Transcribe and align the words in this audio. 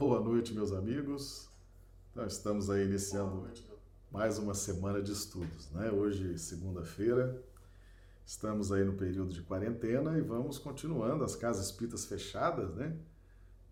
Boa 0.00 0.18
noite, 0.18 0.54
meus 0.54 0.72
amigos. 0.72 1.46
Então, 2.10 2.26
estamos 2.26 2.70
aí 2.70 2.86
iniciando 2.86 3.46
mais 4.10 4.38
uma 4.38 4.54
semana 4.54 5.02
de 5.02 5.12
estudos, 5.12 5.70
né? 5.72 5.90
Hoje, 5.90 6.38
segunda-feira, 6.38 7.44
estamos 8.24 8.72
aí 8.72 8.82
no 8.82 8.94
período 8.94 9.30
de 9.30 9.42
quarentena 9.42 10.16
e 10.16 10.22
vamos 10.22 10.58
continuando 10.58 11.22
as 11.22 11.36
casas 11.36 11.66
espíritas 11.66 12.06
fechadas, 12.06 12.74
né? 12.76 12.96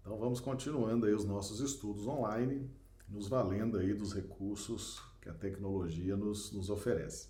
Então, 0.02 0.18
vamos 0.18 0.38
continuando 0.38 1.06
aí 1.06 1.14
os 1.14 1.24
nossos 1.24 1.60
estudos 1.60 2.06
online, 2.06 2.70
nos 3.08 3.26
valendo 3.26 3.78
aí 3.78 3.94
dos 3.94 4.12
recursos 4.12 5.00
que 5.22 5.30
a 5.30 5.34
tecnologia 5.34 6.14
nos, 6.14 6.52
nos 6.52 6.68
oferece. 6.68 7.28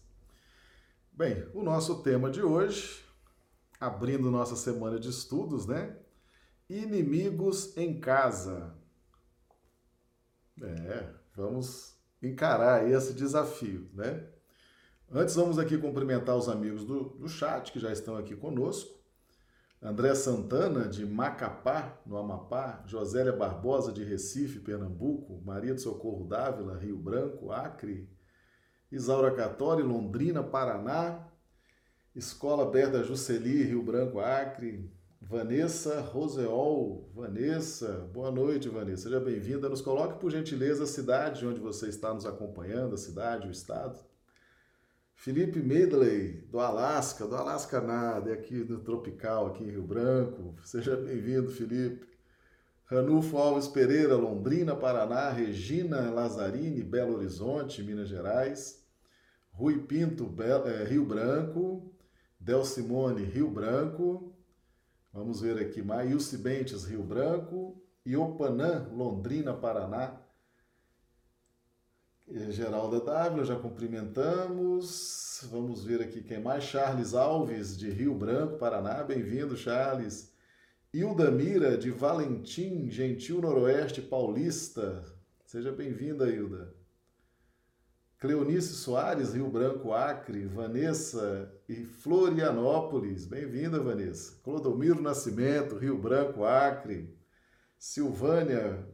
Bem, 1.13 1.49
o 1.55 1.63
nosso 1.63 2.03
tema 2.03 2.33
de 2.33 2.43
hoje, 2.43 3.05
abrindo 3.79 4.29
nossa 4.29 4.57
semana 4.57 4.99
de 4.99 5.09
estudos, 5.09 5.67
né? 5.67 5.97
Inimigos 6.69 7.77
em 7.77 8.01
casa. 8.01 8.77
É, 10.63 11.09
vamos 11.35 11.97
encarar 12.23 12.89
esse 12.89 13.13
desafio, 13.13 13.89
né? 13.95 14.27
Antes, 15.11 15.35
vamos 15.35 15.59
aqui 15.59 15.79
cumprimentar 15.79 16.37
os 16.37 16.49
amigos 16.49 16.85
do, 16.85 17.05
do 17.11 17.29
chat 17.29 17.73
que 17.73 17.81
já 17.81 17.91
estão 17.91 18.17
aqui 18.17 18.37
conosco. 18.37 18.99
André 19.81 20.15
Santana, 20.15 20.89
de 20.89 21.07
Macapá, 21.07 21.99
no 22.05 22.19
Amapá, 22.19 22.83
Josélia 22.85 23.33
Barbosa, 23.33 23.93
de 23.93 24.03
Recife, 24.03 24.59
Pernambuco, 24.59 25.41
Maria 25.45 25.73
de 25.73 25.81
Socorro 25.81 26.25
Dávila, 26.27 26.77
Rio 26.77 26.99
Branco, 26.99 27.53
Acre, 27.53 28.11
Isaura 28.91 29.31
Catori, 29.31 29.83
Londrina, 29.83 30.43
Paraná, 30.43 31.29
Escola 32.15 32.69
Berta 32.69 33.05
Juceli, 33.05 33.63
Rio 33.63 33.83
Branco, 33.83 34.19
Acre, 34.19 34.93
Vanessa 35.29 36.01
Roseol. 36.01 37.07
Vanessa, 37.15 38.09
boa 38.15 38.31
noite, 38.31 38.67
Vanessa. 38.71 39.03
Seja 39.03 39.21
bem-vinda. 39.21 39.69
Nos 39.69 39.83
coloque, 39.83 40.19
por 40.19 40.31
gentileza, 40.31 40.85
a 40.85 40.87
cidade 40.87 41.47
onde 41.47 41.61
você 41.61 41.87
está 41.87 42.15
nos 42.15 42.25
acompanhando, 42.25 42.95
a 42.95 42.97
cidade, 42.97 43.47
o 43.47 43.51
estado. 43.51 43.99
Felipe 45.15 45.61
Medley, 45.61 46.47
do 46.51 46.59
Alasca, 46.59 47.27
do 47.27 47.37
Alasca 47.37 47.79
nada, 47.79 48.31
é 48.31 48.33
aqui 48.33 48.55
no 48.55 48.79
Tropical, 48.79 49.49
aqui 49.49 49.65
em 49.65 49.71
Rio 49.71 49.83
Branco. 49.83 50.55
Seja 50.65 50.97
bem-vindo, 50.97 51.51
Felipe. 51.51 52.09
Ranulfo 52.87 53.37
Alves 53.37 53.69
Pereira, 53.69 54.17
Londrina, 54.17 54.75
Paraná. 54.75 55.29
Regina 55.29 56.11
Lazzarini, 56.11 56.83
Belo 56.83 57.17
Horizonte, 57.17 57.83
Minas 57.83 58.09
Gerais. 58.09 58.83
Rui 59.53 59.79
Pinto, 59.81 60.35
é, 60.65 60.85
Rio 60.85 61.05
Branco. 61.05 61.93
Del 62.41 62.65
Simone, 62.65 63.25
Rio 63.25 63.51
Branco. 63.51 64.38
Vamos 65.13 65.41
ver 65.41 65.59
aqui, 65.59 65.83
Maílce 65.83 66.37
Bentes, 66.39 66.85
Rio 66.85 67.03
Branco, 67.03 67.83
Iopanã, 68.05 68.89
Londrina, 68.93 69.55
Paraná. 69.55 70.21
Geralda 72.31 73.01
Dávila, 73.01 73.45
já 73.45 73.57
cumprimentamos. 73.57 75.47
Vamos 75.51 75.83
ver 75.83 76.03
aqui 76.03 76.23
quem 76.23 76.41
mais. 76.41 76.65
Charles 76.65 77.15
Alves, 77.15 77.77
de 77.77 77.91
Rio 77.91 78.15
Branco, 78.15 78.59
Paraná. 78.59 79.03
Bem-vindo, 79.03 79.57
Charles. 79.57 80.33
Hilda 80.93 81.31
Mira, 81.31 81.77
de 81.77 81.91
Valentim, 81.91 82.91
Gentil 82.91 83.41
Noroeste 83.41 84.03
Paulista. 84.03 85.05
Seja 85.45 85.73
bem-vinda, 85.73 86.31
Hilda. 86.31 86.78
Cleonice 88.21 88.75
Soares, 88.75 89.33
Rio 89.33 89.49
Branco, 89.49 89.93
Acre, 89.93 90.45
Vanessa 90.45 91.55
e 91.69 91.85
Florianópolis. 91.85 93.25
Bem-vinda, 93.25 93.79
Vanessa. 93.79 94.35
Clodomiro 94.43 95.01
Nascimento, 95.01 95.77
Rio 95.77 95.97
Branco, 95.97 96.45
Acre. 96.45 97.17
Silvânia, 97.79 98.85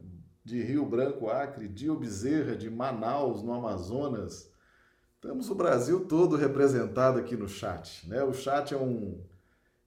de 0.43 0.61
Rio 0.61 0.85
Branco, 0.85 1.27
Acre. 1.27 1.67
Dio 1.67 1.95
Bezerra, 1.95 2.55
de 2.55 2.69
Manaus, 2.69 3.41
no 3.41 3.51
Amazonas. 3.51 4.47
Temos 5.19 5.49
o 5.49 5.55
Brasil 5.55 6.05
todo 6.05 6.35
representado 6.35 7.17
aqui 7.17 7.35
no 7.35 7.49
chat. 7.49 8.07
Né? 8.07 8.21
O 8.23 8.31
chat 8.31 8.75
é 8.75 8.77
um, 8.77 9.19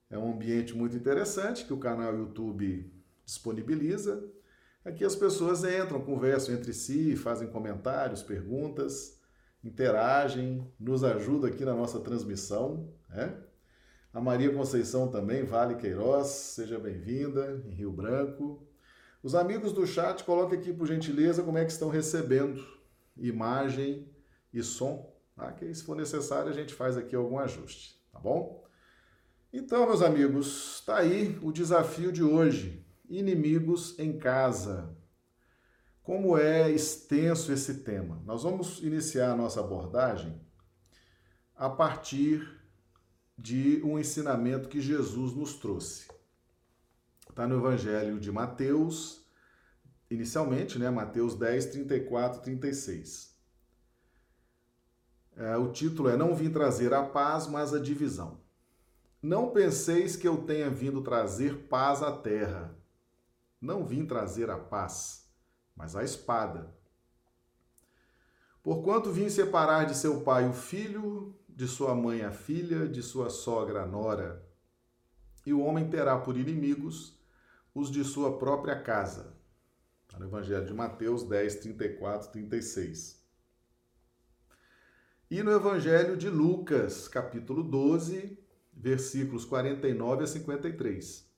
é 0.09 0.17
um 0.17 0.33
ambiente 0.33 0.75
muito 0.75 0.97
interessante 0.97 1.63
que 1.63 1.71
o 1.71 1.79
canal 1.79 2.13
YouTube 2.13 2.93
disponibiliza. 3.23 4.21
Aqui 4.83 5.05
as 5.05 5.15
pessoas 5.15 5.63
entram, 5.63 6.01
conversam 6.01 6.55
entre 6.55 6.73
si, 6.73 7.15
fazem 7.15 7.47
comentários, 7.47 8.21
perguntas 8.21 9.17
interagem, 9.63 10.65
nos 10.79 11.03
ajudam 11.03 11.49
aqui 11.49 11.65
na 11.65 11.73
nossa 11.73 11.99
transmissão. 11.99 12.93
Né? 13.09 13.35
A 14.13 14.21
Maria 14.21 14.53
Conceição 14.53 15.07
também, 15.07 15.43
Vale 15.43 15.75
Queiroz, 15.75 16.27
seja 16.27 16.79
bem-vinda, 16.79 17.61
em 17.65 17.71
Rio 17.71 17.91
Branco. 17.91 18.65
Os 19.21 19.35
amigos 19.35 19.73
do 19.73 19.85
chat, 19.85 20.23
coloquem 20.23 20.57
aqui, 20.57 20.73
por 20.73 20.87
gentileza, 20.87 21.43
como 21.43 21.57
é 21.57 21.65
que 21.65 21.71
estão 21.71 21.89
recebendo 21.89 22.65
imagem 23.17 24.07
e 24.53 24.63
som, 24.63 25.13
tá? 25.35 25.51
que 25.51 25.73
se 25.73 25.83
for 25.83 25.95
necessário 25.95 26.49
a 26.49 26.53
gente 26.53 26.73
faz 26.73 26.97
aqui 26.97 27.15
algum 27.15 27.37
ajuste, 27.37 28.01
tá 28.11 28.19
bom? 28.19 28.63
Então, 29.51 29.85
meus 29.87 30.01
amigos, 30.01 30.75
está 30.75 30.97
aí 30.97 31.37
o 31.41 31.51
desafio 31.51 32.11
de 32.11 32.23
hoje. 32.23 32.85
Inimigos 33.09 33.97
em 33.97 34.15
casa. 34.17 34.95
Como 36.09 36.35
é 36.35 36.71
extenso 36.71 37.51
esse 37.51 37.83
tema? 37.83 38.19
Nós 38.25 38.41
vamos 38.41 38.79
iniciar 38.79 39.29
a 39.29 39.35
nossa 39.35 39.59
abordagem 39.59 40.41
a 41.55 41.69
partir 41.69 42.59
de 43.37 43.79
um 43.83 43.99
ensinamento 43.99 44.69
que 44.69 44.81
Jesus 44.81 45.35
nos 45.35 45.57
trouxe. 45.57 46.07
Está 47.29 47.47
no 47.47 47.57
Evangelho 47.57 48.19
de 48.19 48.31
Mateus, 48.31 49.23
inicialmente, 50.09 50.79
né? 50.79 50.89
Mateus 50.89 51.35
10, 51.35 51.67
34, 51.67 52.41
36. 52.41 53.37
É, 55.35 55.57
o 55.57 55.71
título 55.71 56.09
é 56.09 56.17
Não 56.17 56.33
vim 56.33 56.49
trazer 56.49 56.91
a 56.91 57.03
paz, 57.03 57.45
mas 57.45 57.71
a 57.71 57.79
divisão. 57.79 58.41
Não 59.21 59.51
penseis 59.51 60.15
que 60.15 60.27
eu 60.27 60.37
tenha 60.37 60.71
vindo 60.71 61.03
trazer 61.03 61.67
paz 61.67 62.01
à 62.01 62.11
terra. 62.11 62.75
Não 63.61 63.85
vim 63.85 64.07
trazer 64.07 64.49
a 64.49 64.57
paz 64.57 65.28
mas 65.79 65.95
a 65.95 66.03
espada. 66.03 66.75
Porquanto 68.61 69.13
vim 69.13 69.29
separar 69.29 69.85
de 69.85 69.95
seu 69.95 70.21
pai 70.21 70.47
o 70.47 70.51
filho, 70.51 71.33
de 71.47 71.65
sua 71.69 71.95
mãe 71.95 72.21
a 72.21 72.31
filha, 72.33 72.85
de 72.85 73.01
sua 73.01 73.29
sogra 73.29 73.83
a 73.83 73.87
nora, 73.87 74.45
e 75.45 75.53
o 75.53 75.61
homem 75.61 75.89
terá 75.89 76.19
por 76.19 76.37
inimigos 76.37 77.17
os 77.73 77.89
de 77.89 78.03
sua 78.03 78.37
própria 78.37 78.77
casa. 78.81 79.33
Está 80.05 80.19
no 80.19 80.25
Evangelho 80.25 80.65
de 80.65 80.73
Mateus 80.73 81.23
10, 81.23 81.55
34, 81.55 82.29
36. 82.29 83.25
E 85.31 85.41
no 85.41 85.51
Evangelho 85.51 86.17
de 86.17 86.29
Lucas, 86.29 87.07
capítulo 87.07 87.63
12, 87.63 88.37
versículos 88.73 89.45
49 89.45 90.25
a 90.25 90.27
53. 90.27 91.29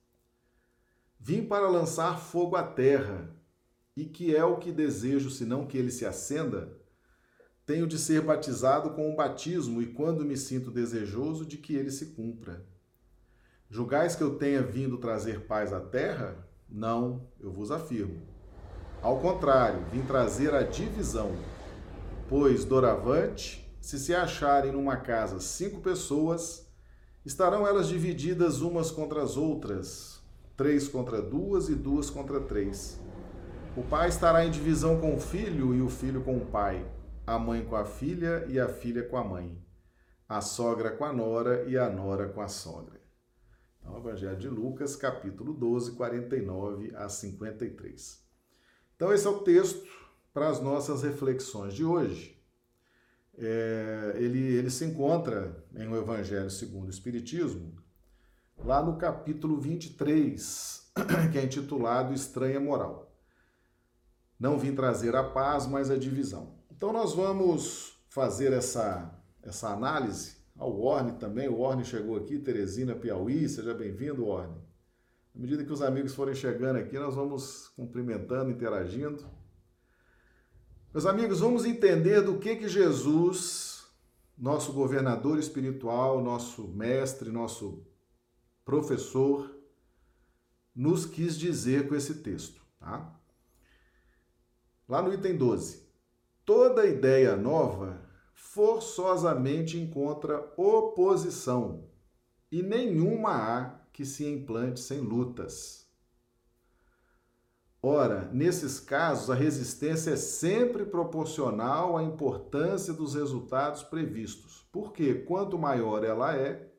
Vim 1.20 1.46
para 1.46 1.68
lançar 1.68 2.18
fogo 2.18 2.56
à 2.56 2.64
terra, 2.64 3.30
e 3.96 4.04
que 4.04 4.34
é 4.34 4.44
o 4.44 4.56
que 4.56 4.72
desejo, 4.72 5.30
senão 5.30 5.66
que 5.66 5.76
ele 5.76 5.90
se 5.90 6.06
acenda, 6.06 6.76
tenho 7.66 7.86
de 7.86 7.98
ser 7.98 8.22
batizado 8.22 8.90
com 8.90 9.10
um 9.10 9.14
batismo, 9.14 9.80
e 9.80 9.86
quando 9.86 10.24
me 10.24 10.36
sinto 10.36 10.70
desejoso, 10.70 11.46
de 11.46 11.56
que 11.56 11.74
ele 11.74 11.90
se 11.90 12.06
cumpra. 12.06 12.64
Julgais 13.70 14.16
que 14.16 14.22
eu 14.22 14.36
tenha 14.36 14.62
vindo 14.62 14.98
trazer 14.98 15.46
paz 15.46 15.72
à 15.72 15.80
terra? 15.80 16.46
Não, 16.68 17.28
eu 17.40 17.50
vos 17.52 17.70
afirmo. 17.70 18.20
Ao 19.00 19.20
contrário, 19.20 19.84
vim 19.90 20.02
trazer 20.02 20.54
a 20.54 20.62
divisão. 20.62 21.32
Pois, 22.28 22.64
doravante, 22.64 23.70
se 23.80 23.98
se 23.98 24.14
acharem 24.14 24.72
numa 24.72 24.96
casa 24.96 25.40
cinco 25.40 25.80
pessoas, 25.80 26.66
estarão 27.24 27.66
elas 27.66 27.88
divididas 27.88 28.60
umas 28.60 28.90
contra 28.90 29.22
as 29.22 29.36
outras, 29.36 30.20
três 30.56 30.88
contra 30.88 31.20
duas 31.20 31.68
e 31.68 31.74
duas 31.74 32.10
contra 32.10 32.40
três 32.40 32.98
o 33.74 33.82
pai 33.82 34.10
estará 34.10 34.44
em 34.44 34.50
divisão 34.50 35.00
com 35.00 35.14
o 35.14 35.20
filho 35.20 35.74
e 35.74 35.80
o 35.80 35.88
filho 35.88 36.22
com 36.22 36.36
o 36.36 36.44
pai, 36.44 36.86
a 37.26 37.38
mãe 37.38 37.64
com 37.64 37.74
a 37.74 37.86
filha 37.86 38.44
e 38.46 38.60
a 38.60 38.68
filha 38.68 39.02
com 39.02 39.16
a 39.16 39.24
mãe, 39.24 39.58
a 40.28 40.42
sogra 40.42 40.90
com 40.90 41.06
a 41.06 41.12
nora 41.12 41.64
e 41.66 41.78
a 41.78 41.88
nora 41.88 42.28
com 42.28 42.42
a 42.42 42.48
sogra. 42.48 43.00
Então, 43.80 43.96
Evangelho 43.96 44.36
de 44.36 44.48
Lucas, 44.48 44.94
capítulo 44.94 45.54
12, 45.54 45.92
49 45.92 46.94
a 46.94 47.08
53. 47.08 48.22
Então, 48.94 49.10
esse 49.10 49.26
é 49.26 49.30
o 49.30 49.40
texto 49.40 49.86
para 50.34 50.50
as 50.50 50.60
nossas 50.60 51.02
reflexões 51.02 51.72
de 51.72 51.82
hoje. 51.84 52.38
É, 53.38 54.12
ele, 54.16 54.38
ele 54.38 54.68
se 54.68 54.84
encontra 54.84 55.64
em 55.74 55.88
o 55.88 55.96
Evangelho 55.96 56.50
segundo 56.50 56.88
o 56.88 56.90
Espiritismo, 56.90 57.74
lá 58.58 58.82
no 58.82 58.98
capítulo 58.98 59.58
23, 59.58 60.92
que 61.32 61.38
é 61.38 61.42
intitulado 61.42 62.12
Estranha 62.12 62.60
Moral. 62.60 63.11
Não 64.42 64.58
vim 64.58 64.74
trazer 64.74 65.14
a 65.14 65.22
paz, 65.22 65.68
mas 65.68 65.88
a 65.88 65.96
divisão. 65.96 66.52
Então 66.68 66.92
nós 66.92 67.14
vamos 67.14 67.96
fazer 68.08 68.52
essa, 68.52 69.16
essa 69.40 69.68
análise 69.68 70.36
ao 70.58 70.80
Orne 70.80 71.12
também. 71.12 71.46
O 71.48 71.60
Orne 71.60 71.84
chegou 71.84 72.16
aqui, 72.16 72.40
Teresina, 72.40 72.96
Piauí. 72.96 73.48
Seja 73.48 73.72
bem-vindo, 73.72 74.26
Orne. 74.26 74.60
À 75.32 75.38
medida 75.38 75.64
que 75.64 75.72
os 75.72 75.80
amigos 75.80 76.12
forem 76.12 76.34
chegando 76.34 76.74
aqui, 76.80 76.98
nós 76.98 77.14
vamos 77.14 77.68
cumprimentando, 77.76 78.50
interagindo. 78.50 79.24
Meus 80.92 81.06
amigos, 81.06 81.38
vamos 81.38 81.64
entender 81.64 82.20
do 82.20 82.40
que 82.40 82.56
que 82.56 82.68
Jesus, 82.68 83.86
nosso 84.36 84.72
governador 84.72 85.38
espiritual, 85.38 86.20
nosso 86.20 86.66
mestre, 86.66 87.30
nosso 87.30 87.86
professor, 88.64 89.56
nos 90.74 91.06
quis 91.06 91.38
dizer 91.38 91.86
com 91.86 91.94
esse 91.94 92.14
texto, 92.14 92.60
tá? 92.80 93.21
Lá 94.92 95.00
no 95.00 95.10
item 95.10 95.38
12. 95.38 95.88
Toda 96.44 96.84
ideia 96.84 97.34
nova 97.34 97.98
forçosamente 98.34 99.78
encontra 99.80 100.52
oposição 100.54 101.88
e 102.50 102.62
nenhuma 102.62 103.30
há 103.30 103.70
que 103.90 104.04
se 104.04 104.26
implante 104.26 104.80
sem 104.80 105.00
lutas. 105.00 105.88
Ora, 107.82 108.28
nesses 108.34 108.80
casos, 108.80 109.30
a 109.30 109.34
resistência 109.34 110.10
é 110.10 110.16
sempre 110.16 110.84
proporcional 110.84 111.96
à 111.96 112.02
importância 112.02 112.92
dos 112.92 113.14
resultados 113.14 113.82
previstos, 113.82 114.68
porque 114.70 115.14
quanto 115.14 115.58
maior 115.58 116.04
ela 116.04 116.36
é, 116.36 116.70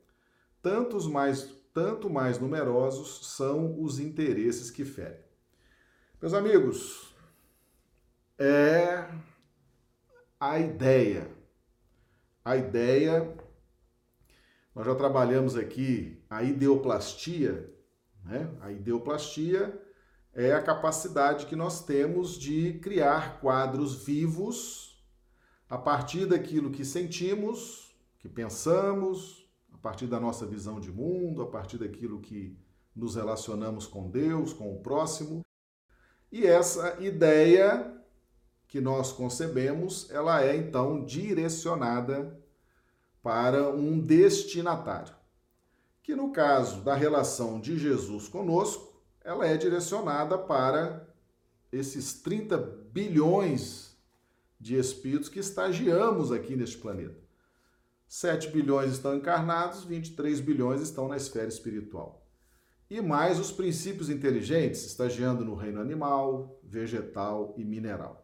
tantos 0.62 1.08
mais, 1.08 1.52
tanto 1.74 2.12
mais 2.12 2.38
numerosos 2.38 3.36
são 3.36 3.82
os 3.82 4.00
interesses 4.00 4.70
que 4.70 4.86
ferem. 4.86 5.24
Meus 6.22 6.36
amigos, 6.36 7.13
é 8.44 9.10
a 10.40 10.60
ideia. 10.60 11.32
A 12.44 12.58
ideia, 12.58 13.34
nós 14.76 14.86
já 14.86 14.96
trabalhamos 14.96 15.56
aqui 15.56 16.22
a 16.30 16.44
ideoplastia, 16.44 17.74
né? 18.26 18.50
A 18.60 18.72
ideoplastia 18.72 19.82
é 20.34 20.52
a 20.52 20.62
capacidade 20.62 21.46
que 21.46 21.56
nós 21.56 21.86
temos 21.86 22.38
de 22.38 22.80
criar 22.80 23.40
quadros 23.40 24.04
vivos 24.04 25.02
a 25.70 25.78
partir 25.78 26.26
daquilo 26.26 26.72
que 26.72 26.84
sentimos, 26.84 27.96
que 28.20 28.28
pensamos, 28.28 29.50
a 29.74 29.78
partir 29.78 30.08
da 30.08 30.20
nossa 30.20 30.46
visão 30.46 30.82
de 30.82 30.92
mundo, 30.92 31.42
a 31.42 31.48
partir 31.48 31.78
daquilo 31.78 32.20
que 32.20 32.58
nos 32.94 33.16
relacionamos 33.16 33.88
com 33.88 34.10
Deus, 34.10 34.52
com 34.52 34.74
o 34.74 34.82
próximo. 34.82 35.46
E 36.32 36.46
essa 36.46 37.02
ideia 37.02 38.03
que 38.74 38.82
nós 38.82 39.12
concebemos, 39.12 40.10
ela 40.10 40.44
é 40.44 40.58
então 40.58 41.06
direcionada 41.06 42.36
para 43.22 43.70
um 43.70 44.00
destinatário. 44.00 45.14
Que 46.02 46.16
no 46.16 46.32
caso 46.32 46.82
da 46.82 46.96
relação 46.96 47.60
de 47.60 47.78
Jesus 47.78 48.28
conosco, 48.28 49.00
ela 49.24 49.46
é 49.46 49.56
direcionada 49.58 50.40
para 50.40 51.08
esses 51.72 52.16
30 52.16 52.58
bilhões 52.92 53.96
de 54.60 54.76
espíritos 54.76 55.30
que 55.30 55.38
estagiamos 55.38 56.32
aqui 56.32 56.56
neste 56.56 56.80
planeta. 56.80 57.22
7 58.08 58.50
bilhões 58.50 58.94
estão 58.94 59.16
encarnados, 59.16 59.84
23 59.84 60.40
bilhões 60.40 60.82
estão 60.82 61.08
na 61.08 61.16
esfera 61.18 61.48
espiritual. 61.48 62.26
E 62.90 63.00
mais 63.02 63.40
os 63.40 63.52
princípios 63.52 64.10
inteligentes 64.10 64.84
estagiando 64.84 65.46
no 65.46 65.54
reino 65.54 65.80
animal, 65.80 66.60
vegetal 66.64 67.54
e 67.56 67.64
mineral. 67.64 68.23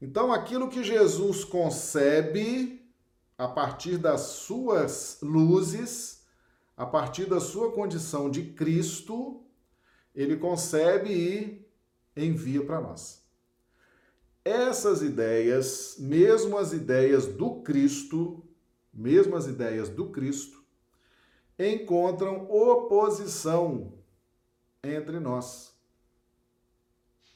Então, 0.00 0.32
aquilo 0.32 0.68
que 0.68 0.84
Jesus 0.84 1.44
concebe 1.44 2.88
a 3.36 3.48
partir 3.48 3.98
das 3.98 4.20
suas 4.20 5.18
luzes, 5.22 6.24
a 6.76 6.86
partir 6.86 7.26
da 7.26 7.40
sua 7.40 7.72
condição 7.72 8.30
de 8.30 8.44
Cristo, 8.52 9.42
ele 10.14 10.36
concebe 10.36 11.12
e 11.12 11.68
envia 12.16 12.64
para 12.64 12.80
nós. 12.80 13.22
Essas 14.44 15.02
ideias, 15.02 15.96
mesmo 15.98 16.56
as 16.56 16.72
ideias 16.72 17.26
do 17.26 17.62
Cristo, 17.62 18.42
mesmo 18.92 19.36
as 19.36 19.46
ideias 19.46 19.88
do 19.88 20.10
Cristo, 20.10 20.64
encontram 21.58 22.50
oposição 22.50 23.92
entre 24.82 25.20
nós. 25.20 25.77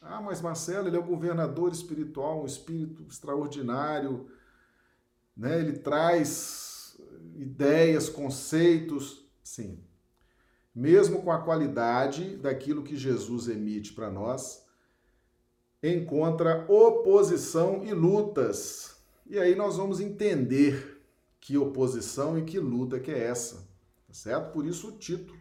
Ah, 0.03 0.21
mas 0.21 0.41
Marcelo, 0.41 0.89
ele 0.89 0.97
é 0.97 0.99
o 0.99 1.05
governador 1.05 1.71
espiritual, 1.71 2.43
um 2.43 2.47
espírito 2.47 3.07
extraordinário, 3.09 4.27
né? 5.37 5.61
ele 5.61 5.75
traz 5.75 6.99
ideias, 7.37 8.09
conceitos. 8.09 9.25
Sim. 9.45 9.79
Mesmo 10.75 11.23
com 11.23 11.31
a 11.31 11.41
qualidade 11.41 12.37
daquilo 12.37 12.83
que 12.83 12.97
Jesus 12.97 13.47
emite 13.47 13.93
para 13.93 14.11
nós, 14.11 14.67
encontra 15.81 16.65
oposição 16.69 17.85
e 17.85 17.93
lutas. 17.93 18.97
E 19.27 19.39
aí 19.39 19.55
nós 19.55 19.77
vamos 19.77 20.01
entender 20.01 21.01
que 21.41 21.57
oposição 21.57 22.39
e 22.39 22.43
que 22.43 22.59
luta 22.59 22.99
que 22.99 23.11
é 23.11 23.19
essa, 23.19 23.57
tá 24.07 24.15
certo? 24.15 24.53
Por 24.53 24.67
isso 24.67 24.89
o 24.89 24.93
título, 24.93 25.39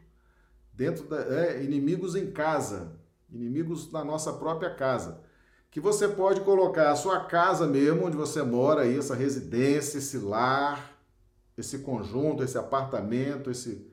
dentro 0.73 1.07
da 1.07 1.21
é, 1.21 1.63
inimigos 1.63 2.15
em 2.15 2.31
casa, 2.31 2.99
inimigos 3.31 3.89
da 3.89 4.03
nossa 4.03 4.33
própria 4.33 4.73
casa. 4.73 5.23
Que 5.69 5.79
você 5.79 6.07
pode 6.07 6.41
colocar 6.41 6.91
a 6.91 6.95
sua 6.95 7.25
casa 7.25 7.65
mesmo, 7.65 8.05
onde 8.05 8.17
você 8.17 8.43
mora 8.43 8.81
aí, 8.81 8.97
essa 8.97 9.15
residência, 9.15 9.99
esse 9.99 10.17
lar, 10.17 10.97
esse 11.57 11.79
conjunto, 11.79 12.43
esse 12.43 12.57
apartamento, 12.57 13.49
esse 13.49 13.89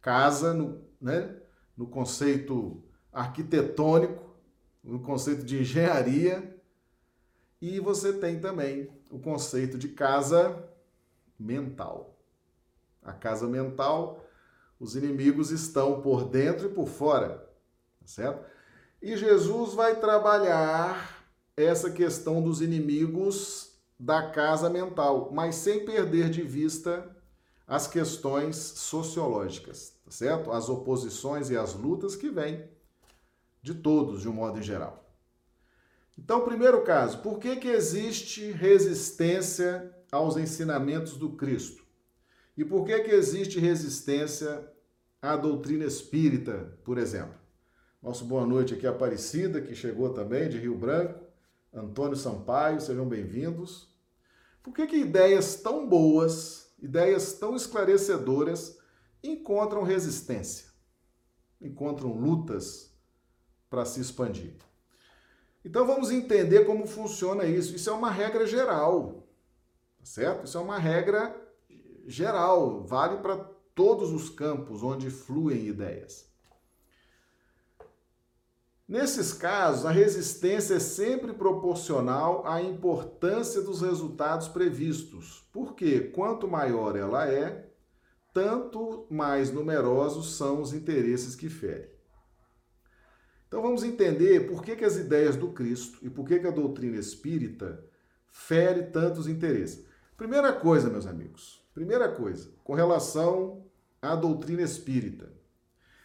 casa, 0.00 0.54
no, 0.54 0.82
né, 1.00 1.36
no 1.76 1.86
conceito 1.86 2.82
arquitetônico, 3.12 4.36
no 4.82 5.00
conceito 5.00 5.44
de 5.44 5.60
engenharia. 5.60 6.56
E 7.60 7.80
você 7.80 8.12
tem 8.12 8.40
também 8.40 8.88
o 9.10 9.18
conceito 9.18 9.76
de 9.76 9.88
casa 9.88 10.64
mental. 11.38 12.18
A 13.02 13.12
casa 13.12 13.46
mental, 13.46 14.24
os 14.78 14.94
inimigos 14.94 15.50
estão 15.50 16.00
por 16.00 16.28
dentro 16.28 16.68
e 16.68 16.74
por 16.74 16.86
fora, 16.86 17.38
tá 18.00 18.06
certo? 18.06 18.49
E 19.02 19.16
Jesus 19.16 19.72
vai 19.72 19.98
trabalhar 19.98 21.24
essa 21.56 21.90
questão 21.90 22.42
dos 22.42 22.60
inimigos 22.60 23.72
da 23.98 24.30
casa 24.30 24.68
mental, 24.68 25.30
mas 25.32 25.54
sem 25.54 25.84
perder 25.84 26.28
de 26.28 26.42
vista 26.42 27.16
as 27.66 27.86
questões 27.86 28.56
sociológicas, 28.56 29.94
tá 30.04 30.10
certo? 30.10 30.52
As 30.52 30.68
oposições 30.68 31.48
e 31.50 31.56
as 31.56 31.72
lutas 31.72 32.14
que 32.14 32.28
vêm 32.28 32.68
de 33.62 33.74
todos, 33.74 34.22
de 34.22 34.28
um 34.28 34.32
modo 34.32 34.58
em 34.58 34.62
geral. 34.62 35.02
Então, 36.18 36.44
primeiro 36.44 36.82
caso, 36.82 37.18
por 37.18 37.38
que, 37.38 37.56
que 37.56 37.68
existe 37.68 38.50
resistência 38.50 39.94
aos 40.12 40.36
ensinamentos 40.36 41.16
do 41.16 41.30
Cristo? 41.30 41.82
E 42.54 42.64
por 42.64 42.84
que, 42.84 42.98
que 43.00 43.10
existe 43.10 43.58
resistência 43.58 44.70
à 45.22 45.36
doutrina 45.36 45.86
espírita, 45.86 46.76
por 46.84 46.98
exemplo? 46.98 47.39
Nosso 48.02 48.24
boa 48.24 48.46
noite 48.46 48.72
aqui, 48.72 48.86
Aparecida, 48.86 49.60
que 49.60 49.74
chegou 49.74 50.08
também 50.14 50.48
de 50.48 50.56
Rio 50.56 50.74
Branco. 50.74 51.22
Antônio 51.70 52.16
Sampaio, 52.16 52.80
sejam 52.80 53.06
bem-vindos. 53.06 53.90
Por 54.62 54.72
que, 54.72 54.86
que 54.86 54.96
ideias 54.96 55.56
tão 55.56 55.86
boas, 55.86 56.72
ideias 56.80 57.34
tão 57.34 57.54
esclarecedoras, 57.54 58.78
encontram 59.22 59.82
resistência, 59.82 60.68
encontram 61.60 62.14
lutas 62.14 62.90
para 63.68 63.84
se 63.84 64.00
expandir? 64.00 64.54
Então 65.62 65.86
vamos 65.86 66.10
entender 66.10 66.64
como 66.64 66.86
funciona 66.86 67.44
isso. 67.44 67.76
Isso 67.76 67.90
é 67.90 67.92
uma 67.92 68.10
regra 68.10 68.46
geral, 68.46 69.28
tá 69.98 70.06
certo? 70.06 70.46
Isso 70.46 70.56
é 70.56 70.60
uma 70.60 70.78
regra 70.78 71.38
geral, 72.06 72.82
vale 72.82 73.18
para 73.18 73.36
todos 73.74 74.10
os 74.10 74.30
campos 74.30 74.82
onde 74.82 75.10
fluem 75.10 75.66
ideias. 75.66 76.29
Nesses 78.90 79.32
casos, 79.32 79.86
a 79.86 79.92
resistência 79.92 80.74
é 80.74 80.80
sempre 80.80 81.32
proporcional 81.32 82.44
à 82.44 82.60
importância 82.60 83.62
dos 83.62 83.82
resultados 83.82 84.48
previstos, 84.48 85.48
porque 85.52 86.00
quanto 86.00 86.48
maior 86.48 86.96
ela 86.96 87.24
é, 87.24 87.70
tanto 88.34 89.06
mais 89.08 89.52
numerosos 89.52 90.34
são 90.34 90.60
os 90.60 90.72
interesses 90.72 91.36
que 91.36 91.48
ferem. 91.48 91.88
Então 93.46 93.62
vamos 93.62 93.84
entender 93.84 94.48
por 94.48 94.60
que, 94.60 94.74
que 94.74 94.84
as 94.84 94.96
ideias 94.96 95.36
do 95.36 95.52
Cristo 95.52 96.00
e 96.02 96.10
por 96.10 96.26
que, 96.26 96.40
que 96.40 96.48
a 96.48 96.50
doutrina 96.50 96.96
espírita 96.96 97.84
fere 98.26 98.86
tantos 98.86 99.28
interesses. 99.28 99.86
Primeira 100.16 100.52
coisa, 100.52 100.90
meus 100.90 101.06
amigos, 101.06 101.64
primeira 101.72 102.10
coisa, 102.10 102.50
com 102.64 102.74
relação 102.74 103.64
à 104.02 104.16
doutrina 104.16 104.62
espírita. 104.62 105.32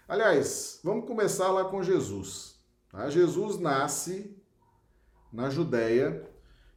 Aliás, 0.07 0.79
vamos 0.83 1.07
começar 1.07 1.49
lá 1.49 1.65
com 1.65 1.81
Jesus. 1.81 2.54
Tá? 2.95 3.09
Jesus 3.09 3.59
nasce 3.59 4.33
na 5.31 5.49
Judéia, 5.49 6.25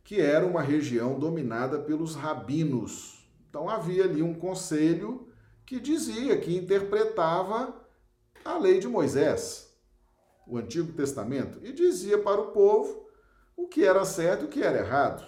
que 0.02 0.20
era 0.20 0.44
uma 0.44 0.60
região 0.60 1.16
dominada 1.16 1.78
pelos 1.78 2.16
rabinos. 2.16 3.30
Então 3.48 3.68
havia 3.68 4.04
ali 4.04 4.20
um 4.20 4.34
conselho 4.34 5.28
que 5.64 5.78
dizia, 5.78 6.36
que 6.38 6.56
interpretava 6.56 7.86
a 8.44 8.58
lei 8.58 8.80
de 8.80 8.88
Moisés, 8.88 9.78
o 10.46 10.56
Antigo 10.56 10.92
Testamento, 10.92 11.60
e 11.62 11.72
dizia 11.72 12.18
para 12.18 12.40
o 12.40 12.50
povo 12.50 13.08
o 13.56 13.68
que 13.68 13.84
era 13.84 14.04
certo 14.04 14.42
e 14.42 14.44
o 14.46 14.48
que 14.48 14.62
era 14.62 14.78
errado. 14.78 15.24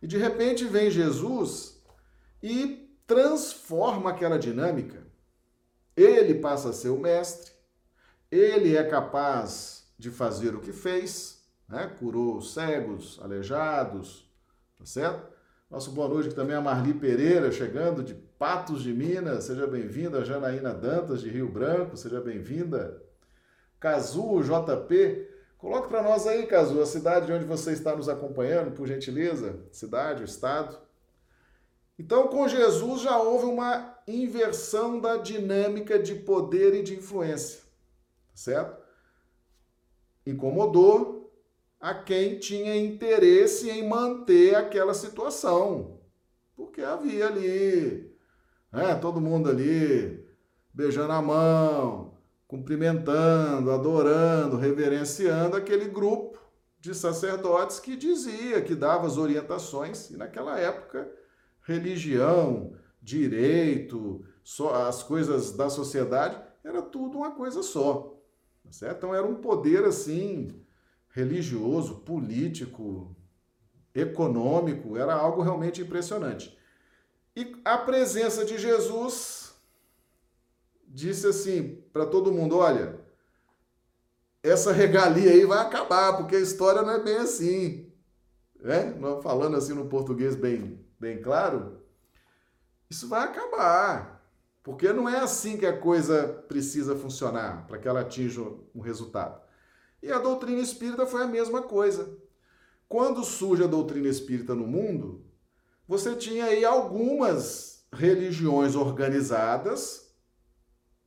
E 0.00 0.06
de 0.06 0.18
repente 0.18 0.64
vem 0.66 0.90
Jesus 0.90 1.82
e 2.40 2.96
transforma 3.06 4.10
aquela 4.10 4.38
dinâmica. 4.38 5.04
Ele 5.96 6.34
passa 6.34 6.68
a 6.68 6.72
ser 6.72 6.90
o 6.90 7.00
mestre, 7.00 7.57
ele 8.30 8.76
é 8.76 8.84
capaz 8.84 9.86
de 9.98 10.10
fazer 10.10 10.54
o 10.54 10.60
que 10.60 10.72
fez, 10.72 11.42
né? 11.68 11.94
curou 11.98 12.40
cegos, 12.40 13.18
aleijados, 13.22 14.30
tá 14.78 14.84
certo? 14.84 15.38
Nosso 15.70 15.90
boa 15.90 16.08
noite 16.08 16.34
também 16.34 16.56
a 16.56 16.62
Marli 16.62 16.94
Pereira, 16.94 17.52
chegando 17.52 18.02
de 18.02 18.14
Patos 18.14 18.82
de 18.82 18.90
Minas. 18.90 19.44
Seja 19.44 19.66
bem-vinda. 19.66 20.24
Janaína 20.24 20.72
Dantas, 20.72 21.20
de 21.20 21.28
Rio 21.28 21.46
Branco. 21.46 21.94
Seja 21.94 22.22
bem-vinda. 22.22 23.02
Cazu 23.78 24.40
JP. 24.42 25.28
Coloque 25.58 25.88
para 25.88 26.02
nós 26.02 26.26
aí, 26.26 26.46
Cazu, 26.46 26.80
a 26.80 26.86
cidade 26.86 27.26
de 27.26 27.32
onde 27.32 27.44
você 27.44 27.72
está 27.72 27.94
nos 27.94 28.08
acompanhando, 28.08 28.70
por 28.70 28.86
gentileza. 28.86 29.58
Cidade, 29.70 30.22
o 30.22 30.24
estado. 30.24 30.78
Então, 31.98 32.28
com 32.28 32.48
Jesus 32.48 33.02
já 33.02 33.20
houve 33.20 33.44
uma 33.44 33.94
inversão 34.06 34.98
da 34.98 35.18
dinâmica 35.18 35.98
de 35.98 36.14
poder 36.14 36.74
e 36.76 36.82
de 36.82 36.94
influência. 36.94 37.67
Certo? 38.38 38.80
Incomodou, 40.24 41.32
a 41.80 41.92
quem 41.92 42.38
tinha 42.38 42.76
interesse 42.76 43.68
em 43.68 43.88
manter 43.88 44.54
aquela 44.54 44.94
situação. 44.94 46.00
Porque 46.56 46.80
havia 46.80 47.26
ali, 47.26 48.16
né, 48.72 48.94
todo 48.94 49.20
mundo 49.20 49.50
ali 49.50 50.24
beijando 50.72 51.12
a 51.12 51.20
mão, 51.20 52.14
cumprimentando, 52.46 53.72
adorando, 53.72 54.56
reverenciando 54.56 55.56
aquele 55.56 55.86
grupo 55.86 56.38
de 56.78 56.94
sacerdotes 56.94 57.80
que 57.80 57.96
dizia, 57.96 58.62
que 58.62 58.76
dava 58.76 59.06
as 59.06 59.16
orientações, 59.16 60.10
e 60.10 60.16
naquela 60.16 60.58
época, 60.60 61.10
religião, 61.62 62.72
direito, 63.02 64.24
as 64.72 65.02
coisas 65.02 65.52
da 65.56 65.68
sociedade, 65.68 66.40
era 66.62 66.82
tudo 66.82 67.18
uma 67.18 67.32
coisa 67.32 67.62
só. 67.64 68.17
Tá 68.68 68.72
certo? 68.72 68.98
Então 68.98 69.14
era 69.14 69.26
um 69.26 69.36
poder 69.36 69.84
assim 69.84 70.62
religioso, 71.08 72.00
político, 72.00 73.16
econômico, 73.94 74.96
era 74.96 75.14
algo 75.14 75.42
realmente 75.42 75.80
impressionante. 75.80 76.56
E 77.34 77.56
a 77.64 77.78
presença 77.78 78.44
de 78.44 78.58
Jesus 78.58 79.54
disse 80.86 81.26
assim 81.26 81.82
para 81.92 82.04
todo 82.04 82.32
mundo: 82.32 82.58
olha, 82.58 83.00
essa 84.42 84.70
regalia 84.70 85.30
aí 85.30 85.46
vai 85.46 85.58
acabar, 85.58 86.18
porque 86.18 86.36
a 86.36 86.40
história 86.40 86.82
não 86.82 86.90
é 86.90 87.02
bem 87.02 87.16
assim. 87.16 87.90
Né? 88.60 88.94
Falando 89.22 89.56
assim 89.56 89.72
no 89.72 89.88
português 89.88 90.36
bem, 90.36 90.84
bem 91.00 91.22
claro, 91.22 91.80
isso 92.90 93.08
vai 93.08 93.24
acabar. 93.24 94.17
Porque 94.62 94.92
não 94.92 95.08
é 95.08 95.18
assim 95.18 95.56
que 95.56 95.66
a 95.66 95.78
coisa 95.78 96.44
precisa 96.48 96.96
funcionar 96.96 97.66
para 97.66 97.78
que 97.78 97.88
ela 97.88 98.00
atinja 98.00 98.42
um 98.74 98.80
resultado. 98.80 99.40
E 100.02 100.12
a 100.12 100.18
doutrina 100.18 100.60
espírita 100.60 101.06
foi 101.06 101.22
a 101.22 101.26
mesma 101.26 101.62
coisa. 101.62 102.16
Quando 102.88 103.24
surge 103.24 103.64
a 103.64 103.66
doutrina 103.66 104.08
espírita 104.08 104.54
no 104.54 104.66
mundo, 104.66 105.24
você 105.86 106.14
tinha 106.14 106.46
aí 106.46 106.64
algumas 106.64 107.86
religiões 107.92 108.74
organizadas 108.74 110.14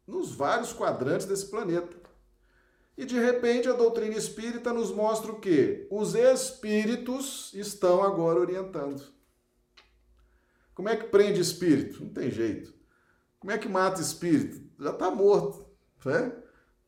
nos 0.08 0.34
vários 0.34 0.74
quadrantes 0.74 1.26
desse 1.26 1.48
planeta. 1.48 2.02
E 2.98 3.06
de 3.06 3.18
repente 3.18 3.70
a 3.70 3.74
doutrina 3.74 4.16
espírita 4.16 4.74
nos 4.74 4.92
mostra 4.92 5.32
o 5.32 5.40
quê? 5.40 5.88
Os 5.90 6.14
espíritos 6.14 7.52
estão 7.54 8.04
agora 8.04 8.40
orientando. 8.40 9.02
Como 10.76 10.90
é 10.90 10.96
que 10.96 11.06
prende 11.06 11.40
espírito? 11.40 12.04
Não 12.04 12.12
tem 12.12 12.30
jeito. 12.30 12.74
Como 13.42 13.52
é 13.52 13.58
que 13.58 13.68
mata 13.68 14.00
espírito? 14.00 14.62
Já 14.80 14.92
está 14.92 15.12
morto. 15.12 15.66
Né? 16.06 16.32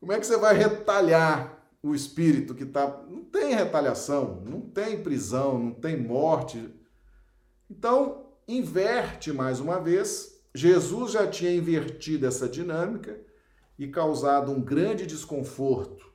Como 0.00 0.10
é 0.12 0.18
que 0.18 0.24
você 0.24 0.38
vai 0.38 0.56
retalhar 0.56 1.54
o 1.84 1.94
espírito 1.94 2.54
que 2.54 2.64
está. 2.64 3.04
Não 3.06 3.22
tem 3.22 3.54
retaliação, 3.54 4.42
não 4.46 4.62
tem 4.62 5.02
prisão, 5.02 5.58
não 5.58 5.70
tem 5.72 6.00
morte. 6.00 6.72
Então, 7.70 8.24
inverte 8.48 9.30
mais 9.30 9.60
uma 9.60 9.78
vez. 9.78 10.40
Jesus 10.54 11.12
já 11.12 11.26
tinha 11.26 11.54
invertido 11.54 12.26
essa 12.26 12.48
dinâmica 12.48 13.20
e 13.78 13.86
causado 13.86 14.50
um 14.50 14.62
grande 14.62 15.04
desconforto 15.04 16.10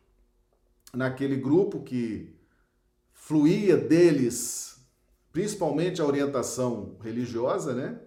naquele 0.92 1.36
grupo 1.36 1.84
que 1.84 2.34
fluía 3.14 3.78
deles, 3.78 4.78
principalmente 5.32 6.02
a 6.02 6.06
orientação 6.06 6.98
religiosa, 7.02 7.76
né? 7.76 8.00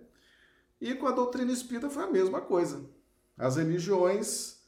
E 0.82 0.96
com 0.96 1.06
a 1.06 1.12
doutrina 1.12 1.52
espírita 1.52 1.88
foi 1.88 2.02
a 2.02 2.10
mesma 2.10 2.40
coisa. 2.40 2.84
As 3.38 3.54
religiões 3.54 4.60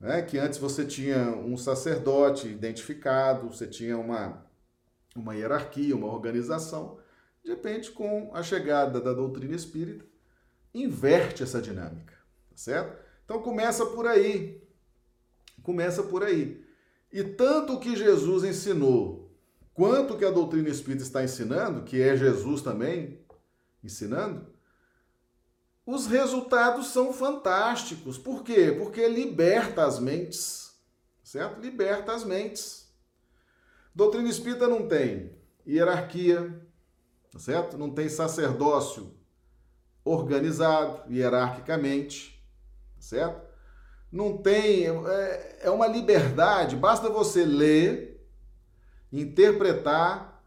né? 0.00 0.22
que 0.22 0.38
antes 0.38 0.58
você 0.58 0.82
tinha 0.82 1.28
um 1.28 1.58
sacerdote 1.58 2.48
identificado, 2.48 3.48
você 3.48 3.66
tinha 3.66 3.98
uma, 3.98 4.46
uma 5.14 5.36
hierarquia, 5.36 5.94
uma 5.94 6.06
organização. 6.06 6.98
De 7.44 7.50
repente, 7.50 7.90
com 7.90 8.30
a 8.32 8.42
chegada 8.42 8.98
da 8.98 9.12
doutrina 9.12 9.54
espírita, 9.54 10.06
inverte 10.72 11.42
essa 11.42 11.60
dinâmica, 11.60 12.14
tá 12.48 12.56
certo? 12.56 12.98
Então 13.26 13.42
começa 13.42 13.84
por 13.84 14.06
aí. 14.06 14.66
Começa 15.62 16.02
por 16.02 16.24
aí. 16.24 16.64
E 17.12 17.22
tanto 17.22 17.74
o 17.74 17.78
que 17.78 17.94
Jesus 17.94 18.42
ensinou, 18.42 19.30
quanto 19.74 20.14
o 20.14 20.18
que 20.18 20.24
a 20.24 20.30
doutrina 20.30 20.70
espírita 20.70 21.02
está 21.02 21.22
ensinando, 21.22 21.82
que 21.82 22.00
é 22.00 22.16
Jesus 22.16 22.62
também 22.62 23.20
ensinando, 23.84 24.50
os 25.84 26.06
resultados 26.06 26.88
são 26.88 27.12
fantásticos. 27.12 28.16
Por 28.16 28.42
quê? 28.44 28.72
Porque 28.76 29.06
liberta 29.08 29.84
as 29.84 29.98
mentes, 29.98 30.72
certo? 31.22 31.60
Liberta 31.60 32.12
as 32.12 32.24
mentes. 32.24 32.92
Doutrina 33.94 34.28
espírita 34.28 34.68
não 34.68 34.86
tem 34.86 35.36
hierarquia, 35.66 36.66
certo? 37.36 37.76
Não 37.76 37.90
tem 37.90 38.08
sacerdócio 38.08 39.14
organizado 40.04 41.02
hierarquicamente, 41.12 42.42
certo? 42.98 43.42
Não 44.10 44.36
tem. 44.36 44.86
É, 44.86 45.58
é 45.62 45.70
uma 45.70 45.86
liberdade, 45.86 46.76
basta 46.76 47.08
você 47.08 47.44
ler, 47.44 48.24
interpretar, 49.12 50.42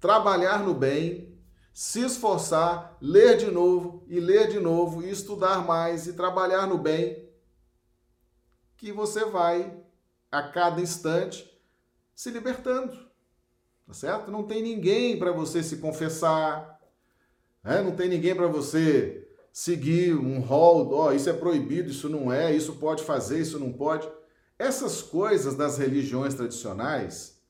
trabalhar 0.00 0.60
no 0.60 0.74
bem, 0.74 1.27
se 1.78 2.00
esforçar, 2.00 2.98
ler 3.00 3.36
de 3.36 3.52
novo 3.52 4.02
e 4.08 4.18
ler 4.18 4.48
de 4.48 4.58
novo, 4.58 5.00
e 5.00 5.10
estudar 5.12 5.64
mais 5.64 6.08
e 6.08 6.12
trabalhar 6.12 6.66
no 6.66 6.76
bem, 6.76 7.30
que 8.76 8.90
você 8.90 9.24
vai 9.26 9.80
a 10.28 10.42
cada 10.42 10.80
instante 10.80 11.48
se 12.16 12.32
libertando. 12.32 12.98
Tá 13.86 13.94
certo? 13.94 14.28
Não 14.28 14.42
tem 14.42 14.60
ninguém 14.60 15.20
para 15.20 15.30
você 15.30 15.62
se 15.62 15.76
confessar, 15.76 16.80
né? 17.62 17.80
não 17.80 17.94
tem 17.94 18.08
ninguém 18.08 18.34
para 18.34 18.48
você 18.48 19.28
seguir 19.52 20.16
um 20.16 20.40
rol, 20.40 20.92
ó, 20.92 21.06
oh, 21.06 21.12
isso 21.12 21.30
é 21.30 21.32
proibido, 21.32 21.92
isso 21.92 22.08
não 22.08 22.32
é, 22.32 22.52
isso 22.52 22.74
pode 22.74 23.04
fazer, 23.04 23.38
isso 23.38 23.56
não 23.56 23.72
pode. 23.72 24.10
Essas 24.58 25.00
coisas 25.00 25.54
das 25.54 25.78
religiões 25.78 26.34
tradicionais, 26.34 27.40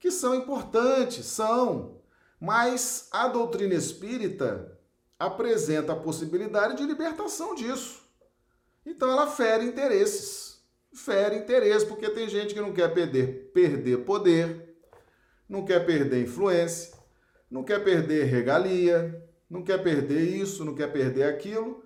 que 0.00 0.10
são 0.10 0.34
importantes, 0.34 1.24
são, 1.24 1.99
mas 2.40 3.08
a 3.12 3.28
doutrina 3.28 3.74
espírita 3.74 4.78
apresenta 5.18 5.92
a 5.92 5.96
possibilidade 5.96 6.78
de 6.78 6.84
libertação 6.84 7.54
disso. 7.54 8.02
Então 8.86 9.10
ela 9.10 9.26
fere 9.26 9.66
interesses. 9.66 10.58
Fere 10.92 11.36
interesses, 11.36 11.86
porque 11.86 12.08
tem 12.08 12.28
gente 12.28 12.54
que 12.54 12.60
não 12.60 12.72
quer 12.72 12.92
perder, 12.92 13.50
perder 13.52 13.98
poder, 13.98 14.74
não 15.48 15.64
quer 15.64 15.84
perder 15.86 16.22
influência, 16.22 16.94
não 17.48 17.62
quer 17.62 17.84
perder 17.84 18.24
regalia, 18.24 19.22
não 19.48 19.62
quer 19.62 19.82
perder 19.82 20.22
isso, 20.22 20.64
não 20.64 20.74
quer 20.74 20.90
perder 20.92 21.24
aquilo, 21.24 21.84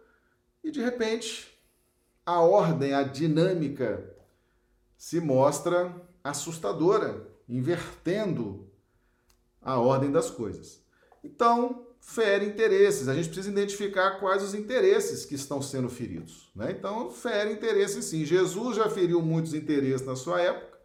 e 0.62 0.70
de 0.70 0.80
repente 0.80 1.54
a 2.24 2.40
ordem, 2.40 2.94
a 2.94 3.02
dinâmica 3.02 4.16
se 4.96 5.20
mostra 5.20 5.94
assustadora, 6.22 7.28
invertendo 7.46 8.70
a 9.64 9.78
ordem 9.78 10.12
das 10.12 10.30
coisas. 10.30 10.84
Então, 11.22 11.86
fere 11.98 12.44
interesses. 12.44 13.08
A 13.08 13.14
gente 13.14 13.28
precisa 13.28 13.50
identificar 13.50 14.20
quais 14.20 14.42
os 14.42 14.54
interesses 14.54 15.24
que 15.24 15.34
estão 15.34 15.62
sendo 15.62 15.88
feridos. 15.88 16.52
Né? 16.54 16.72
Então, 16.72 17.10
fere 17.10 17.52
interesses 17.52 18.04
sim. 18.04 18.24
Jesus 18.24 18.76
já 18.76 18.90
feriu 18.90 19.22
muitos 19.22 19.54
interesses 19.54 20.06
na 20.06 20.14
sua 20.14 20.40
época 20.40 20.78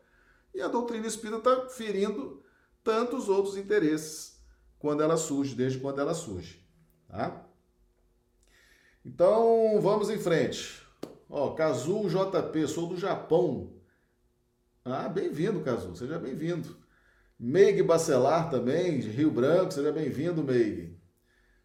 e 0.55 0.61
a 0.61 0.69
doutrina 0.69 1.05
espírita 1.05 1.37
está 1.37 1.69
ferindo 1.69 2.41
tantos 2.83 3.27
outros 3.27 3.57
interesses 3.57 4.39
quando 4.79 5.03
ela 5.03 5.17
surge, 5.17 5.53
desde 5.53 5.79
quando 5.79 5.99
ela 5.99 6.13
surge. 6.13 6.65
Tá? 7.09 7.45
Então, 9.05 9.79
vamos 9.81 10.09
em 10.09 10.17
frente. 10.17 10.81
Ó, 11.29 11.51
Kazu 11.51 12.07
JP, 12.07 12.67
sou 12.67 12.87
do 12.87 12.97
Japão. 12.97 13.73
Ah, 14.85 15.09
bem-vindo, 15.09 15.59
Kazu, 15.59 15.95
seja 15.95 16.17
bem-vindo. 16.17 16.77
Meig 17.41 17.81
Bacelar 17.83 18.49
também, 18.49 18.99
de 18.99 19.07
Rio 19.09 19.31
Branco, 19.31 19.73
seja 19.73 19.93
bem-vindo, 19.93 20.43
Meig. 20.43 20.93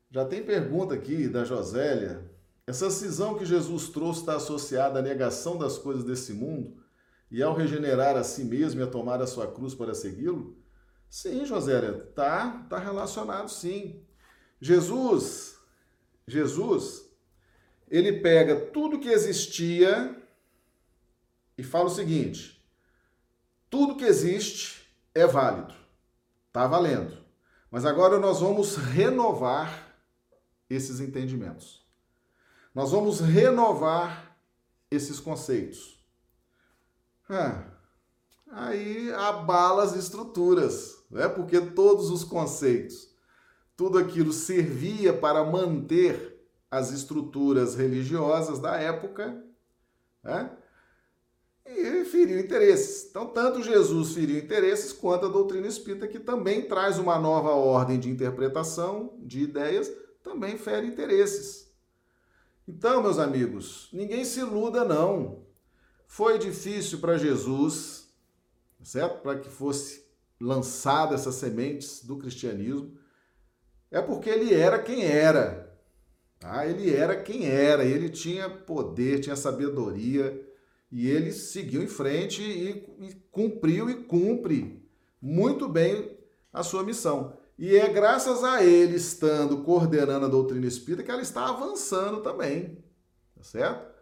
Já 0.08 0.24
tem 0.24 0.40
pergunta 0.40 0.94
aqui 0.94 1.26
da 1.26 1.44
Josélia. 1.44 2.30
Essa 2.64 2.88
cisão 2.90 3.36
que 3.36 3.44
Jesus 3.44 3.88
trouxe 3.88 4.20
está 4.20 4.36
associada 4.36 5.00
à 5.00 5.02
negação 5.02 5.58
das 5.58 5.76
coisas 5.76 6.04
desse 6.04 6.32
mundo 6.32 6.80
e 7.28 7.42
ao 7.42 7.56
regenerar 7.56 8.16
a 8.16 8.22
si 8.22 8.44
mesmo 8.44 8.80
e 8.80 8.84
a 8.84 8.86
tomar 8.86 9.20
a 9.20 9.26
sua 9.26 9.50
cruz 9.50 9.74
para 9.74 9.96
segui-lo? 9.96 10.56
Sim, 11.10 11.44
Josélia, 11.44 11.92
tá, 12.14 12.64
tá 12.70 12.78
relacionado 12.78 13.48
sim. 13.48 14.00
Jesus, 14.60 15.58
Jesus, 16.24 17.10
ele 17.90 18.20
pega 18.20 18.66
tudo 18.66 19.00
que 19.00 19.08
existia 19.08 20.22
e 21.58 21.64
fala 21.64 21.86
o 21.86 21.90
seguinte: 21.90 22.64
tudo 23.68 23.96
que 23.96 24.04
existe 24.04 24.83
é 25.14 25.26
válido, 25.26 25.74
tá 26.52 26.66
valendo. 26.66 27.16
Mas 27.70 27.84
agora 27.84 28.18
nós 28.18 28.40
vamos 28.40 28.76
renovar 28.76 29.96
esses 30.68 31.00
entendimentos. 31.00 31.84
Nós 32.74 32.90
vamos 32.90 33.20
renovar 33.20 34.36
esses 34.90 35.20
conceitos. 35.20 36.04
Ah, 37.28 37.64
aí 38.50 39.12
abala 39.12 39.84
as 39.84 39.94
estruturas, 39.94 41.04
né? 41.10 41.28
porque 41.28 41.60
todos 41.60 42.10
os 42.10 42.24
conceitos, 42.24 43.08
tudo 43.76 43.98
aquilo 43.98 44.32
servia 44.32 45.12
para 45.12 45.44
manter 45.44 46.34
as 46.70 46.90
estruturas 46.90 47.76
religiosas 47.76 48.58
da 48.58 48.76
época, 48.76 49.44
né? 50.22 50.50
E 51.66 52.04
feriu 52.04 52.38
interesses. 52.38 53.06
Então, 53.08 53.26
tanto 53.26 53.62
Jesus 53.62 54.12
feriu 54.12 54.38
interesses 54.38 54.92
quanto 54.92 55.26
a 55.26 55.30
doutrina 55.30 55.66
espírita, 55.66 56.06
que 56.06 56.20
também 56.20 56.62
traz 56.62 56.98
uma 56.98 57.18
nova 57.18 57.50
ordem 57.50 57.98
de 57.98 58.10
interpretação 58.10 59.14
de 59.20 59.40
ideias, 59.40 59.90
também 60.22 60.58
fere 60.58 60.86
interesses. 60.86 61.72
Então, 62.66 63.02
meus 63.02 63.18
amigos, 63.18 63.88
ninguém 63.92 64.24
se 64.24 64.40
iluda, 64.40 64.84
não. 64.84 65.44
Foi 66.06 66.38
difícil 66.38 66.98
para 66.98 67.18
Jesus, 67.18 68.08
certo? 68.82 69.22
Para 69.22 69.38
que 69.38 69.48
fosse 69.48 70.04
lançada 70.40 71.14
essas 71.14 71.34
sementes 71.34 72.04
do 72.04 72.16
cristianismo. 72.18 72.96
É 73.90 74.00
porque 74.00 74.28
ele 74.28 74.54
era 74.54 74.78
quem 74.78 75.04
era. 75.04 75.78
Tá? 76.38 76.66
Ele 76.66 76.94
era 76.94 77.20
quem 77.20 77.46
era, 77.46 77.84
ele 77.84 78.08
tinha 78.10 78.50
poder, 78.50 79.20
tinha 79.20 79.36
sabedoria, 79.36 80.42
e 80.94 81.10
ele 81.10 81.32
seguiu 81.32 81.82
em 81.82 81.88
frente 81.88 82.40
e, 82.40 82.86
e 83.04 83.14
cumpriu 83.32 83.90
e 83.90 84.04
cumpre 84.04 84.80
muito 85.20 85.68
bem 85.68 86.16
a 86.52 86.62
sua 86.62 86.84
missão. 86.84 87.36
E 87.58 87.74
é 87.74 87.92
graças 87.92 88.44
a 88.44 88.62
ele 88.62 88.94
estando 88.94 89.64
coordenando 89.64 90.26
a 90.26 90.28
doutrina 90.28 90.68
espírita 90.68 91.02
que 91.02 91.10
ela 91.10 91.20
está 91.20 91.48
avançando 91.48 92.20
também, 92.20 92.78
tá 93.34 93.42
certo? 93.42 93.92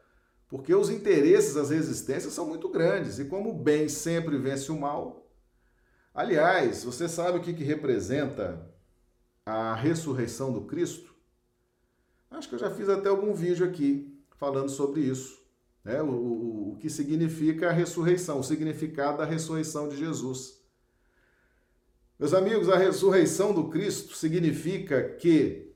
Porque 0.46 0.74
os 0.74 0.90
interesses, 0.90 1.56
as 1.56 1.70
resistências 1.70 2.34
são 2.34 2.46
muito 2.46 2.68
grandes 2.68 3.18
e 3.18 3.24
como 3.24 3.48
o 3.48 3.58
bem 3.58 3.88
sempre 3.88 4.36
vence 4.36 4.70
o 4.70 4.78
mal. 4.78 5.32
Aliás, 6.12 6.84
você 6.84 7.08
sabe 7.08 7.38
o 7.38 7.42
que, 7.42 7.54
que 7.54 7.64
representa 7.64 8.70
a 9.46 9.74
ressurreição 9.74 10.52
do 10.52 10.66
Cristo? 10.66 11.14
Acho 12.30 12.50
que 12.50 12.54
eu 12.54 12.58
já 12.58 12.70
fiz 12.70 12.90
até 12.90 13.08
algum 13.08 13.32
vídeo 13.32 13.66
aqui 13.66 14.14
falando 14.36 14.68
sobre 14.68 15.00
isso. 15.00 15.41
Né? 15.84 16.00
O, 16.02 16.10
o, 16.10 16.72
o 16.72 16.76
que 16.76 16.88
significa 16.88 17.68
a 17.68 17.72
ressurreição, 17.72 18.40
o 18.40 18.44
significado 18.44 19.18
da 19.18 19.24
ressurreição 19.24 19.88
de 19.88 19.96
Jesus. 19.96 20.60
Meus 22.18 22.34
amigos, 22.34 22.68
a 22.68 22.76
ressurreição 22.76 23.52
do 23.52 23.68
Cristo 23.68 24.14
significa 24.14 25.02
que 25.16 25.74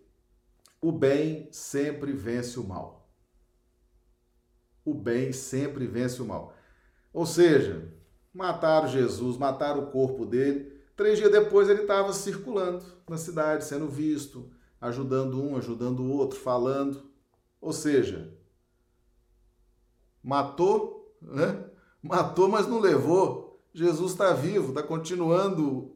o 0.81 0.92
bem 0.92 1.49
sempre 1.51 2.12
vence 2.12 2.59
o 2.61 2.64
mal. 2.64 3.11
O 4.85 4.95
bem 4.95 5.33
sempre 5.33 5.87
vence 5.87 6.23
o 6.23 6.25
mal. 6.25 6.55
Ou 7.12 7.27
seja, 7.27 7.92
mataram 8.33 8.87
Jesus, 8.87 9.37
mataram 9.37 9.83
o 9.83 9.90
corpo 9.90 10.25
dele. 10.25 10.73
Três 10.95 11.19
dias 11.19 11.33
depois 11.33 11.69
ele 11.69 11.83
estava 11.83 12.12
circulando 12.12 12.85
na 13.09 13.16
cidade, 13.16 13.64
sendo 13.64 13.88
visto, 13.88 14.49
ajudando 14.81 15.42
um, 15.42 15.57
ajudando 15.57 16.01
o 16.01 16.12
outro, 16.12 16.38
falando. 16.38 17.11
Ou 17.61 17.73
seja, 17.73 18.36
matou, 20.26 21.16
né? 21.22 21.64
Matou, 22.02 22.48
mas 22.48 22.66
não 22.66 22.80
levou. 22.80 23.62
Jesus 23.72 24.12
está 24.12 24.32
vivo, 24.32 24.70
está 24.70 24.82
continuando 24.82 25.94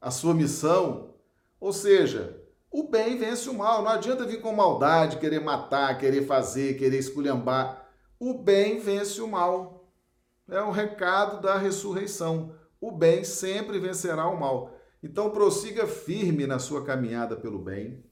a 0.00 0.10
sua 0.10 0.34
missão. 0.34 1.14
Ou 1.60 1.72
seja, 1.72 2.42
o 2.68 2.88
bem 2.88 3.16
vence 3.16 3.48
o 3.48 3.54
mal. 3.54 3.82
Não 3.82 3.90
adianta 3.92 4.26
vir 4.26 4.40
com 4.40 4.52
maldade, 4.52 5.18
querer 5.18 5.40
matar, 5.40 5.96
querer 5.98 6.26
fazer, 6.26 6.76
querer 6.78 6.98
esculhambar. 6.98 7.88
O 8.18 8.34
bem 8.34 8.80
vence 8.80 9.20
o 9.20 9.28
mal. 9.28 9.88
É 10.48 10.60
o 10.60 10.72
recado 10.72 11.40
da 11.40 11.56
ressurreição. 11.56 12.52
O 12.80 12.90
bem 12.90 13.22
sempre 13.22 13.78
vencerá 13.78 14.26
o 14.26 14.38
mal. 14.38 14.74
Então 15.00 15.30
prossiga 15.30 15.86
firme 15.86 16.44
na 16.44 16.58
sua 16.58 16.84
caminhada 16.84 17.36
pelo 17.36 17.60
bem. 17.60 18.04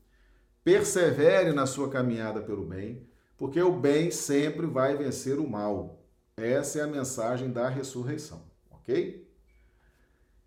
Persevere 0.63 1.53
na 1.53 1.67
sua 1.67 1.89
caminhada 1.89 2.43
pelo 2.43 2.65
bem, 2.65 3.09
porque 3.39 3.63
o 3.63 3.73
bem 3.73 4.11
sempre 4.11 4.67
vai 4.67 4.97
vencer 4.97 5.39
o 5.39 5.49
mal. 5.49 6.05
Essa 6.37 6.81
é 6.81 6.83
a 6.83 6.89
mensagem 6.89 7.51
da 7.51 7.69
ressurreição, 7.69 8.43
ok? 8.71 9.27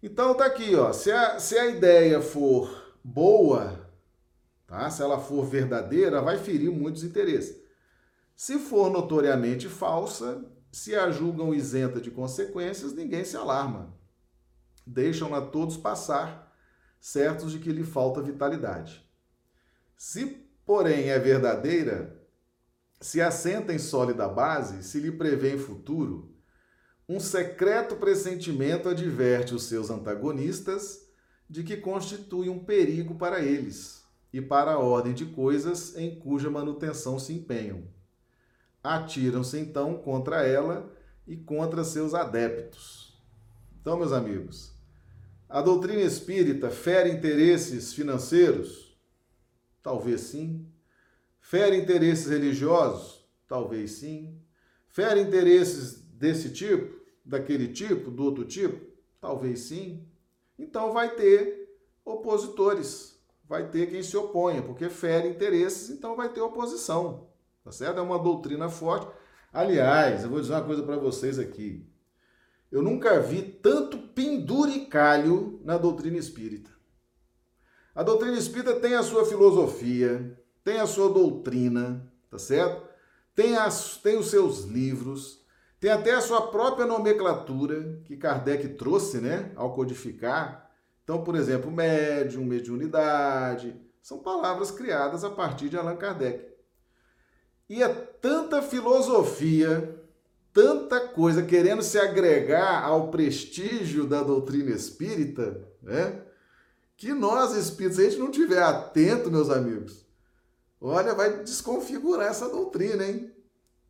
Então 0.04 0.36
tá 0.36 0.46
aqui, 0.46 0.76
ó. 0.76 0.92
Se 0.92 1.10
a, 1.12 1.40
se 1.40 1.58
a 1.58 1.68
ideia 1.68 2.22
for 2.22 2.96
boa, 3.04 3.90
tá? 4.68 4.90
Se 4.90 5.02
ela 5.02 5.20
for 5.20 5.46
verdadeira, 5.46 6.22
vai 6.22 6.38
ferir 6.38 6.70
muitos 6.70 7.04
interesses. 7.04 7.62
Se 8.36 8.60
for 8.60 8.92
notoriamente 8.92 9.70
falsa, 9.70 10.44
se 10.72 10.96
a 10.96 11.12
julgam 11.12 11.54
isenta 11.54 12.02
de 12.02 12.12
consequências, 12.12 12.94
ninguém 12.94 13.24
se 13.24 13.38
alarma. 13.38 13.94
Deixam-na 14.86 15.40
todos 15.40 15.78
passar, 15.78 16.54
certos 17.00 17.52
de 17.52 17.60
que 17.60 17.72
lhe 17.72 17.84
falta 17.84 18.22
vitalidade. 18.22 19.08
Se, 19.96 20.26
porém, 20.66 21.10
é 21.10 21.20
verdadeira, 21.20 22.21
se 23.02 23.20
assenta 23.20 23.74
em 23.74 23.80
sólida 23.80 24.28
base, 24.28 24.84
se 24.84 25.00
lhe 25.00 25.12
prevê 25.12 25.56
em 25.56 25.58
futuro, 25.58 26.32
um 27.10 27.20
secreto 27.20 27.96
pressentimento 27.96 28.88
adverte 28.88 29.54
os 29.54 29.64
seus 29.64 29.90
antagonistas 29.90 31.10
de 31.50 31.64
que 31.64 31.76
constitui 31.76 32.48
um 32.48 32.64
perigo 32.64 33.16
para 33.16 33.42
eles 33.42 34.06
e 34.32 34.40
para 34.40 34.72
a 34.72 34.80
ordem 34.80 35.14
de 35.14 35.26
coisas 35.26 35.98
em 35.98 36.18
cuja 36.18 36.50
manutenção 36.50 37.20
se 37.20 37.34
empenham. 37.34 37.84
Atiram-se 38.84 39.60
então 39.60 39.98
contra 39.98 40.48
ela 40.48 40.90
e 41.28 41.36
contra 41.36 41.84
seus 41.84 42.14
adeptos. 42.14 43.20
Então, 43.82 43.98
meus 43.98 44.14
amigos, 44.14 44.74
a 45.50 45.62
doutrina 45.62 46.02
espírita 46.02 46.70
fere 46.70 47.12
interesses 47.12 47.94
financeiros? 47.94 48.98
Talvez 49.84 50.22
sim. 50.22 50.71
Fere 51.52 51.76
interesses 51.76 52.28
religiosos? 52.28 53.28
Talvez 53.46 53.92
sim. 54.00 54.40
Fere 54.88 55.20
interesses 55.20 56.02
desse 56.02 56.50
tipo? 56.54 57.02
daquele 57.26 57.68
tipo, 57.68 58.10
do 58.10 58.24
outro 58.24 58.46
tipo? 58.46 58.90
Talvez 59.20 59.60
sim. 59.64 60.08
Então 60.58 60.94
vai 60.94 61.14
ter 61.14 61.76
opositores, 62.06 63.22
vai 63.44 63.70
ter 63.70 63.90
quem 63.90 64.02
se 64.02 64.16
oponha, 64.16 64.62
porque 64.62 64.88
fere 64.88 65.28
interesses, 65.28 65.90
então 65.90 66.16
vai 66.16 66.30
ter 66.30 66.40
oposição. 66.40 67.28
Tá 67.66 67.72
certo? 67.74 67.98
É 67.98 68.02
uma 68.02 68.18
doutrina 68.18 68.70
forte. 68.70 69.12
Aliás, 69.52 70.24
eu 70.24 70.30
vou 70.30 70.40
dizer 70.40 70.54
uma 70.54 70.64
coisa 70.64 70.84
para 70.84 70.96
vocês 70.96 71.38
aqui. 71.38 71.86
Eu 72.72 72.82
nunca 72.82 73.20
vi 73.20 73.42
tanto 73.42 73.98
penduricalho 73.98 75.60
na 75.66 75.78
doutrina 75.78 76.18
espírita. 76.18 76.72
A 77.94 78.04
doutrina 78.04 78.38
espírita 78.38 78.80
tem 78.80 78.96
a 78.96 79.04
sua 79.04 79.26
filosofia, 79.26 80.41
tem 80.63 80.80
a 80.80 80.88
sua 80.88 81.10
doutrina, 81.12 82.12
tá 82.30 82.38
certo? 82.38 82.89
Tem, 83.36 83.56
as, 83.56 83.97
tem 83.97 84.17
os 84.17 84.30
seus 84.30 84.65
livros, 84.65 85.41
tem 85.80 85.89
até 85.89 86.12
a 86.13 86.21
sua 86.21 86.52
própria 86.52 86.86
nomenclatura 86.86 88.00
que 88.06 88.17
Kardec 88.17 88.69
trouxe, 88.69 89.17
né, 89.17 89.52
ao 89.56 89.74
codificar. 89.74 90.69
Então, 91.04 91.24
por 91.24 91.36
exemplo, 91.36 91.71
médium, 91.71 92.45
mediunidade, 92.45 93.76
são 94.02 94.19
palavras 94.19 94.71
criadas 94.71 95.24
a 95.24 95.30
partir 95.30 95.69
de 95.69 95.78
Allan 95.78 95.95
Kardec. 95.95 96.52
E 97.69 97.82
é 97.82 97.88
tanta 97.88 98.62
filosofia, 98.62 99.97
tanta 100.54 101.00
coisa 101.08 101.41
querendo 101.41 101.82
se 101.82 101.97
agregar 101.97 102.84
ao 102.84 103.10
prestígio 103.10 104.06
da 104.06 104.21
doutrina 104.21 104.71
espírita, 104.71 105.67
né? 105.82 106.21
Que 106.97 107.13
nós 107.13 107.56
espíritos, 107.56 107.95
se 107.97 108.06
a 108.06 108.10
gente 108.10 108.19
não 108.19 108.30
tiver 108.30 108.62
atento, 108.62 109.32
meus 109.32 109.50
amigos, 109.50 110.01
olha, 110.82 111.13
vai 111.13 111.44
desconfigurar 111.44 112.28
essa 112.28 112.50
doutrina, 112.50 113.06
hein? 113.06 113.32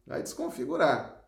Vai 0.05 0.21
desconfigurar. 0.21 1.25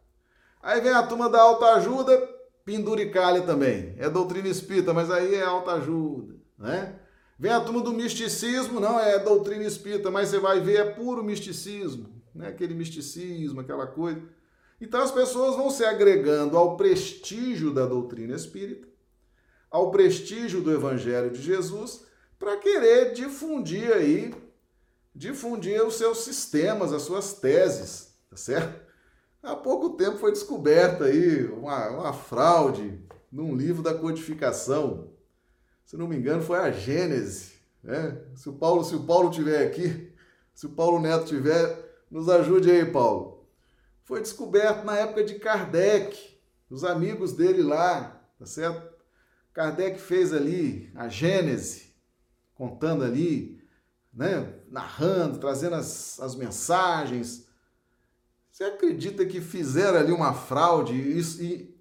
Aí 0.62 0.82
vem 0.82 0.92
a 0.92 1.04
turma 1.04 1.30
da 1.30 1.42
autoajuda, 1.42 2.18
penduricalha 2.66 3.42
também. 3.42 3.96
É 3.98 4.10
doutrina 4.10 4.48
espírita, 4.48 4.94
mas 4.94 5.10
aí 5.10 5.36
é 5.36 5.44
autoajuda, 5.44 6.36
né? 6.58 7.00
Vem 7.38 7.52
a 7.52 7.60
turma 7.60 7.82
do 7.82 7.92
misticismo, 7.92 8.80
não 8.80 9.00
é 9.00 9.20
doutrina 9.20 9.64
espírita, 9.64 10.12
mas 10.12 10.30
você 10.30 10.40
vai 10.40 10.60
ver 10.60 10.80
é 10.80 10.92
puro 10.92 11.24
misticismo, 11.24 12.22
né? 12.34 12.48
Aquele 12.48 12.74
misticismo, 12.74 13.60
aquela 13.60 13.88
coisa. 13.88 14.22
Então 14.80 15.02
as 15.02 15.12
pessoas 15.12 15.56
vão 15.56 15.70
se 15.70 15.84
agregando 15.86 16.58
ao 16.58 16.78
prestígio 16.78 17.74
da 17.74 17.86
doutrina 17.86 18.36
espírita, 18.36 18.88
ao 19.70 19.92
prestígio 19.92 20.62
do 20.62 20.72
evangelho 20.72 21.32
de 21.32 21.42
Jesus, 21.42 22.06
para 22.38 22.58
querer 22.58 23.14
difundir 23.14 23.92
aí, 23.92 24.34
difundir 25.16 25.86
os 25.86 25.96
seus 25.96 26.20
sistemas, 26.20 26.92
as 26.92 27.04
suas 27.04 27.34
teses, 27.36 28.14
tá 28.30 28.36
certo? 28.36 28.82
Há 29.42 29.56
pouco 29.56 29.92
tempo 29.92 30.18
foi 30.18 30.32
descoberta 30.32 31.06
aí 31.06 31.46
uma, 31.48 31.90
uma 31.90 32.14
fraude 32.14 33.00
num 33.32 33.56
livro 33.56 33.84
da 33.84 33.94
codificação. 33.94 35.12
Se 35.86 35.98
não 35.98 36.08
me 36.08 36.16
engano, 36.16 36.42
foi 36.42 36.60
a 36.60 36.72
Gênese. 36.72 37.54
Né? 37.84 38.22
Se 38.36 38.48
o 38.48 38.54
Paulo, 38.54 38.84
se 38.84 38.96
o 38.96 39.04
Paulo 39.04 39.30
tiver 39.30 39.68
aqui, 39.68 40.14
se 40.54 40.66
o 40.66 40.70
Paulo 40.70 41.00
Neto 41.00 41.26
tiver, 41.26 41.94
nos 42.10 42.30
ajude 42.30 42.72
aí, 42.72 42.86
Paulo. 42.86 43.46
Foi 44.04 44.22
descoberto 44.22 44.86
na 44.86 44.98
época 44.98 45.24
de 45.24 45.36
Kardec, 45.36 46.38
os 46.70 46.84
amigos 46.84 47.34
dele 47.34 47.62
lá, 47.62 48.22
tá 48.40 48.46
certo? 48.46 48.94
Kardec 49.54 50.00
fez 50.00 50.34
ali 50.34 50.92
a 50.96 51.08
Gênese, 51.08 51.94
contando 52.56 53.04
ali, 53.04 53.63
né? 54.14 54.54
narrando, 54.70 55.40
trazendo 55.40 55.76
as, 55.76 56.20
as 56.20 56.36
mensagens, 56.36 57.48
você 58.52 58.66
acredita 58.66 59.26
que 59.26 59.42
fizeram 59.42 59.98
ali 59.98 60.12
uma 60.12 60.34
fraude 60.34 60.94
e, 60.94 61.76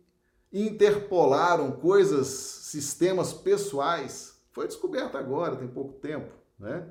e 0.50 0.66
interpolaram 0.66 1.72
coisas, 1.72 2.28
sistemas 2.28 3.32
pessoais? 3.32 4.40
Foi 4.52 4.66
descoberto 4.66 5.18
agora, 5.18 5.56
tem 5.56 5.68
pouco 5.68 5.92
tempo, 5.94 6.32
né? 6.58 6.88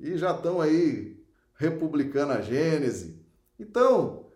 E 0.00 0.18
já 0.18 0.34
estão 0.34 0.60
aí 0.60 1.24
republicando 1.54 2.32
a 2.32 2.40
Gênese. 2.40 3.24
Então, 3.58 4.26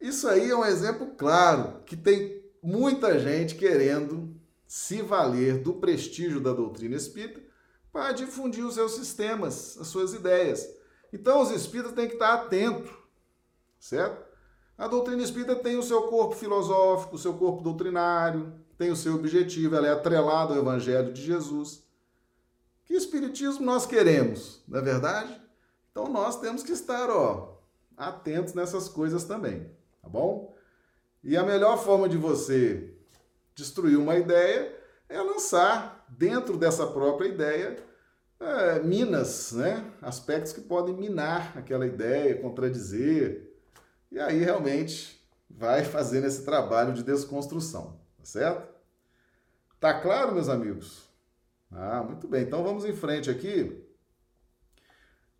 isso 0.00 0.26
aí 0.28 0.50
é 0.50 0.56
um 0.56 0.64
exemplo 0.64 1.08
claro 1.16 1.82
que 1.84 1.96
tem 1.96 2.42
muita 2.62 3.18
gente 3.18 3.54
querendo 3.54 4.34
se 4.66 5.02
valer 5.02 5.58
do 5.62 5.74
prestígio 5.74 6.40
da 6.40 6.52
doutrina 6.52 6.96
espírita 6.96 7.45
para 7.96 8.12
difundir 8.12 8.62
os 8.62 8.74
seus 8.74 8.92
sistemas, 8.92 9.78
as 9.80 9.86
suas 9.86 10.12
ideias. 10.12 10.68
Então, 11.10 11.40
os 11.40 11.50
espíritas 11.50 11.92
têm 11.94 12.06
que 12.06 12.12
estar 12.12 12.34
atentos 12.34 12.90
certo? 13.78 14.26
A 14.76 14.88
doutrina 14.88 15.22
espírita 15.22 15.54
tem 15.56 15.76
o 15.76 15.82
seu 15.82 16.02
corpo 16.02 16.34
filosófico, 16.34 17.14
o 17.14 17.18
seu 17.18 17.34
corpo 17.34 17.62
doutrinário, 17.62 18.52
tem 18.76 18.90
o 18.90 18.96
seu 18.96 19.14
objetivo, 19.14 19.76
ela 19.76 19.86
é 19.86 19.92
atrelada 19.92 20.52
ao 20.52 20.60
Evangelho 20.60 21.12
de 21.12 21.22
Jesus. 21.22 21.82
Que 22.84 22.94
espiritismo 22.94 23.64
nós 23.64 23.86
queremos, 23.86 24.62
não 24.68 24.78
é 24.78 24.82
verdade? 24.82 25.40
Então 25.90 26.08
nós 26.08 26.38
temos 26.40 26.62
que 26.62 26.72
estar, 26.72 27.08
ó, 27.08 27.58
atentos 27.96 28.52
nessas 28.52 28.88
coisas 28.88 29.24
também, 29.24 29.70
tá 30.02 30.08
bom? 30.08 30.54
E 31.24 31.36
a 31.36 31.42
melhor 31.42 31.78
forma 31.78 32.08
de 32.08 32.18
você 32.18 32.92
destruir 33.54 33.96
uma 33.96 34.16
ideia 34.16 34.76
é 35.08 35.20
lançar 35.22 35.95
dentro 36.08 36.56
dessa 36.56 36.86
própria 36.86 37.28
ideia 37.28 37.76
é, 38.38 38.80
minas, 38.80 39.52
né? 39.52 39.84
Aspectos 40.02 40.52
que 40.52 40.60
podem 40.60 40.94
minar 40.94 41.56
aquela 41.56 41.86
ideia, 41.86 42.40
contradizer, 42.40 43.50
e 44.10 44.18
aí 44.18 44.38
realmente 44.38 45.24
vai 45.48 45.84
fazendo 45.86 46.26
esse 46.26 46.44
trabalho 46.44 46.92
de 46.92 47.02
desconstrução, 47.02 47.98
tá 48.18 48.24
certo? 48.24 48.74
Tá 49.80 50.00
claro, 50.00 50.34
meus 50.34 50.48
amigos? 50.48 51.06
Ah, 51.70 52.02
muito 52.02 52.26
bem. 52.26 52.42
Então 52.42 52.62
vamos 52.62 52.84
em 52.84 52.94
frente 52.94 53.30
aqui. 53.30 53.84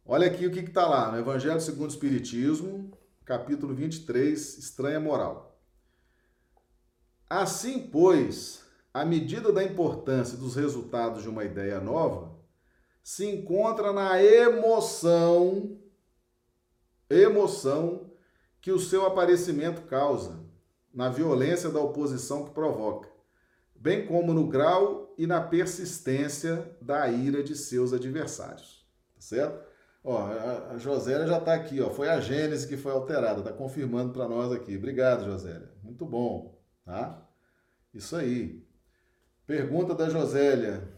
Olha 0.05 0.27
aqui 0.27 0.47
o 0.47 0.53
que 0.53 0.61
está 0.61 0.87
lá 0.87 1.11
no 1.11 1.19
Evangelho 1.19 1.61
segundo 1.61 1.91
o 1.91 1.93
Espiritismo, 1.93 2.91
capítulo 3.25 3.75
23, 3.75 4.59
Estranha 4.59 5.01
Moral. 5.01 5.59
Assim, 7.29 7.89
pois, 7.89 8.65
à 8.97 9.05
medida 9.05 9.53
da 9.53 9.63
importância 9.63 10.39
dos 10.39 10.57
resultados 10.57 11.23
de 11.23 11.29
uma 11.29 11.45
ideia 11.45 11.79
nova, 11.79 12.35
se 13.03 13.27
encontra 13.27 13.93
na 13.93 14.23
emoção, 14.23 15.79
emoção 17.11 18.11
que 18.59 18.73
o 18.73 18.79
seu 18.79 19.05
aparecimento 19.05 19.83
causa, 19.83 20.43
na 20.95 21.11
violência 21.11 21.69
da 21.69 21.79
oposição 21.79 22.47
que 22.47 22.53
provoca, 22.53 23.11
bem 23.75 24.07
como 24.07 24.33
no 24.33 24.49
grau 24.49 25.15
e 25.19 25.27
na 25.27 25.43
persistência 25.43 26.75
da 26.81 27.07
ira 27.07 27.43
de 27.43 27.55
seus 27.55 27.93
adversários. 27.93 28.89
Tá 29.15 29.21
certo? 29.21 29.63
Ó, 30.03 30.23
a 30.71 30.79
Josélia 30.79 31.27
já 31.27 31.37
está 31.37 31.53
aqui, 31.53 31.83
ó. 31.83 31.91
Foi 31.91 32.09
a 32.09 32.19
Gênese 32.19 32.67
que 32.67 32.79
foi 32.79 32.93
alterada, 32.93 33.41
está 33.41 33.53
confirmando 33.53 34.15
para 34.15 34.27
nós 34.27 34.51
aqui. 34.51 34.75
Obrigado, 34.75 35.27
Josélia. 35.27 35.71
Muito 35.83 36.07
bom, 36.07 36.59
tá? 36.83 37.29
Isso 37.93 38.17
aí. 38.17 38.66
Pergunta 39.47 39.95
da 39.95 40.09
Josélia. 40.09 40.89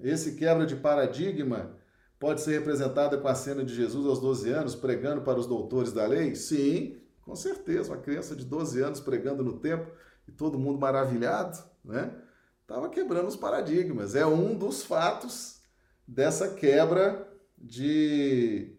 Esse 0.00 0.34
quebra 0.34 0.66
de 0.66 0.74
paradigma 0.74 1.76
pode 2.18 2.40
ser 2.40 2.58
representada 2.58 3.16
com 3.16 3.28
a 3.28 3.34
cena 3.34 3.64
de 3.64 3.74
Jesus 3.74 4.06
aos 4.06 4.20
12 4.20 4.50
anos, 4.50 4.74
pregando 4.74 5.22
para 5.22 5.38
os 5.38 5.46
doutores 5.46 5.92
da 5.92 6.06
lei? 6.06 6.34
Sim, 6.34 7.00
com 7.22 7.36
certeza, 7.36 7.92
uma 7.92 8.00
criança 8.00 8.34
de 8.34 8.44
12 8.44 8.80
anos 8.80 9.00
pregando 9.00 9.44
no 9.44 9.60
templo 9.60 9.92
e 10.26 10.32
todo 10.32 10.58
mundo 10.58 10.80
maravilhado, 10.80 11.62
né? 11.84 12.12
Estava 12.62 12.88
quebrando 12.88 13.28
os 13.28 13.36
paradigmas. 13.36 14.14
É 14.14 14.26
um 14.26 14.56
dos 14.56 14.82
fatos 14.82 15.60
dessa 16.06 16.54
quebra 16.54 17.28
de, 17.56 18.74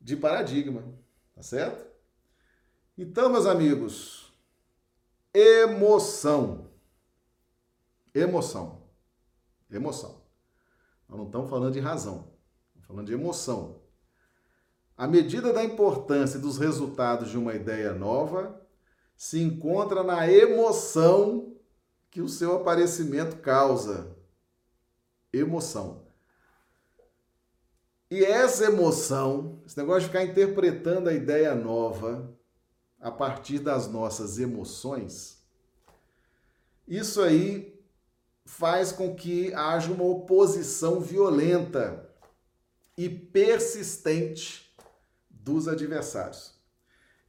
de 0.00 0.16
paradigma, 0.16 0.84
tá 1.34 1.42
certo? 1.42 1.86
Então, 2.96 3.28
meus 3.28 3.46
amigos, 3.46 4.32
emoção. 5.34 6.67
Emoção. 8.14 8.82
Emoção. 9.70 10.22
Nós 11.08 11.18
não 11.18 11.26
estamos 11.26 11.48
falando 11.48 11.72
de 11.72 11.80
razão, 11.80 12.32
estamos 12.68 12.86
falando 12.86 13.06
de 13.06 13.12
emoção. 13.12 13.80
A 14.96 15.06
medida 15.06 15.52
da 15.52 15.64
importância 15.64 16.38
dos 16.38 16.58
resultados 16.58 17.30
de 17.30 17.38
uma 17.38 17.54
ideia 17.54 17.92
nova 17.92 18.60
se 19.16 19.40
encontra 19.40 20.02
na 20.02 20.30
emoção 20.30 21.56
que 22.10 22.20
o 22.20 22.28
seu 22.28 22.56
aparecimento 22.56 23.36
causa. 23.36 24.16
Emoção. 25.32 26.06
E 28.10 28.24
essa 28.24 28.64
emoção, 28.64 29.62
esse 29.66 29.76
negócio 29.76 30.02
de 30.02 30.06
ficar 30.06 30.24
interpretando 30.24 31.08
a 31.08 31.14
ideia 31.14 31.54
nova 31.54 32.34
a 33.00 33.10
partir 33.10 33.58
das 33.58 33.86
nossas 33.86 34.38
emoções, 34.38 35.44
isso 36.86 37.20
aí 37.20 37.77
faz 38.48 38.90
com 38.90 39.14
que 39.14 39.52
haja 39.52 39.92
uma 39.92 40.04
oposição 40.04 41.00
violenta 41.00 42.08
e 42.96 43.06
persistente 43.06 44.74
dos 45.28 45.68
adversários. 45.68 46.54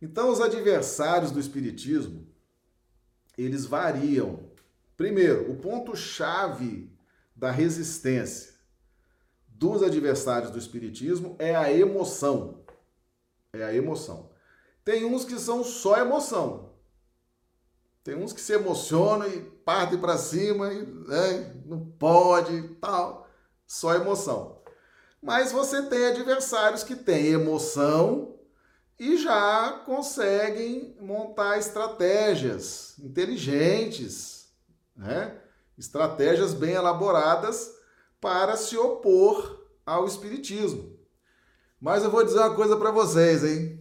Então, 0.01 0.31
os 0.31 0.39
adversários 0.39 1.29
do 1.29 1.39
Espiritismo, 1.39 2.25
eles 3.37 3.65
variam. 3.65 4.49
Primeiro, 4.95 5.51
o 5.51 5.57
ponto-chave 5.57 6.89
da 7.35 7.51
resistência 7.51 8.53
dos 9.45 9.83
adversários 9.83 10.51
do 10.51 10.57
Espiritismo 10.57 11.35
é 11.37 11.53
a 11.53 11.71
emoção. 11.71 12.63
É 13.51 13.61
a 13.61 13.73
emoção. 13.73 14.31
Tem 14.85 15.03
uns 15.03 15.25
que 15.25 15.37
são 15.37 15.65
só 15.65 15.97
emoção. 15.97 16.68
Tem 18.09 18.17
uns 18.17 18.33
que 18.33 18.41
se 18.41 18.53
emocionam 18.53 19.27
e 19.27 19.39
partem 19.39 19.99
para 19.99 20.17
cima 20.17 20.73
e 20.73 20.81
né, 20.81 21.53
não 21.63 21.79
pode 21.91 22.59
tal. 22.81 23.29
Só 23.67 23.93
emoção. 23.93 24.63
Mas 25.21 25.51
você 25.51 25.83
tem 25.83 26.07
adversários 26.07 26.81
que 26.81 26.95
têm 26.95 27.27
emoção 27.27 28.35
e 28.97 29.15
já 29.15 29.83
conseguem 29.85 30.97
montar 30.99 31.59
estratégias 31.59 32.97
inteligentes, 32.97 34.51
né? 34.95 35.39
estratégias 35.77 36.51
bem 36.51 36.71
elaboradas 36.71 37.75
para 38.19 38.57
se 38.57 38.75
opor 38.75 39.67
ao 39.85 40.07
espiritismo. 40.07 40.97
Mas 41.79 42.03
eu 42.03 42.09
vou 42.09 42.23
dizer 42.23 42.39
uma 42.39 42.55
coisa 42.55 42.75
para 42.75 42.89
vocês, 42.89 43.43
hein? 43.43 43.78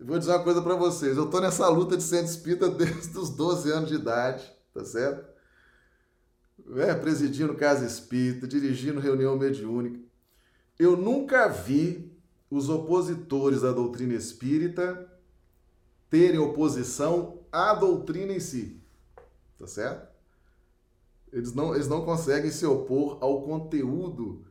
Vou 0.00 0.18
dizer 0.18 0.30
uma 0.32 0.44
coisa 0.44 0.62
para 0.62 0.76
vocês. 0.76 1.16
Eu 1.16 1.24
estou 1.24 1.40
nessa 1.40 1.68
luta 1.68 1.96
de 1.96 2.02
centro 2.02 2.26
espírita 2.26 2.68
desde 2.70 3.18
os 3.18 3.30
12 3.30 3.70
anos 3.70 3.88
de 3.88 3.96
idade, 3.96 4.50
tá 4.72 4.84
certo? 4.84 5.26
É, 6.76 6.94
presidindo 6.94 7.54
casa 7.54 7.84
espírita, 7.84 8.46
dirigindo 8.46 9.00
reunião 9.00 9.36
mediúnica. 9.36 9.98
Eu 10.78 10.96
nunca 10.96 11.48
vi 11.48 12.16
os 12.50 12.68
opositores 12.68 13.62
da 13.62 13.72
doutrina 13.72 14.14
espírita 14.14 15.10
terem 16.08 16.38
oposição 16.38 17.40
à 17.50 17.74
doutrina 17.74 18.32
em 18.32 18.40
si. 18.40 18.80
Tá 19.58 19.66
certo? 19.66 20.08
Eles 21.32 21.52
não, 21.52 21.74
eles 21.74 21.88
não 21.88 22.04
conseguem 22.04 22.50
se 22.50 22.64
opor 22.64 23.18
ao 23.20 23.42
conteúdo 23.42 24.46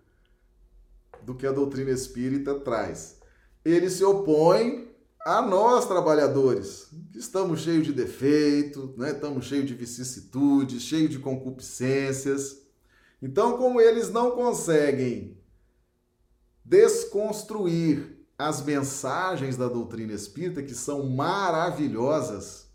do 1.23 1.33
que 1.33 1.47
a 1.47 1.51
doutrina 1.51 1.91
espírita 1.91 2.59
traz. 2.59 3.19
Eles 3.63 3.93
se 3.93 4.03
opõem 4.03 4.86
a 5.27 5.41
nós, 5.41 5.85
trabalhadores, 5.85 6.87
que 7.11 7.19
estamos 7.19 7.59
cheios 7.59 7.85
de 7.85 7.91
defeitos, 7.91 8.95
né? 8.95 9.11
estamos 9.11 9.43
cheios 9.43 9.65
de 9.65 9.73
vicissitudes, 9.73 10.81
cheios 10.81 11.09
de 11.09 11.19
concupiscências. 11.19 12.61
Então, 13.21 13.57
como 13.57 13.81
eles 13.81 14.09
não 14.09 14.31
conseguem 14.31 15.37
desconstruir 16.63 18.25
as 18.39 18.61
mensagens 18.63 19.57
da 19.57 19.67
doutrina 19.67 20.13
espírita, 20.13 20.63
que 20.63 20.73
são 20.73 21.05
maravilhosas, 21.09 22.69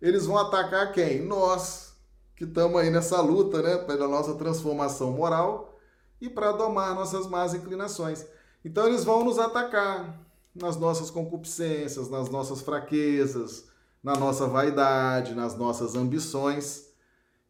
eles 0.00 0.24
vão 0.24 0.38
atacar 0.38 0.92
quem? 0.92 1.20
Nós, 1.20 1.92
que 2.34 2.44
estamos 2.44 2.80
aí 2.80 2.88
nessa 2.88 3.20
luta, 3.20 3.60
né, 3.60 3.76
pela 3.76 4.08
nossa 4.08 4.32
transformação 4.36 5.12
moral 5.12 5.78
e 6.18 6.30
para 6.30 6.52
domar 6.52 6.94
nossas 6.94 7.26
más 7.26 7.52
inclinações. 7.52 8.24
Então 8.64 8.86
eles 8.86 9.04
vão 9.04 9.22
nos 9.22 9.38
atacar 9.38 10.31
nas 10.54 10.76
nossas 10.76 11.10
concupiscências, 11.10 12.08
nas 12.08 12.28
nossas 12.28 12.60
fraquezas, 12.60 13.68
na 14.02 14.14
nossa 14.16 14.46
vaidade, 14.46 15.34
nas 15.34 15.56
nossas 15.56 15.94
ambições. 15.94 16.88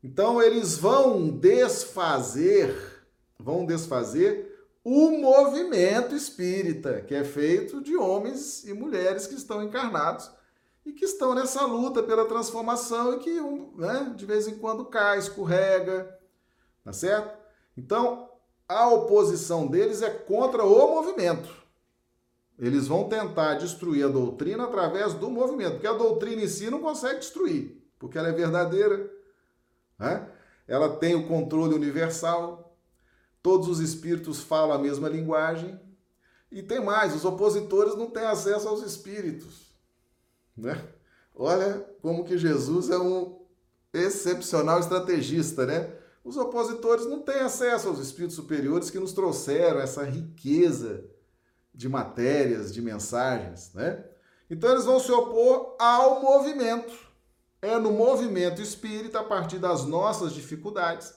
Então 0.02 0.42
eles 0.42 0.76
vão 0.76 1.28
desfazer, 1.30 3.04
vão 3.38 3.64
desfazer 3.64 4.52
o 4.84 5.12
movimento 5.12 6.14
espírita, 6.14 7.00
que 7.02 7.14
é 7.14 7.24
feito 7.24 7.80
de 7.80 7.96
homens 7.96 8.64
e 8.64 8.72
mulheres 8.74 9.26
que 9.26 9.34
estão 9.34 9.62
encarnados 9.62 10.30
e 10.84 10.92
que 10.92 11.04
estão 11.04 11.34
nessa 11.34 11.64
luta 11.64 12.02
pela 12.02 12.26
transformação 12.26 13.14
e 13.14 13.18
que 13.20 13.40
né, 13.76 14.12
de 14.16 14.26
vez 14.26 14.48
em 14.48 14.58
quando 14.58 14.84
cai, 14.84 15.18
escorrega, 15.18 16.18
tá 16.84 16.92
certo? 16.92 17.38
Então, 17.76 18.28
a 18.68 18.88
oposição 18.88 19.68
deles 19.68 20.02
é 20.02 20.10
contra 20.10 20.64
o 20.64 20.94
movimento. 20.94 21.61
Eles 22.58 22.86
vão 22.86 23.08
tentar 23.08 23.54
destruir 23.54 24.04
a 24.04 24.08
doutrina 24.08 24.64
através 24.64 25.14
do 25.14 25.30
movimento, 25.30 25.72
porque 25.72 25.86
a 25.86 25.92
doutrina 25.92 26.42
em 26.42 26.48
si 26.48 26.70
não 26.70 26.80
consegue 26.80 27.20
destruir, 27.20 27.82
porque 27.98 28.18
ela 28.18 28.28
é 28.28 28.32
verdadeira, 28.32 29.10
né? 29.98 30.28
ela 30.66 30.96
tem 30.96 31.14
o 31.14 31.26
controle 31.26 31.74
universal, 31.74 32.76
todos 33.42 33.68
os 33.68 33.80
espíritos 33.80 34.40
falam 34.40 34.76
a 34.76 34.78
mesma 34.78 35.08
linguagem. 35.08 35.80
E 36.50 36.62
tem 36.62 36.84
mais, 36.84 37.14
os 37.14 37.24
opositores 37.24 37.96
não 37.96 38.10
têm 38.10 38.26
acesso 38.26 38.68
aos 38.68 38.82
espíritos. 38.82 39.74
Né? 40.56 40.80
Olha 41.34 41.80
como 42.02 42.24
que 42.24 42.36
Jesus 42.36 42.90
é 42.90 42.98
um 42.98 43.42
excepcional 43.92 44.78
estrategista, 44.78 45.66
né? 45.66 45.94
Os 46.24 46.36
opositores 46.36 47.06
não 47.06 47.20
têm 47.20 47.40
acesso 47.40 47.88
aos 47.88 47.98
espíritos 47.98 48.36
superiores 48.36 48.90
que 48.90 48.98
nos 48.98 49.12
trouxeram 49.12 49.80
essa 49.80 50.04
riqueza 50.04 51.04
de 51.74 51.88
matérias, 51.88 52.72
de 52.72 52.82
mensagens, 52.82 53.72
né? 53.74 54.04
Então 54.50 54.70
eles 54.70 54.84
vão 54.84 55.00
se 55.00 55.10
opor 55.10 55.76
ao 55.78 56.20
movimento. 56.20 56.92
É 57.60 57.78
no 57.78 57.92
movimento 57.92 58.60
espírita, 58.60 59.20
a 59.20 59.24
partir 59.24 59.58
das 59.58 59.84
nossas 59.84 60.32
dificuldades, 60.32 61.14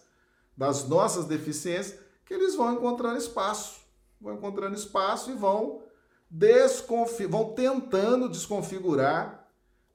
das 0.56 0.88
nossas 0.88 1.26
deficiências, 1.26 2.00
que 2.24 2.34
eles 2.34 2.56
vão 2.56 2.74
encontrando 2.74 3.18
espaço, 3.18 3.82
vão 4.22 4.36
encontrando 4.36 4.76
espaço 4.76 5.32
e 5.32 5.34
vão 5.34 5.84
desconfi 6.30 7.26
vão 7.28 7.54
tentando 7.54 8.28
desconfigurar 8.28 9.48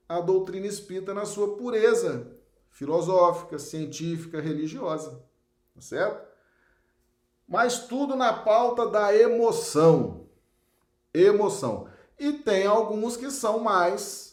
a 0.09 0.21
doutrina 0.21 0.67
espírita 0.67 1.13
na 1.13 1.25
sua 1.25 1.57
pureza 1.57 2.37
filosófica, 2.71 3.59
científica, 3.59 4.41
religiosa, 4.41 5.23
tá 5.75 5.81
certo? 5.81 6.29
Mas 7.47 7.87
tudo 7.87 8.17
na 8.17 8.33
pauta 8.33 8.87
da 8.89 9.15
emoção. 9.15 10.29
Emoção. 11.13 11.89
E 12.19 12.33
tem 12.33 12.67
alguns 12.67 13.17
que 13.17 13.31
são 13.31 13.61
mais 13.61 14.31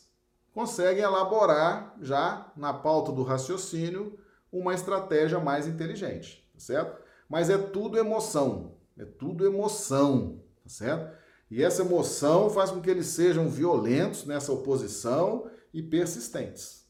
conseguem 0.53 1.03
elaborar 1.03 1.95
já 2.01 2.51
na 2.55 2.73
pauta 2.73 3.11
do 3.11 3.23
raciocínio 3.23 4.17
uma 4.51 4.73
estratégia 4.73 5.39
mais 5.39 5.67
inteligente, 5.67 6.49
tá 6.53 6.59
certo? 6.59 7.07
mas 7.29 7.49
é 7.49 7.57
tudo 7.57 7.97
emoção. 7.97 8.75
É 8.97 9.05
tudo 9.05 9.45
emoção, 9.45 10.41
tá 10.63 10.69
certo? 10.69 11.15
E 11.51 11.63
essa 11.63 11.81
emoção 11.81 12.49
faz 12.49 12.71
com 12.71 12.81
que 12.81 12.89
eles 12.89 13.07
sejam 13.07 13.47
violentos 13.47 14.25
nessa 14.25 14.51
oposição 14.51 15.49
e 15.73 15.83
persistentes. 15.83 16.85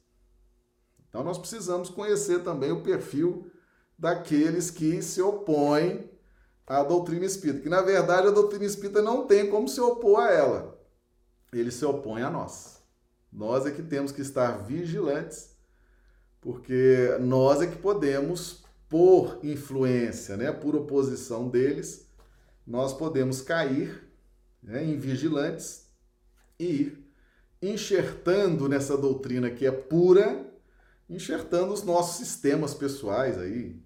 Então 1.10 1.24
nós 1.24 1.38
precisamos 1.38 1.90
conhecer 1.90 2.44
também 2.44 2.72
o 2.72 2.82
perfil 2.82 3.52
daqueles 3.98 4.72
que 4.72 5.02
se 5.02 5.22
opõem 5.22 6.10
à 6.68 6.84
doutrina 6.84 7.26
espírita, 7.26 7.62
que 7.62 7.70
na 7.70 7.82
verdade 7.82 8.28
a 8.28 8.32
doutrina 8.32 8.66
espírita 8.66 9.02
não 9.02 9.26
tem 9.26 9.50
como 9.50 9.70
se 9.70 9.80
opor 9.80 10.20
a 10.20 10.32
ela. 10.32 10.78
Ele 11.54 11.72
se 11.72 11.86
opõe 11.86 12.22
a 12.22 12.30
nós. 12.30 12.82
Nós 13.32 13.66
é 13.66 13.72
que 13.72 13.82
temos 13.82 14.12
que 14.12 14.22
estar 14.22 14.66
vigilantes, 14.66 15.56
porque 16.42 17.18
nós 17.22 17.62
é 17.62 17.68
que 17.68 17.78
podemos 17.78 18.66
por 18.90 19.40
influência, 19.44 20.38
né, 20.38 20.52
por 20.52 20.76
oposição 20.76 21.50
deles, 21.50 22.08
nós 22.66 22.94
podemos 22.94 23.42
cair 23.42 24.10
né, 24.62 24.84
em 24.84 24.98
vigilantes 24.98 25.88
e 26.60 26.66
ir 26.66 27.08
enxertando 27.62 28.70
nessa 28.70 28.98
doutrina 28.98 29.50
que 29.50 29.66
é 29.66 29.72
pura, 29.72 30.46
enxertando 31.10 31.74
os 31.74 31.84
nossos 31.84 32.18
sistemas 32.18 32.74
pessoais 32.74 33.38
aí, 33.38 33.82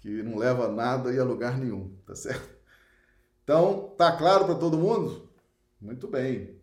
que 0.00 0.22
não 0.22 0.36
leva 0.36 0.68
nada 0.68 1.12
e 1.12 1.18
a 1.18 1.24
lugar 1.24 1.58
nenhum, 1.58 1.94
tá 2.06 2.14
certo? 2.14 2.48
Então, 3.44 3.94
tá 3.96 4.12
claro 4.12 4.44
para 4.44 4.54
todo 4.54 4.78
mundo? 4.78 5.28
Muito 5.80 6.06
bem. 6.08 6.60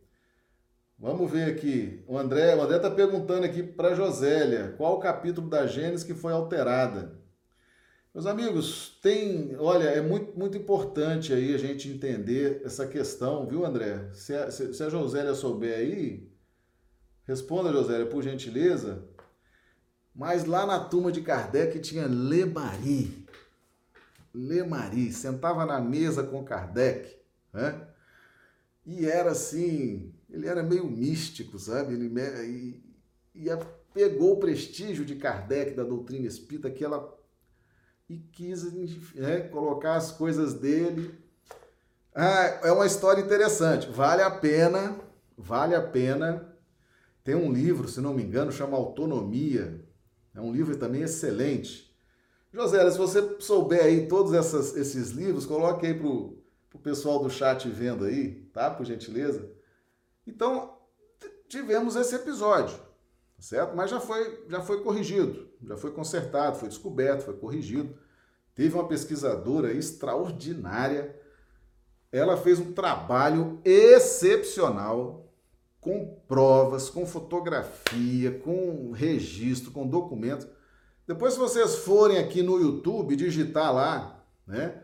Vamos 0.99 1.29
ver 1.29 1.51
aqui. 1.51 2.03
O 2.07 2.17
André, 2.17 2.55
o 2.55 2.61
André 2.61 2.79
tá 2.79 2.89
perguntando 2.89 3.45
aqui 3.45 3.61
para 3.61 3.93
Josélia, 3.93 4.73
qual 4.77 4.95
o 4.95 4.99
capítulo 4.99 5.49
da 5.49 5.67
Gênesis 5.67 6.03
que 6.03 6.15
foi 6.15 6.33
alterada? 6.33 7.17
Meus 8.13 8.25
amigos, 8.25 8.97
tem, 8.99 9.55
olha, 9.59 9.83
é 9.83 10.01
muito, 10.01 10.37
muito 10.37 10.57
importante 10.57 11.31
aí 11.31 11.53
a 11.53 11.57
gente 11.59 11.87
entender 11.87 12.63
essa 12.65 12.87
questão, 12.87 13.45
viu, 13.45 13.63
André? 13.63 14.09
Se 14.13 14.33
a, 14.33 14.49
se, 14.49 14.81
a 14.81 14.89
Josélia 14.89 15.35
souber 15.35 15.77
aí, 15.77 16.27
responda, 17.25 17.71
Josélia, 17.71 18.07
por 18.07 18.23
gentileza. 18.23 19.03
Mas 20.15 20.45
lá 20.45 20.65
na 20.65 20.79
turma 20.79 21.11
de 21.11 21.21
Kardec 21.21 21.79
tinha 21.79 22.07
Lemari. 22.07 23.26
Lemari, 24.37 25.11
sentava 25.11 25.65
na 25.65 25.81
mesa 25.81 26.23
com 26.23 26.43
Kardec, 26.43 27.17
né? 27.51 27.87
E 28.85 29.05
era 29.05 29.31
assim, 29.31 30.13
ele 30.29 30.47
era 30.47 30.61
meio 30.61 30.85
místico, 30.85 31.57
sabe? 31.57 31.93
Ele 31.93 32.11
e, 32.45 32.83
e 33.35 33.49
pegou 33.93 34.33
o 34.33 34.39
prestígio 34.39 35.03
de 35.03 35.15
Kardec, 35.15 35.73
da 35.73 35.83
doutrina 35.83 36.27
espírita, 36.27 36.69
que 36.69 36.85
ela 36.85 37.17
e 38.07 38.17
quis 38.17 38.63
né, 39.15 39.41
colocar 39.41 39.95
as 39.95 40.11
coisas 40.11 40.53
dele. 40.53 41.13
Ah, 42.13 42.61
é 42.63 42.71
uma 42.71 42.85
história 42.85 43.21
interessante, 43.21 43.89
vale 43.89 44.21
a 44.21 44.31
pena, 44.31 44.97
vale 45.37 45.75
a 45.75 45.81
pena. 45.81 46.55
Tem 47.23 47.35
um 47.35 47.51
livro, 47.51 47.89
se 47.89 47.99
não 47.99 48.13
me 48.13 48.23
engano, 48.23 48.51
chama 48.51 48.77
Autonomia. 48.77 49.83
É 50.33 50.39
um 50.39 50.53
livro 50.53 50.77
também 50.77 51.01
excelente. 51.01 51.86
José, 52.53 52.89
se 52.89 52.97
você 52.97 53.37
souber 53.39 53.83
aí 53.83 54.07
todos 54.07 54.33
essas, 54.33 54.75
esses 54.75 55.09
livros, 55.09 55.45
coloque 55.45 55.85
aí 55.85 55.93
para 55.93 56.07
o 56.07 56.37
pessoal 56.81 57.19
do 57.19 57.29
chat 57.29 57.67
vendo 57.69 58.05
aí, 58.05 58.35
tá? 58.53 58.69
Por 58.71 58.85
gentileza. 58.85 59.51
Então, 60.25 60.77
tivemos 61.47 61.95
esse 61.95 62.15
episódio, 62.15 62.79
certo? 63.39 63.75
Mas 63.75 63.91
já 63.91 63.99
foi, 63.99 64.45
já 64.49 64.61
foi 64.61 64.81
corrigido 64.81 65.47
já 65.65 65.77
foi 65.77 65.91
consertado, 65.91 66.57
foi 66.57 66.69
descoberto, 66.69 67.23
foi 67.23 67.35
corrigido. 67.35 67.95
Teve 68.53 68.75
uma 68.75 68.87
pesquisadora 68.87 69.71
extraordinária. 69.73 71.15
Ela 72.11 72.37
fez 72.37 72.59
um 72.59 72.73
trabalho 72.73 73.59
excepcional 73.63 75.31
com 75.79 76.19
provas, 76.27 76.89
com 76.89 77.05
fotografia, 77.05 78.39
com 78.39 78.91
registro, 78.91 79.71
com 79.71 79.87
documento. 79.87 80.47
Depois, 81.07 81.33
se 81.33 81.39
vocês 81.39 81.77
forem 81.77 82.17
aqui 82.17 82.43
no 82.43 82.59
YouTube, 82.59 83.15
digitar 83.15 83.73
lá, 83.73 84.25
né? 84.45 84.83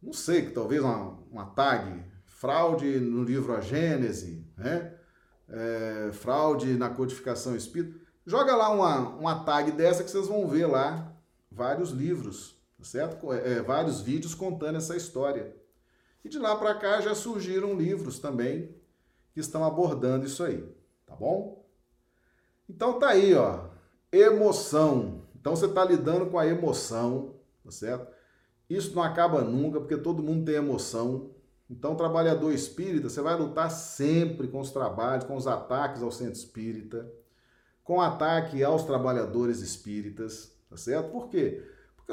Não 0.00 0.12
sei, 0.12 0.46
que 0.46 0.52
talvez 0.52 0.80
uma, 0.80 1.18
uma 1.32 1.46
tag, 1.46 2.04
fraude 2.24 3.00
no 3.00 3.24
livro 3.24 3.52
A 3.52 3.60
Gênese, 3.60 4.46
né? 4.56 4.94
É, 5.48 6.10
fraude 6.12 6.76
na 6.76 6.90
codificação 6.90 7.56
espírita. 7.56 7.98
Joga 8.24 8.54
lá 8.54 8.70
uma, 8.70 9.08
uma 9.16 9.44
tag 9.44 9.72
dessa 9.72 10.04
que 10.04 10.10
vocês 10.10 10.28
vão 10.28 10.46
ver 10.46 10.66
lá 10.66 11.12
vários 11.50 11.90
livros, 11.90 12.56
tá 12.78 12.84
certo? 12.84 13.32
É, 13.32 13.60
vários 13.60 14.00
vídeos 14.00 14.34
contando 14.34 14.76
essa 14.76 14.96
história. 14.96 15.56
E 16.24 16.28
de 16.28 16.38
lá 16.38 16.54
para 16.54 16.76
cá 16.76 17.00
já 17.00 17.16
surgiram 17.16 17.74
livros 17.74 18.20
também 18.20 18.74
que 19.32 19.40
estão 19.40 19.64
abordando 19.64 20.24
isso 20.24 20.44
aí, 20.44 20.64
tá 21.04 21.16
bom? 21.16 21.66
Então 22.68 22.98
tá 22.98 23.08
aí, 23.08 23.34
ó, 23.34 23.66
emoção. 24.12 25.23
Então 25.44 25.54
você 25.54 25.66
está 25.66 25.84
lidando 25.84 26.30
com 26.30 26.38
a 26.38 26.46
emoção, 26.46 27.34
tá 27.62 27.70
certo? 27.70 28.10
Isso 28.66 28.94
não 28.94 29.02
acaba 29.02 29.42
nunca, 29.42 29.78
porque 29.78 29.98
todo 29.98 30.22
mundo 30.22 30.46
tem 30.46 30.54
emoção. 30.54 31.32
Então, 31.68 31.94
trabalhador 31.94 32.50
espírita, 32.50 33.10
você 33.10 33.20
vai 33.20 33.36
lutar 33.36 33.70
sempre 33.70 34.48
com 34.48 34.58
os 34.58 34.70
trabalhos, 34.70 35.26
com 35.26 35.36
os 35.36 35.46
ataques 35.46 36.02
ao 36.02 36.10
centro 36.10 36.32
espírita, 36.32 37.12
com 37.82 38.00
ataque 38.00 38.64
aos 38.64 38.84
trabalhadores 38.84 39.60
espíritas, 39.60 40.50
tá 40.70 40.78
certo? 40.78 41.10
Por 41.10 41.28
quê? 41.28 41.62
Porque 41.94 42.12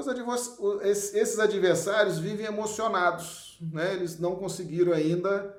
esses 0.84 1.40
adversários 1.40 2.20
vivem 2.20 2.48
emocionados, 2.48 3.58
né? 3.62 3.94
Eles 3.94 4.20
não 4.20 4.36
conseguiram 4.36 4.92
ainda 4.92 5.58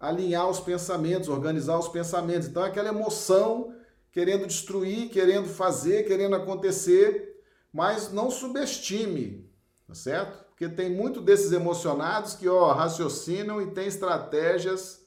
alinhar 0.00 0.50
os 0.50 0.58
pensamentos, 0.58 1.28
organizar 1.28 1.78
os 1.78 1.86
pensamentos. 1.86 2.48
Então, 2.48 2.64
é 2.64 2.70
aquela 2.70 2.88
emoção 2.88 3.72
querendo 4.14 4.46
destruir, 4.46 5.10
querendo 5.10 5.48
fazer, 5.48 6.06
querendo 6.06 6.36
acontecer, 6.36 7.42
mas 7.72 8.12
não 8.12 8.30
subestime, 8.30 9.50
tá 9.88 9.92
certo? 9.92 10.44
Porque 10.50 10.68
tem 10.68 10.88
muito 10.88 11.20
desses 11.20 11.50
emocionados 11.50 12.34
que, 12.34 12.48
ó, 12.48 12.72
raciocinam 12.72 13.60
e 13.60 13.72
têm 13.72 13.88
estratégias 13.88 15.04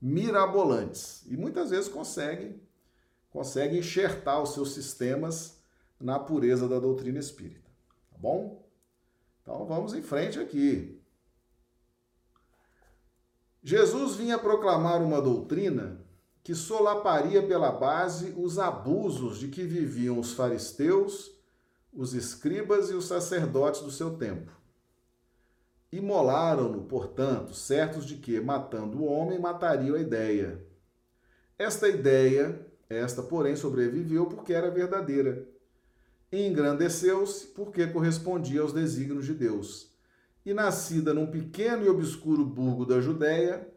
mirabolantes 0.00 1.24
e 1.26 1.36
muitas 1.36 1.70
vezes 1.70 1.88
conseguem 1.88 2.62
conseguem 3.30 3.80
enxertar 3.80 4.40
os 4.40 4.54
seus 4.54 4.72
sistemas 4.72 5.60
na 6.00 6.18
pureza 6.18 6.68
da 6.68 6.78
doutrina 6.78 7.18
espírita, 7.18 7.68
tá 8.10 8.16
bom? 8.16 8.64
Então 9.42 9.66
vamos 9.66 9.92
em 9.92 10.02
frente 10.02 10.38
aqui. 10.38 11.02
Jesus 13.62 14.14
vinha 14.14 14.38
proclamar 14.38 15.02
uma 15.02 15.20
doutrina 15.20 16.05
que 16.46 16.54
solaparia 16.54 17.42
pela 17.42 17.72
base 17.72 18.32
os 18.36 18.56
abusos 18.56 19.40
de 19.40 19.48
que 19.48 19.64
viviam 19.64 20.16
os 20.16 20.32
fariseus, 20.32 21.32
os 21.92 22.14
escribas 22.14 22.88
e 22.88 22.94
os 22.94 23.06
sacerdotes 23.06 23.80
do 23.80 23.90
seu 23.90 24.16
tempo. 24.16 24.52
Imolaram-no, 25.90 26.84
portanto, 26.84 27.52
certos 27.52 28.06
de 28.06 28.14
que, 28.14 28.40
matando 28.40 28.98
o 28.98 29.06
homem, 29.06 29.40
matariam 29.40 29.96
a 29.96 29.98
ideia. 29.98 30.64
Esta 31.58 31.88
ideia, 31.88 32.64
esta, 32.88 33.24
porém, 33.24 33.56
sobreviveu 33.56 34.26
porque 34.26 34.52
era 34.52 34.70
verdadeira. 34.70 35.48
E 36.30 36.46
engrandeceu-se 36.46 37.48
porque 37.48 37.88
correspondia 37.88 38.60
aos 38.60 38.72
desígnios 38.72 39.26
de 39.26 39.34
Deus. 39.34 39.90
E 40.44 40.54
nascida 40.54 41.12
num 41.12 41.26
pequeno 41.26 41.84
e 41.84 41.88
obscuro 41.88 42.44
burgo 42.44 42.86
da 42.86 43.00
Judéia, 43.00 43.68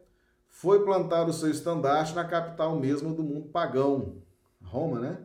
foi 0.50 0.84
plantar 0.84 1.26
o 1.28 1.32
seu 1.32 1.50
estandarte 1.50 2.14
na 2.14 2.24
capital 2.24 2.78
mesmo 2.78 3.14
do 3.14 3.22
mundo 3.22 3.48
pagão, 3.48 4.22
Roma, 4.62 5.00
né? 5.00 5.18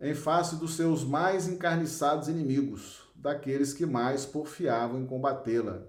Em 0.00 0.14
face 0.14 0.56
dos 0.56 0.74
seus 0.74 1.04
mais 1.04 1.46
encarniçados 1.46 2.26
inimigos, 2.26 3.02
daqueles 3.14 3.72
que 3.72 3.84
mais 3.84 4.24
porfiavam 4.24 5.00
em 5.00 5.06
combatê-la, 5.06 5.86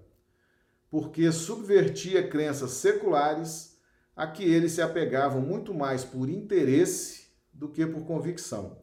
porque 0.89 1.31
subvertia 1.31 2.27
crenças 2.27 2.71
seculares 2.71 3.79
a 4.15 4.27
que 4.27 4.43
eles 4.43 4.73
se 4.73 4.81
apegavam 4.81 5.41
muito 5.41 5.73
mais 5.73 6.03
por 6.03 6.29
interesse 6.29 7.29
do 7.53 7.69
que 7.69 7.85
por 7.87 8.05
convicção. 8.05 8.77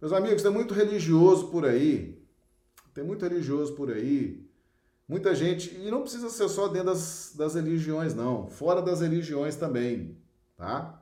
Meus 0.00 0.12
amigos, 0.12 0.42
tem 0.42 0.50
muito 0.50 0.74
religioso 0.74 1.48
por 1.48 1.64
aí, 1.64 2.22
tem 2.92 3.04
muito 3.04 3.22
religioso 3.22 3.74
por 3.74 3.90
aí 3.90 4.45
Muita 5.08 5.34
gente, 5.34 5.72
e 5.76 5.90
não 5.90 6.02
precisa 6.02 6.28
ser 6.28 6.48
só 6.48 6.66
dentro 6.66 6.88
das, 6.88 7.32
das 7.36 7.54
religiões, 7.54 8.12
não, 8.12 8.48
fora 8.48 8.82
das 8.82 9.00
religiões 9.00 9.54
também, 9.54 10.18
tá? 10.56 11.00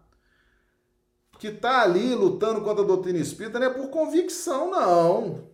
Que 1.39 1.51
tá 1.51 1.83
ali 1.83 2.15
lutando 2.15 2.61
contra 2.61 2.85
a 2.85 2.87
doutrina 2.87 3.19
espírita 3.19 3.59
não 3.59 3.67
é 3.67 3.71
por 3.71 3.89
convicção, 3.89 4.71
não. 4.71 5.49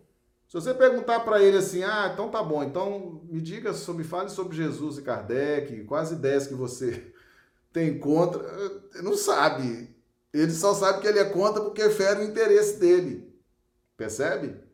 Se 0.47 0.55
você 0.55 0.73
perguntar 0.73 1.21
para 1.21 1.41
ele 1.41 1.57
assim, 1.57 1.81
ah, 1.81 2.09
então 2.11 2.29
tá 2.29 2.43
bom, 2.43 2.61
então 2.61 3.21
me 3.23 3.39
diga, 3.39 3.71
me 3.93 4.03
fale 4.03 4.29
sobre 4.29 4.57
Jesus 4.57 4.97
e 4.97 5.01
Kardec, 5.01 5.85
quais 5.85 6.11
ideias 6.11 6.45
que 6.45 6.53
você 6.53 7.13
tem 7.71 7.97
contra, 7.97 8.43
não 9.01 9.15
sabe. 9.15 9.95
Ele 10.33 10.51
só 10.51 10.73
sabe 10.73 10.99
que 10.99 11.07
ele 11.07 11.19
é 11.19 11.25
contra 11.25 11.63
porque 11.63 11.89
fere 11.89 12.19
o 12.19 12.25
interesse 12.25 12.77
dele. 12.77 13.33
Percebe? 13.95 14.70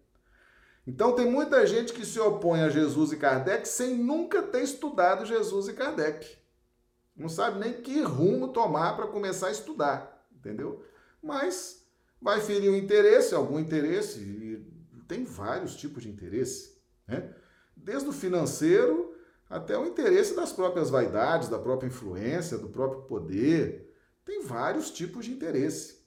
Então 0.88 1.12
tem 1.12 1.30
muita 1.30 1.67
gente 1.67 1.91
que 1.91 2.06
se 2.06 2.17
opõe 2.17 2.62
a 2.62 2.69
Jesus 2.69 3.12
e 3.12 3.17
Kardec 3.17 3.67
sem 3.67 3.93
nunca 3.93 4.41
ter 4.41 4.63
estudado 4.63 5.26
Jesus 5.26 5.67
e 5.67 5.73
Kardec. 5.73 6.38
Não 7.13 7.28
sabe 7.28 7.60
nem 7.60 7.82
que 7.82 8.02
rumo 8.02 8.54
tomar 8.54 8.95
para 8.95 9.08
começar 9.08 9.47
a 9.47 9.52
estudar, 9.52 10.26
entendeu? 10.34 10.82
Mas 11.21 11.86
vai 12.21 12.39
ferir 12.39 12.71
o 12.71 12.76
interesse, 12.76 13.36
algum 13.36 13.60
interesse, 13.60 14.19
e 14.21 14.65
tem 15.10 15.26
vários 15.26 15.76
tipos 15.76 16.04
de 16.04 16.10
interesse, 16.10 16.78
né? 17.06 17.36
Desde 17.76 18.08
o 18.08 18.13
financeiro 18.13 19.13
até 19.50 19.78
o 19.78 19.86
interesse 19.86 20.36
das 20.36 20.54
próprias 20.54 20.89
vaidades, 20.89 21.50
da 21.50 21.60
própria 21.60 21.88
influência, 21.88 22.58
do 22.58 22.69
próprio 22.69 23.02
poder. 23.04 23.93
Tem 24.23 24.41
vários 24.41 24.89
tipos 24.89 25.26
de 25.26 25.32
interesse, 25.32 26.02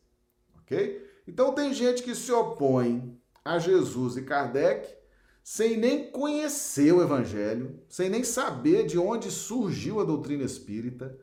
ok? 0.59 1.07
Então 1.27 1.53
tem 1.55 1.75
gente 1.75 2.03
que 2.03 2.14
se 2.14 2.33
opõe 2.33 3.19
a 3.44 3.59
Jesus 3.59 4.16
e 4.16 4.22
Kardec 4.22 5.00
sem 5.42 5.76
nem 5.76 6.11
conhecer 6.11 6.92
o 6.92 7.03
Evangelho, 7.03 7.81
sem 7.88 8.09
nem 8.09 8.22
saber 8.22 8.87
de 8.87 8.98
onde 8.98 9.31
surgiu 9.31 10.00
a 10.00 10.05
doutrina 10.05 10.44
espírita, 10.44 11.18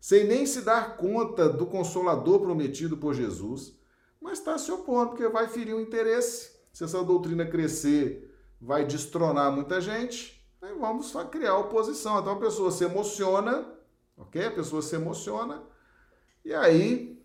sem 0.00 0.24
nem 0.24 0.46
se 0.46 0.62
dar 0.62 0.96
conta 0.96 1.48
do 1.48 1.66
consolador 1.66 2.40
prometido 2.40 2.96
por 2.96 3.14
Jesus, 3.14 3.78
mas 4.20 4.38
está 4.38 4.56
se 4.58 4.72
opondo 4.72 5.10
porque 5.10 5.28
vai 5.28 5.46
ferir 5.46 5.74
o 5.74 5.80
interesse. 5.80 6.58
Se 6.72 6.84
essa 6.84 7.04
doutrina 7.04 7.46
crescer, 7.46 8.34
vai 8.60 8.84
destronar 8.84 9.52
muita 9.52 9.80
gente, 9.80 10.44
aí 10.60 10.72
vamos 10.74 11.12
criar 11.30 11.56
oposição. 11.56 12.18
Então 12.18 12.32
a 12.32 12.40
pessoa 12.40 12.70
se 12.70 12.84
emociona, 12.84 13.66
ok? 14.16 14.46
A 14.46 14.50
pessoa 14.50 14.82
se 14.82 14.94
emociona 14.96 15.62
e 16.44 16.54
aí 16.54 17.22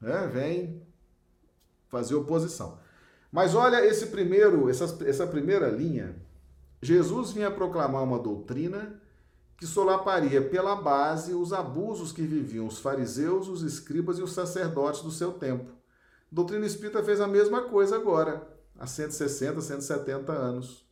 né, 0.00 0.26
vem 0.26 0.86
fazer 1.88 2.14
oposição. 2.14 2.78
Mas 3.30 3.54
olha 3.54 3.84
esse 3.84 4.06
primeiro, 4.06 4.68
essa, 4.68 4.96
essa 5.06 5.26
primeira 5.26 5.68
linha. 5.68 6.16
Jesus 6.80 7.32
vinha 7.32 7.50
proclamar 7.50 8.02
uma 8.02 8.18
doutrina 8.18 9.00
que 9.58 9.66
solaparia 9.66 10.42
pela 10.42 10.76
base 10.76 11.32
os 11.32 11.52
abusos 11.52 12.12
que 12.12 12.22
viviam 12.22 12.66
os 12.66 12.78
fariseus, 12.78 13.48
os 13.48 13.62
escribas 13.62 14.18
e 14.18 14.22
os 14.22 14.32
sacerdotes 14.32 15.02
do 15.02 15.10
seu 15.10 15.32
tempo. 15.32 15.70
A 16.30 16.34
doutrina 16.34 16.66
espírita 16.66 17.02
fez 17.02 17.20
a 17.20 17.26
mesma 17.26 17.62
coisa 17.62 17.96
agora, 17.96 18.46
há 18.78 18.86
160, 18.86 19.60
170 19.60 20.32
anos. 20.32 20.84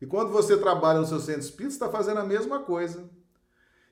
E 0.00 0.06
quando 0.06 0.30
você 0.30 0.56
trabalha 0.58 1.00
no 1.00 1.06
seu 1.06 1.20
centro 1.20 1.40
espírita, 1.40 1.74
está 1.74 1.88
fazendo 1.88 2.20
a 2.20 2.24
mesma 2.24 2.60
coisa. 2.60 3.08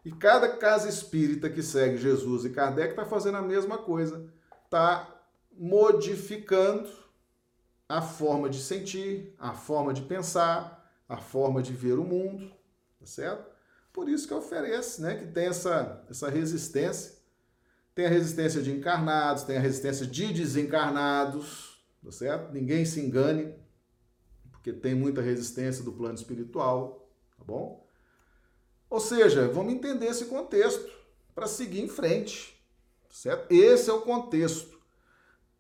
E 0.05 0.13
cada 0.13 0.57
casa 0.57 0.89
espírita 0.89 1.49
que 1.49 1.63
segue 1.63 1.97
Jesus 1.97 2.45
e 2.45 2.51
Kardec 2.51 2.91
está 2.91 3.07
fazendo 3.07 3.39
a 3.39 3.43
mesma 3.43 3.79
coisa. 3.79 4.31
Está 4.67 5.14
modificando 5.57 6.91
a 7.89 8.01
forma 8.01 8.49
de 8.49 8.61
sentir, 8.61 9.35
a 9.39 9.53
forma 9.53 9.93
de 9.93 10.03
pensar, 10.03 10.85
a 11.09 11.17
forma 11.17 11.63
de 11.63 11.73
ver 11.73 11.99
o 11.99 12.05
mundo, 12.05 12.51
tá 12.99 13.07
certo? 13.07 13.55
Por 13.93 14.09
isso 14.09 14.27
que 14.27 14.35
oferece, 14.35 15.01
né, 15.01 15.15
que 15.15 15.27
tem 15.27 15.47
essa, 15.47 16.05
essa 16.11 16.29
resistência. 16.29 17.15
Tem 17.95 18.07
a 18.07 18.09
resistência 18.09 18.61
de 18.61 18.73
encarnados, 18.73 19.45
tem 19.45 19.57
a 19.57 19.61
resistência 19.61 20.05
de 20.05 20.33
desencarnados, 20.33 21.81
tá 22.03 22.11
certo? 22.11 22.53
Ninguém 22.53 22.85
se 22.85 23.01
engane, 23.01 23.55
porque 24.51 24.73
tem 24.73 24.95
muita 24.95 25.23
resistência 25.23 25.85
do 25.85 25.93
plano 25.93 26.17
espiritual, 26.17 27.09
tá 27.39 27.45
bom? 27.45 27.87
Ou 28.91 28.99
seja, 28.99 29.47
vamos 29.49 29.75
entender 29.75 30.07
esse 30.07 30.25
contexto 30.27 30.91
para 31.35 31.47
seguir 31.47 31.81
em 31.81 31.89
frente, 31.89 32.61
tá 33.05 33.15
certo? 33.15 33.53
Esse 33.53 33.91
é 33.91 33.93
o 33.93 34.03
contexto. 34.03 34.74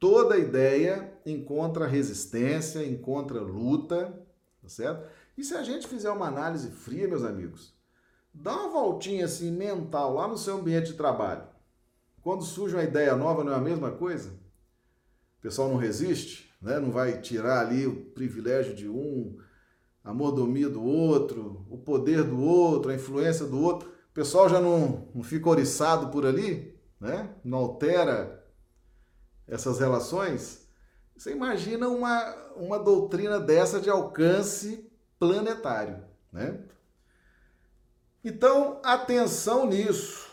Toda 0.04 0.36
ideia 0.36 1.14
encontra 1.24 1.86
resistência, 1.86 2.84
encontra 2.84 3.40
luta, 3.40 4.12
tá 4.60 4.68
certo? 4.68 5.08
E 5.34 5.42
se 5.42 5.54
a 5.54 5.62
gente 5.62 5.88
fizer 5.88 6.10
uma 6.10 6.28
análise 6.28 6.70
fria, 6.72 7.08
meus 7.08 7.24
amigos, 7.24 7.74
dá 8.30 8.52
uma 8.52 8.68
voltinha 8.68 9.24
assim 9.24 9.50
mental 9.50 10.12
lá 10.12 10.28
no 10.28 10.36
seu 10.36 10.58
ambiente 10.58 10.88
de 10.88 10.98
trabalho. 10.98 11.44
Quando 12.20 12.44
surge 12.44 12.76
uma 12.76 12.82
ideia 12.82 13.16
nova, 13.16 13.42
não 13.42 13.54
é 13.54 13.56
a 13.56 13.62
mesma 13.62 13.92
coisa? 13.92 14.28
O 15.38 15.40
pessoal 15.40 15.70
não 15.70 15.78
resiste, 15.78 16.54
né? 16.60 16.78
não 16.78 16.90
vai 16.90 17.22
tirar 17.22 17.60
ali 17.60 17.86
o 17.86 18.04
privilégio 18.10 18.74
de 18.74 18.86
um, 18.86 19.38
a 20.04 20.12
mordomia 20.12 20.68
do 20.68 20.84
outro, 20.84 21.64
o 21.70 21.78
poder 21.78 22.24
do 22.24 22.42
outro, 22.42 22.90
a 22.90 22.94
influência 22.94 23.46
do 23.46 23.58
outro. 23.58 23.88
O 23.88 24.12
pessoal 24.12 24.50
já 24.50 24.60
não, 24.60 25.08
não 25.14 25.22
fica 25.22 25.48
oriçado 25.48 26.08
por 26.08 26.26
ali, 26.26 26.78
né? 27.00 27.34
não 27.42 27.56
altera 27.56 28.43
essas 29.46 29.78
relações, 29.78 30.66
você 31.16 31.32
imagina 31.32 31.88
uma, 31.88 32.34
uma 32.56 32.78
doutrina 32.78 33.38
dessa 33.38 33.80
de 33.80 33.88
alcance 33.88 34.90
planetário, 35.18 36.02
né? 36.32 36.60
Então, 38.24 38.80
atenção 38.82 39.66
nisso. 39.66 40.24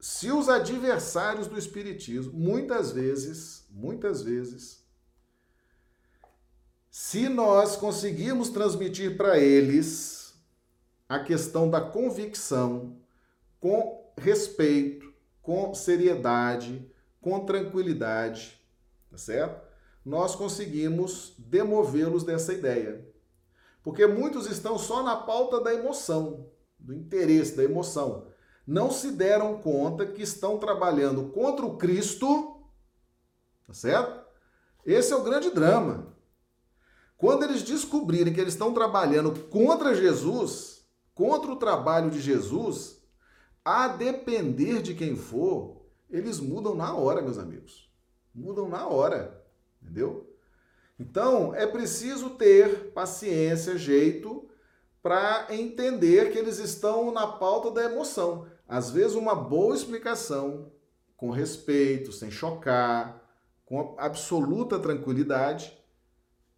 se 0.00 0.30
os 0.30 0.48
adversários 0.48 1.46
do 1.46 1.58
espiritismo, 1.58 2.32
muitas 2.32 2.92
vezes, 2.92 3.66
muitas 3.70 4.22
vezes, 4.22 4.82
se 6.90 7.28
nós 7.28 7.76
conseguirmos 7.76 8.48
transmitir 8.48 9.16
para 9.16 9.38
eles 9.38 10.34
a 11.08 11.18
questão 11.18 11.68
da 11.68 11.80
convicção 11.80 12.96
com 13.58 14.10
respeito, 14.16 15.12
com 15.42 15.74
seriedade, 15.74 16.89
com 17.20 17.44
tranquilidade, 17.44 18.60
tá 19.10 19.18
certo? 19.18 19.68
Nós 20.04 20.34
conseguimos 20.34 21.34
demovê-los 21.38 22.24
dessa 22.24 22.52
ideia. 22.52 23.06
Porque 23.82 24.06
muitos 24.06 24.46
estão 24.46 24.78
só 24.78 25.02
na 25.02 25.16
pauta 25.16 25.60
da 25.60 25.74
emoção, 25.74 26.50
do 26.78 26.94
interesse, 26.94 27.56
da 27.56 27.64
emoção. 27.64 28.26
Não 28.66 28.90
se 28.90 29.10
deram 29.12 29.60
conta 29.60 30.06
que 30.06 30.22
estão 30.22 30.58
trabalhando 30.58 31.30
contra 31.30 31.64
o 31.66 31.76
Cristo, 31.76 32.62
tá 33.66 33.74
certo? 33.74 34.20
Esse 34.84 35.12
é 35.12 35.16
o 35.16 35.22
grande 35.22 35.50
drama. 35.50 36.16
Quando 37.16 37.42
eles 37.42 37.62
descobrirem 37.62 38.32
que 38.32 38.40
eles 38.40 38.54
estão 38.54 38.72
trabalhando 38.72 39.32
contra 39.48 39.94
Jesus, 39.94 40.86
contra 41.14 41.52
o 41.52 41.56
trabalho 41.56 42.10
de 42.10 42.20
Jesus, 42.20 43.02
a 43.62 43.88
depender 43.88 44.80
de 44.80 44.94
quem 44.94 45.16
for, 45.16 45.79
eles 46.10 46.40
mudam 46.40 46.74
na 46.74 46.94
hora, 46.94 47.22
meus 47.22 47.38
amigos. 47.38 47.90
Mudam 48.34 48.68
na 48.68 48.86
hora, 48.86 49.44
entendeu? 49.82 50.34
Então, 50.98 51.54
é 51.54 51.66
preciso 51.66 52.30
ter 52.30 52.92
paciência, 52.92 53.78
jeito 53.78 54.48
para 55.02 55.46
entender 55.48 56.30
que 56.30 56.38
eles 56.38 56.58
estão 56.58 57.10
na 57.10 57.26
pauta 57.26 57.70
da 57.70 57.84
emoção. 57.84 58.46
Às 58.68 58.90
vezes, 58.90 59.16
uma 59.16 59.34
boa 59.34 59.74
explicação, 59.74 60.70
com 61.16 61.30
respeito, 61.30 62.12
sem 62.12 62.30
chocar, 62.30 63.22
com 63.64 63.94
absoluta 63.98 64.78
tranquilidade, 64.78 65.78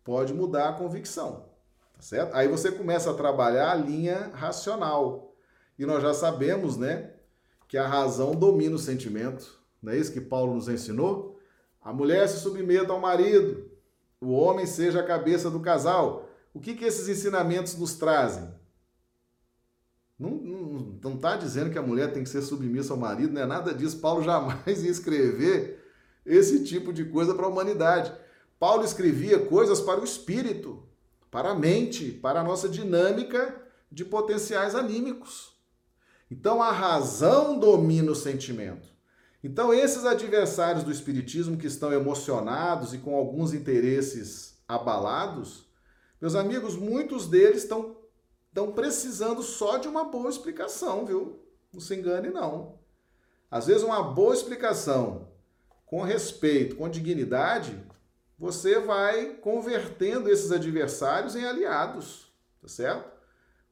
pode 0.03 0.33
mudar 0.35 0.71
a 0.71 0.73
convicção, 0.73 1.47
tá 1.95 2.01
certo? 2.03 2.35
Aí 2.35 2.49
você 2.49 2.73
começa 2.73 3.11
a 3.11 3.15
trabalhar 3.15 3.71
a 3.71 3.77
linha 3.77 4.31
racional. 4.35 5.35
E 5.79 5.87
nós 5.87 6.03
já 6.03 6.13
sabemos, 6.13 6.77
né, 6.77 7.12
que 7.73 7.79
a 7.79 7.89
razão 7.89 8.33
domina 8.33 8.77
o 8.77 8.79
sentimento. 8.79 9.59
Não 9.83 9.95
é 9.95 9.97
isso 9.97 10.13
que 10.13 10.21
Paulo 10.21 10.55
nos 10.55 10.69
ensinou? 10.69 11.41
A 11.81 11.91
mulher 11.91 12.29
se 12.29 12.39
submeta 12.41 12.93
ao 12.93 13.01
marido, 13.01 13.65
o 14.21 14.33
homem 14.33 14.67
seja 14.67 15.01
a 15.01 15.07
cabeça 15.07 15.51
do 15.51 15.59
casal. 15.59 16.29
O 16.53 16.61
que, 16.61 16.75
que 16.75 16.85
esses 16.85 17.09
ensinamentos 17.09 17.75
nos 17.79 17.95
trazem? 17.95 18.47
Não 20.19 21.15
está 21.15 21.35
dizendo 21.35 21.71
que 21.71 21.79
a 21.79 21.83
mulher 21.83 22.13
tem 22.13 22.23
que 22.23 22.29
ser 22.29 22.43
submissa 22.43 22.93
ao 22.93 22.99
marido, 22.99 23.33
não 23.33 23.41
é 23.41 23.47
nada 23.47 23.73
disso. 23.73 24.01
Paulo 24.01 24.23
jamais 24.23 24.85
ia 24.85 24.91
escrever 24.91 25.83
esse 26.27 26.65
tipo 26.65 26.93
de 26.93 27.07
coisa 27.07 27.35
para 27.35 27.47
a 27.47 27.49
humanidade. 27.49 28.13
Paulo 28.59 28.85
escrevia 28.85 29.47
coisas 29.47 29.81
para 29.81 29.99
o 29.99 30.05
espírito, 30.05 30.83
para 31.31 31.53
a 31.53 31.55
mente, 31.55 32.11
para 32.11 32.41
a 32.41 32.45
nossa 32.45 32.69
dinâmica 32.69 33.63
de 33.91 34.05
potenciais 34.05 34.75
anímicos. 34.75 35.52
Então 36.33 36.63
a 36.63 36.73
razão 36.73 37.59
domina 37.59 38.11
o 38.11 38.15
sentimento. 38.15 38.89
Então 39.45 39.73
esses 39.75 40.07
adversários 40.07 40.83
do 40.83 40.91
espiritismo 40.91 41.59
que 41.59 41.67
estão 41.67 41.93
emocionados 41.93 42.95
e 42.95 42.99
com 42.99 43.15
alguns 43.15 43.53
interesses 43.53 44.59
abalados, 44.67 45.69
meus 46.19 46.35
amigos, 46.35 46.75
muitos 46.75 47.29
deles 47.29 47.65
estão 47.65 48.01
estão 48.49 48.73
precisando 48.73 49.43
só 49.43 49.77
de 49.77 49.89
uma 49.89 50.05
boa 50.05 50.31
explicação, 50.31 51.05
viu? 51.05 51.39
Não 51.71 51.81
se 51.81 51.95
engane 51.95 52.31
não. 52.31 52.79
Às 53.51 53.67
vezes 53.67 53.83
uma 53.83 54.03
boa 54.03 54.35
explicação 54.35 55.29
com 55.85 56.01
respeito, 56.01 56.77
com 56.77 56.89
dignidade, 56.89 57.79
você 58.39 58.79
vai 58.79 59.35
convertendo 59.35 60.31
esses 60.31 60.51
adversários 60.51 61.37
em 61.37 61.45
aliados, 61.45 62.33
tá 62.61 62.69
certo? 62.69 63.11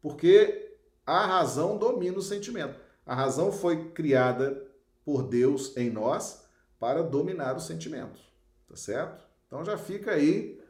Porque 0.03 0.60
a 1.07 1.27
razão 1.27 1.77
domina 1.77 2.19
o 2.19 2.23
sentimento. 2.23 2.79
A 3.05 3.15
razão 3.15 3.51
foi 3.51 3.91
criada 3.91 4.67
por 5.05 5.23
Deus 5.23 5.77
em 5.77 5.91
nós 5.91 6.45
para 6.79 7.03
dominar 7.03 7.57
o 7.57 7.61
sentimento, 7.61 8.21
tá 8.69 8.77
certo? 8.77 9.25
Então 9.47 9.65
já 9.65 9.77
fica 9.77 10.13
aí 10.13 10.61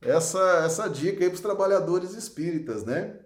essa, 0.00 0.64
essa 0.64 0.88
dica 0.88 1.24
aí 1.24 1.30
para 1.30 1.34
os 1.34 1.40
trabalhadores 1.40 2.12
espíritas, 2.12 2.84
né? 2.84 3.20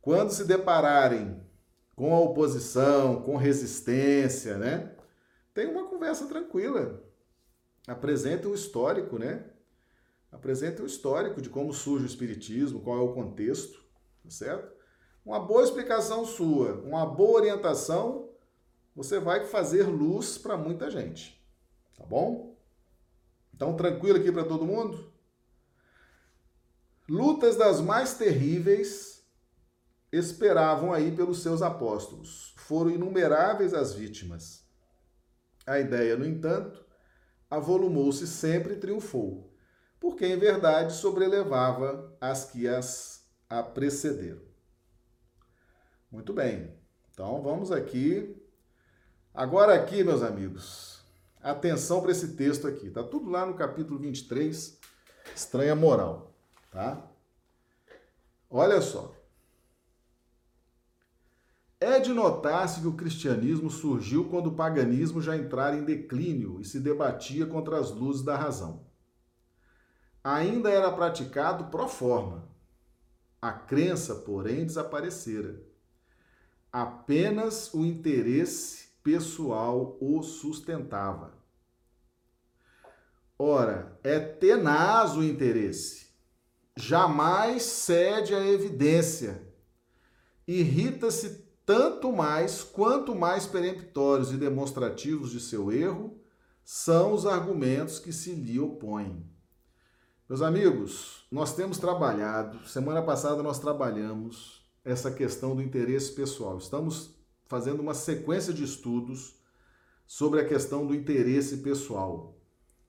Quando 0.00 0.32
se 0.32 0.44
depararem 0.44 1.40
com 1.94 2.14
a 2.14 2.20
oposição, 2.20 3.22
com 3.22 3.36
resistência, 3.36 4.58
né? 4.58 4.94
Tem 5.52 5.66
uma 5.66 5.88
conversa 5.88 6.26
tranquila. 6.26 7.02
Apresente 7.86 8.46
o 8.46 8.54
histórico, 8.54 9.18
né? 9.18 9.44
Apresente 10.32 10.82
o 10.82 10.86
histórico 10.86 11.40
de 11.40 11.48
como 11.48 11.72
surge 11.72 12.04
o 12.04 12.08
espiritismo, 12.08 12.80
qual 12.80 12.98
é 12.98 13.02
o 13.02 13.14
contexto, 13.14 13.84
tá 14.22 14.30
certo? 14.30 14.73
Uma 15.24 15.40
boa 15.40 15.62
explicação 15.62 16.26
sua, 16.26 16.74
uma 16.82 17.06
boa 17.06 17.40
orientação, 17.40 18.28
você 18.94 19.18
vai 19.18 19.46
fazer 19.46 19.84
luz 19.84 20.36
para 20.36 20.56
muita 20.56 20.90
gente. 20.90 21.42
Tá 21.96 22.04
bom? 22.04 22.54
Então, 23.54 23.74
tranquilo 23.74 24.18
aqui 24.18 24.30
para 24.30 24.44
todo 24.44 24.66
mundo? 24.66 25.12
Lutas 27.08 27.56
das 27.56 27.80
mais 27.80 28.14
terríveis 28.14 29.24
esperavam 30.12 30.92
aí 30.92 31.10
pelos 31.10 31.42
seus 31.42 31.62
apóstolos. 31.62 32.54
Foram 32.56 32.90
inumeráveis 32.90 33.72
as 33.72 33.94
vítimas. 33.94 34.64
A 35.66 35.78
ideia, 35.78 36.16
no 36.16 36.26
entanto, 36.26 36.84
avolumou-se 37.50 38.26
sempre 38.26 38.74
e 38.74 38.78
triunfou, 38.78 39.52
porque 39.98 40.26
em 40.26 40.38
verdade 40.38 40.92
sobrelevava 40.92 42.14
as 42.20 42.44
que 42.50 42.68
as 42.68 43.26
a 43.48 43.62
precederam. 43.62 44.53
Muito 46.14 46.32
bem. 46.32 46.72
Então 47.12 47.42
vamos 47.42 47.72
aqui. 47.72 48.40
Agora 49.34 49.74
aqui, 49.74 50.04
meus 50.04 50.22
amigos, 50.22 51.04
atenção 51.42 52.00
para 52.00 52.12
esse 52.12 52.36
texto 52.36 52.68
aqui. 52.68 52.88
Tá 52.88 53.02
tudo 53.02 53.28
lá 53.28 53.44
no 53.44 53.54
capítulo 53.54 53.98
23, 53.98 54.78
estranha 55.34 55.74
moral. 55.74 56.32
Tá? 56.70 57.04
Olha 58.48 58.80
só. 58.80 59.12
É 61.80 61.98
de 61.98 62.12
notar-se 62.12 62.80
que 62.80 62.86
o 62.86 62.94
cristianismo 62.94 63.68
surgiu 63.68 64.28
quando 64.30 64.46
o 64.46 64.54
paganismo 64.54 65.20
já 65.20 65.36
entrara 65.36 65.74
em 65.74 65.84
declínio 65.84 66.60
e 66.60 66.64
se 66.64 66.78
debatia 66.78 67.44
contra 67.44 67.76
as 67.76 67.90
luzes 67.90 68.22
da 68.22 68.36
razão. 68.36 68.86
Ainda 70.22 70.70
era 70.70 70.92
praticado 70.92 71.64
pro 71.64 71.88
forma. 71.88 72.48
A 73.42 73.52
crença, 73.52 74.14
porém, 74.14 74.64
desaparecera. 74.64 75.73
Apenas 76.74 77.72
o 77.72 77.84
interesse 77.84 78.88
pessoal 79.00 79.96
o 80.00 80.24
sustentava. 80.24 81.32
Ora, 83.38 83.96
é 84.02 84.18
tenaz 84.18 85.16
o 85.16 85.22
interesse 85.22 86.04
jamais 86.76 87.62
cede 87.62 88.34
à 88.34 88.44
evidência. 88.44 89.40
Irrita-se 90.46 91.44
tanto 91.64 92.12
mais 92.12 92.62
quanto 92.62 93.14
mais 93.14 93.46
peremptórios 93.46 94.32
e 94.32 94.36
demonstrativos 94.36 95.30
de 95.30 95.38
seu 95.38 95.70
erro 95.72 96.20
são 96.64 97.12
os 97.12 97.24
argumentos 97.24 98.00
que 98.00 98.12
se 98.12 98.34
lhe 98.34 98.58
opõem. 98.58 99.24
Meus 100.28 100.42
amigos, 100.42 101.24
nós 101.30 101.54
temos 101.54 101.78
trabalhado, 101.78 102.66
semana 102.66 103.00
passada 103.00 103.42
nós 103.42 103.58
trabalhamos 103.58 104.63
essa 104.84 105.10
questão 105.10 105.56
do 105.56 105.62
interesse 105.62 106.12
pessoal. 106.12 106.58
Estamos 106.58 107.14
fazendo 107.46 107.80
uma 107.80 107.94
sequência 107.94 108.52
de 108.52 108.64
estudos 108.64 109.34
sobre 110.06 110.40
a 110.40 110.46
questão 110.46 110.86
do 110.86 110.94
interesse 110.94 111.58
pessoal, 111.58 112.38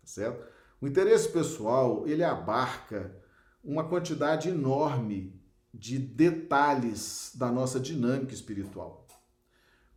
certo? 0.04 0.46
O 0.82 0.88
interesse 0.88 1.30
pessoal, 1.30 2.06
ele 2.08 2.24
abarca 2.24 3.16
uma 3.64 3.88
quantidade 3.88 4.50
enorme 4.50 5.42
de 5.74 5.98
detalhes 5.98 7.32
da 7.36 7.52
nossa 7.52 7.80
dinâmica 7.80 8.34
espiritual. 8.34 9.08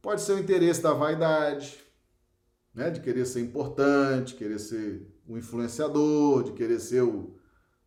Pode 0.01 0.23
ser 0.23 0.33
o 0.33 0.39
interesse 0.39 0.81
da 0.81 0.93
vaidade, 0.93 1.79
né? 2.75 2.91
de 2.91 3.01
querer 3.01 3.27
ser 3.27 3.41
importante, 3.41 4.35
querer 4.35 4.59
ser 4.59 5.07
o 5.27 5.35
um 5.35 5.39
influenciador, 5.39 6.45
de 6.45 6.53
querer 6.53 6.81
ser 6.81 7.03
o, 7.03 7.37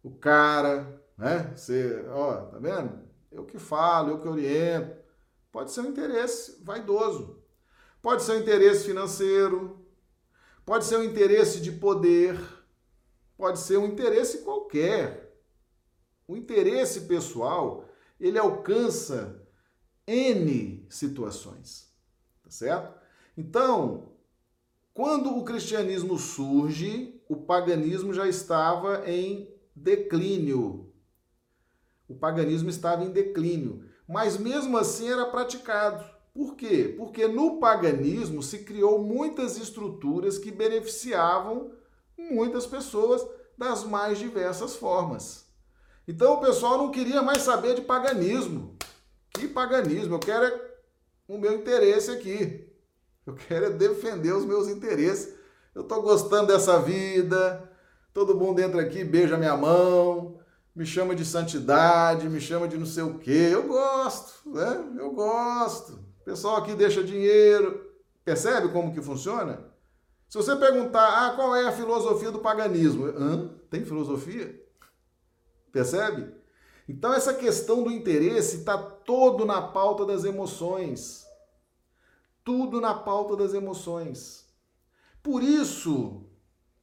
o 0.03 0.11
cara, 0.11 1.01
né? 1.17 1.55
Ser, 1.55 2.07
ó, 2.09 2.45
tá 2.45 2.59
vendo? 2.59 3.10
Eu 3.31 3.45
que 3.45 3.57
falo, 3.57 4.11
eu 4.11 4.19
que 4.19 4.27
oriento. 4.27 4.99
Pode 5.51 5.71
ser 5.71 5.81
um 5.81 5.89
interesse 5.89 6.61
vaidoso. 6.63 7.41
Pode 8.01 8.23
ser 8.23 8.33
um 8.33 8.39
interesse 8.39 8.85
financeiro. 8.85 9.85
Pode 10.65 10.85
ser 10.85 10.97
um 10.97 11.03
interesse 11.03 11.61
de 11.61 11.71
poder. 11.71 12.37
Pode 13.37 13.59
ser 13.59 13.77
um 13.77 13.87
interesse 13.87 14.39
qualquer. 14.39 15.35
O 16.27 16.35
interesse 16.35 17.01
pessoal, 17.01 17.89
ele 18.19 18.37
alcança 18.37 19.45
N 20.07 20.85
situações, 20.89 21.93
tá 22.43 22.49
certo? 22.49 22.99
Então, 23.35 24.13
quando 24.93 25.37
o 25.37 25.43
cristianismo 25.43 26.17
surge, 26.17 27.21
o 27.27 27.35
paganismo 27.35 28.13
já 28.13 28.27
estava 28.27 29.09
em 29.09 29.53
declínio. 29.75 30.90
O 32.11 32.15
paganismo 32.15 32.69
estava 32.69 33.05
em 33.05 33.09
declínio, 33.09 33.85
mas 34.05 34.37
mesmo 34.37 34.77
assim 34.77 35.09
era 35.09 35.25
praticado. 35.27 36.03
Por 36.33 36.55
quê? 36.55 36.93
Porque 36.97 37.25
no 37.25 37.57
paganismo 37.57 38.43
se 38.43 38.59
criou 38.59 38.99
muitas 38.99 39.57
estruturas 39.57 40.37
que 40.37 40.51
beneficiavam 40.51 41.71
muitas 42.17 42.65
pessoas 42.65 43.25
das 43.57 43.85
mais 43.85 44.19
diversas 44.19 44.75
formas. 44.75 45.45
Então 46.05 46.33
o 46.33 46.41
pessoal 46.41 46.77
não 46.77 46.91
queria 46.91 47.21
mais 47.21 47.43
saber 47.43 47.75
de 47.75 47.81
paganismo. 47.81 48.75
Que 49.33 49.47
paganismo? 49.47 50.15
Eu 50.15 50.19
quero 50.19 50.45
é 50.45 50.71
o 51.29 51.37
meu 51.37 51.53
interesse 51.53 52.11
aqui. 52.11 52.67
Eu 53.25 53.35
quero 53.35 53.67
é 53.67 53.69
defender 53.69 54.33
os 54.33 54.43
meus 54.43 54.67
interesses. 54.67 55.33
Eu 55.73 55.83
estou 55.83 56.01
gostando 56.01 56.47
dessa 56.47 56.77
vida. 56.79 57.69
Todo 58.13 58.37
mundo 58.37 58.59
entra 58.59 58.81
aqui, 58.81 59.05
beija 59.05 59.37
minha 59.37 59.55
mão, 59.55 60.40
me 60.75 60.85
chama 60.85 61.15
de 61.15 61.25
santidade, 61.25 62.29
me 62.29 62.39
chama 62.39 62.67
de 62.67 62.77
não 62.77 62.85
sei 62.85 63.03
o 63.03 63.19
quê. 63.19 63.49
Eu 63.51 63.67
gosto, 63.67 64.49
né? 64.49 64.95
Eu 64.97 65.11
gosto. 65.11 65.93
O 66.21 66.23
pessoal 66.23 66.57
aqui 66.57 66.73
deixa 66.73 67.03
dinheiro. 67.03 67.89
Percebe 68.23 68.69
como 68.69 68.93
que 68.93 69.01
funciona? 69.01 69.69
Se 70.29 70.37
você 70.37 70.55
perguntar, 70.55 71.27
ah, 71.27 71.35
qual 71.35 71.55
é 71.55 71.67
a 71.67 71.73
filosofia 71.73 72.31
do 72.31 72.39
paganismo? 72.39 73.05
Hã? 73.07 73.49
Tem 73.69 73.83
filosofia? 73.83 74.57
Percebe? 75.71 76.33
Então, 76.87 77.13
essa 77.13 77.33
questão 77.33 77.83
do 77.83 77.91
interesse 77.91 78.57
está 78.57 78.77
todo 78.77 79.45
na 79.45 79.61
pauta 79.61 80.05
das 80.05 80.23
emoções. 80.23 81.25
Tudo 82.43 82.79
na 82.79 82.93
pauta 82.93 83.35
das 83.35 83.53
emoções. 83.53 84.45
Por 85.21 85.43
isso 85.43 86.30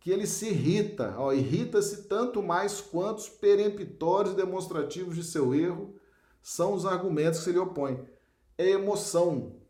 que 0.09 0.12
ele 0.14 0.26
se 0.26 0.48
irrita, 0.48 1.14
irrita-se 1.34 2.04
tanto 2.04 2.42
mais 2.42 2.80
quanto 2.80 3.30
peremptórios 3.32 4.34
demonstrativos 4.34 5.14
de 5.14 5.22
seu 5.22 5.54
erro 5.54 5.96
são 6.40 6.72
os 6.72 6.86
argumentos 6.86 7.40
que 7.40 7.44
se 7.44 7.52
lhe 7.52 7.59
opõem. 7.59 8.09
É 8.56 8.70
emoção. 8.70 9.61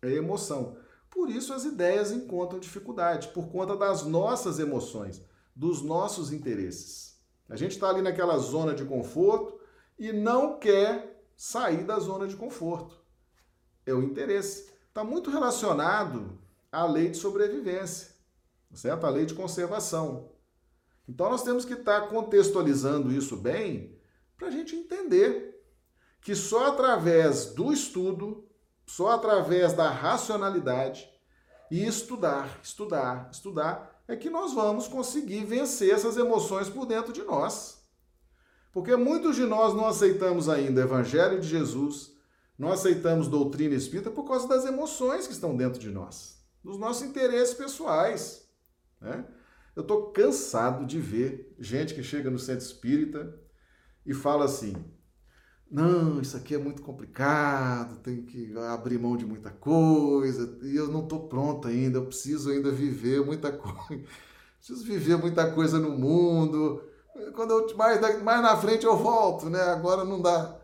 É 0.00 0.12
emoção. 0.12 0.76
Por 1.10 1.28
isso 1.28 1.52
as 1.52 1.64
ideias 1.64 2.12
encontram 2.12 2.60
dificuldade, 2.60 3.32
por 3.34 3.48
conta 3.48 3.76
das 3.76 4.04
nossas 4.04 4.60
emoções, 4.60 5.20
dos 5.56 5.82
nossos 5.82 6.32
interesses. 6.32 7.20
A 7.48 7.56
gente 7.56 7.72
está 7.72 7.88
ali 7.88 8.00
naquela 8.00 8.38
zona 8.38 8.74
de 8.74 8.84
conforto 8.84 9.58
e 9.98 10.12
não 10.12 10.56
quer 10.60 11.20
sair 11.36 11.82
da 11.82 11.98
zona 11.98 12.28
de 12.28 12.36
conforto. 12.36 13.02
É 13.84 13.92
o 13.92 14.04
interesse. 14.04 14.70
Está 14.86 15.02
muito 15.02 15.32
relacionado 15.32 16.38
à 16.70 16.86
lei 16.86 17.10
de 17.10 17.16
sobrevivência, 17.16 18.13
certo? 18.76 19.06
A 19.06 19.10
lei 19.10 19.26
de 19.26 19.34
conservação. 19.34 20.30
Então 21.08 21.30
nós 21.30 21.42
temos 21.42 21.64
que 21.64 21.74
estar 21.74 22.02
tá 22.02 22.06
contextualizando 22.06 23.12
isso 23.12 23.36
bem 23.36 23.98
para 24.36 24.48
a 24.48 24.50
gente 24.50 24.74
entender 24.74 25.54
que 26.20 26.34
só 26.34 26.68
através 26.68 27.46
do 27.46 27.72
estudo, 27.72 28.48
só 28.86 29.10
através 29.10 29.74
da 29.74 29.90
racionalidade 29.90 31.08
e 31.70 31.86
estudar, 31.86 32.60
estudar, 32.62 33.28
estudar, 33.30 34.02
é 34.08 34.16
que 34.16 34.30
nós 34.30 34.52
vamos 34.52 34.88
conseguir 34.88 35.44
vencer 35.44 35.92
essas 35.92 36.16
emoções 36.16 36.68
por 36.68 36.86
dentro 36.86 37.12
de 37.12 37.22
nós. 37.22 37.82
Porque 38.72 38.96
muitos 38.96 39.36
de 39.36 39.44
nós 39.44 39.74
não 39.74 39.86
aceitamos 39.86 40.48
ainda 40.48 40.80
o 40.80 40.84
Evangelho 40.84 41.40
de 41.40 41.46
Jesus, 41.46 42.12
não 42.58 42.72
aceitamos 42.72 43.28
doutrina 43.28 43.74
espírita 43.74 44.10
por 44.10 44.24
causa 44.24 44.48
das 44.48 44.64
emoções 44.64 45.26
que 45.26 45.32
estão 45.32 45.56
dentro 45.56 45.78
de 45.78 45.90
nós, 45.90 46.38
dos 46.62 46.78
nossos 46.78 47.02
interesses 47.02 47.54
pessoais. 47.54 48.43
Né? 49.04 49.24
Eu 49.76 49.82
estou 49.82 50.10
cansado 50.12 50.86
de 50.86 50.98
ver 50.98 51.54
gente 51.58 51.94
que 51.94 52.02
chega 52.02 52.30
no 52.30 52.38
centro 52.38 52.64
espírita 52.64 53.38
e 54.06 54.14
fala 54.14 54.46
assim: 54.46 54.74
não, 55.70 56.20
isso 56.20 56.36
aqui 56.36 56.54
é 56.54 56.58
muito 56.58 56.80
complicado, 56.80 57.98
tem 57.98 58.24
que 58.24 58.56
abrir 58.72 58.98
mão 58.98 59.16
de 59.16 59.26
muita 59.26 59.50
coisa, 59.50 60.58
e 60.62 60.74
eu 60.74 60.88
não 60.88 61.02
estou 61.02 61.28
pronto 61.28 61.68
ainda, 61.68 61.98
eu 61.98 62.06
preciso 62.06 62.50
ainda 62.50 62.70
viver 62.70 63.22
muita 63.24 63.52
coisa, 63.52 64.04
preciso 64.56 64.84
viver 64.84 65.16
muita 65.18 65.52
coisa 65.52 65.78
no 65.78 65.90
mundo. 65.90 66.82
Quando 67.34 67.50
eu 67.50 67.76
mais, 67.76 68.00
mais 68.22 68.42
na 68.42 68.56
frente 68.56 68.86
eu 68.86 68.96
volto, 68.96 69.50
né? 69.50 69.60
Agora 69.60 70.04
não 70.04 70.20
dá. 70.20 70.60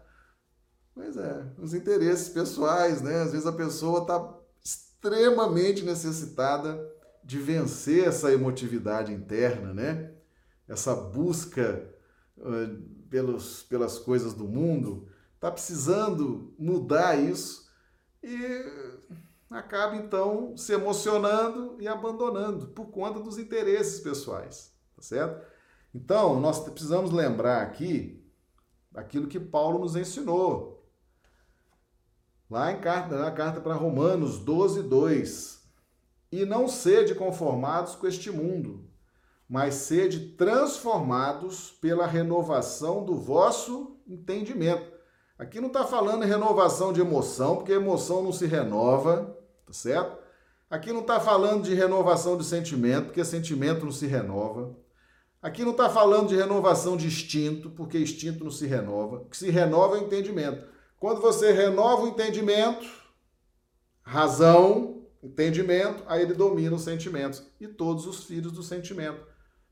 Pois 0.94 1.16
é, 1.16 1.46
os 1.58 1.74
interesses 1.74 2.30
pessoais, 2.30 3.02
né? 3.02 3.22
Às 3.22 3.32
vezes 3.32 3.46
a 3.46 3.52
pessoa 3.52 4.00
está 4.00 4.34
extremamente 4.64 5.84
necessitada 5.84 6.80
de 7.22 7.38
vencer 7.38 8.08
essa 8.08 8.32
emotividade 8.32 9.12
interna, 9.12 9.72
né? 9.72 10.12
Essa 10.68 10.94
busca 10.94 11.88
pelos, 13.08 13.62
pelas 13.64 13.98
coisas 13.98 14.32
do 14.32 14.48
mundo, 14.48 15.08
está 15.34 15.50
precisando 15.50 16.54
mudar 16.58 17.16
isso 17.16 17.70
e 18.22 18.64
acaba 19.50 19.96
então 19.96 20.56
se 20.56 20.72
emocionando 20.72 21.76
e 21.80 21.88
abandonando 21.88 22.68
por 22.68 22.86
conta 22.86 23.18
dos 23.18 23.36
interesses 23.38 24.00
pessoais, 24.00 24.72
tá 24.94 25.02
certo? 25.02 25.44
Então, 25.94 26.38
nós 26.38 26.60
precisamos 26.60 27.10
lembrar 27.10 27.62
aqui 27.62 28.24
aquilo 28.94 29.26
que 29.26 29.40
Paulo 29.40 29.80
nos 29.80 29.96
ensinou. 29.96 30.88
Lá 32.48 32.72
em 32.72 32.80
carta, 32.80 33.16
na 33.16 33.30
carta 33.30 33.60
para 33.60 33.74
Romanos 33.74 34.38
12, 34.38 34.82
2. 34.82 35.59
E 36.32 36.44
não 36.44 36.68
sede 36.68 37.14
conformados 37.14 37.94
com 37.96 38.06
este 38.06 38.30
mundo, 38.30 38.84
mas 39.48 39.74
sede 39.74 40.30
transformados 40.36 41.70
pela 41.80 42.06
renovação 42.06 43.04
do 43.04 43.16
vosso 43.16 43.96
entendimento. 44.06 44.90
Aqui 45.36 45.60
não 45.60 45.68
está 45.68 45.84
falando 45.84 46.22
em 46.22 46.28
renovação 46.28 46.92
de 46.92 47.00
emoção, 47.00 47.56
porque 47.56 47.72
a 47.72 47.76
emoção 47.76 48.22
não 48.22 48.32
se 48.32 48.46
renova, 48.46 49.36
tá 49.66 49.72
certo? 49.72 50.18
Aqui 50.68 50.92
não 50.92 51.00
está 51.00 51.18
falando 51.18 51.64
de 51.64 51.74
renovação 51.74 52.36
de 52.36 52.44
sentimento, 52.44 53.06
porque 53.06 53.24
sentimento 53.24 53.84
não 53.84 53.90
se 53.90 54.06
renova. 54.06 54.76
Aqui 55.42 55.64
não 55.64 55.72
está 55.72 55.88
falando 55.88 56.28
de 56.28 56.36
renovação 56.36 56.96
de 56.96 57.06
instinto, 57.06 57.70
porque 57.70 57.98
instinto 57.98 58.44
não 58.44 58.50
se 58.50 58.66
renova. 58.66 59.16
O 59.16 59.24
que 59.24 59.36
se 59.36 59.50
renova 59.50 59.96
é 59.96 60.00
o 60.00 60.04
entendimento. 60.04 60.64
Quando 60.98 61.20
você 61.20 61.50
renova 61.50 62.02
o 62.02 62.08
entendimento, 62.08 62.86
razão, 64.02 64.99
entendimento, 65.22 66.02
aí 66.06 66.22
ele 66.22 66.34
domina 66.34 66.76
os 66.76 66.82
sentimentos 66.82 67.42
e 67.60 67.68
todos 67.68 68.06
os 68.06 68.24
filhos 68.24 68.52
do 68.52 68.62
sentimento 68.62 69.30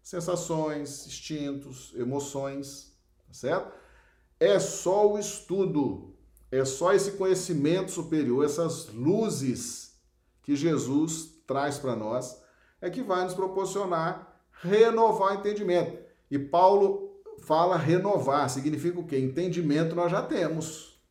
sensações, 0.08 1.06
instintos, 1.06 1.92
emoções, 1.94 2.96
tá 3.26 3.34
certo? 3.34 3.70
É 4.40 4.58
só 4.58 5.12
o 5.12 5.18
estudo, 5.18 6.16
é 6.50 6.64
só 6.64 6.94
esse 6.94 7.12
conhecimento 7.12 7.90
superior, 7.90 8.42
essas 8.42 8.88
luzes 8.88 10.00
que 10.42 10.56
Jesus 10.56 11.42
traz 11.46 11.76
para 11.76 11.94
nós, 11.94 12.42
é 12.80 12.88
que 12.88 13.02
vai 13.02 13.22
nos 13.24 13.34
proporcionar 13.34 14.48
renovar 14.62 15.36
o 15.36 15.40
entendimento. 15.40 15.98
E 16.30 16.38
Paulo 16.38 17.20
fala 17.42 17.76
renovar, 17.76 18.48
significa 18.48 18.98
o 18.98 19.06
quê? 19.06 19.18
Entendimento 19.18 19.94
nós 19.94 20.10
já 20.10 20.22
temos. 20.22 21.02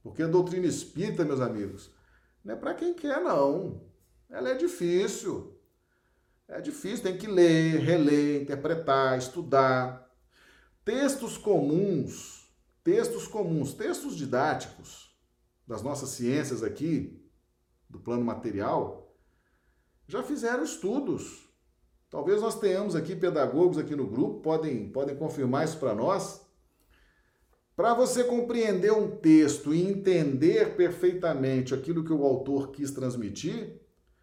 Porque 0.00 0.22
a 0.22 0.28
doutrina 0.28 0.66
espírita, 0.66 1.24
meus 1.24 1.40
amigos, 1.40 1.90
não 2.46 2.54
é 2.54 2.56
para 2.56 2.74
quem 2.74 2.94
quer, 2.94 3.20
não. 3.20 3.82
Ela 4.30 4.50
é 4.50 4.54
difícil. 4.54 5.58
É 6.46 6.60
difícil, 6.60 7.02
tem 7.02 7.18
que 7.18 7.26
ler, 7.26 7.80
reler, 7.80 8.42
interpretar, 8.42 9.18
estudar. 9.18 10.08
Textos 10.84 11.36
comuns, 11.36 12.48
textos 12.84 13.26
comuns, 13.26 13.74
textos 13.74 14.16
didáticos 14.16 15.12
das 15.66 15.82
nossas 15.82 16.10
ciências 16.10 16.62
aqui, 16.62 17.20
do 17.90 17.98
plano 17.98 18.24
material, 18.24 19.12
já 20.06 20.22
fizeram 20.22 20.62
estudos. 20.62 21.48
Talvez 22.08 22.40
nós 22.40 22.60
tenhamos 22.60 22.94
aqui 22.94 23.16
pedagogos 23.16 23.76
aqui 23.76 23.96
no 23.96 24.06
grupo, 24.06 24.38
podem, 24.38 24.88
podem 24.92 25.16
confirmar 25.16 25.64
isso 25.64 25.80
para 25.80 25.96
nós. 25.96 26.45
Para 27.76 27.92
você 27.92 28.24
compreender 28.24 28.90
um 28.90 29.18
texto 29.18 29.74
e 29.74 29.82
entender 29.82 30.76
perfeitamente 30.76 31.74
aquilo 31.74 32.02
que 32.02 32.12
o 32.12 32.24
autor 32.24 32.70
quis 32.70 32.90
transmitir, 32.90 33.78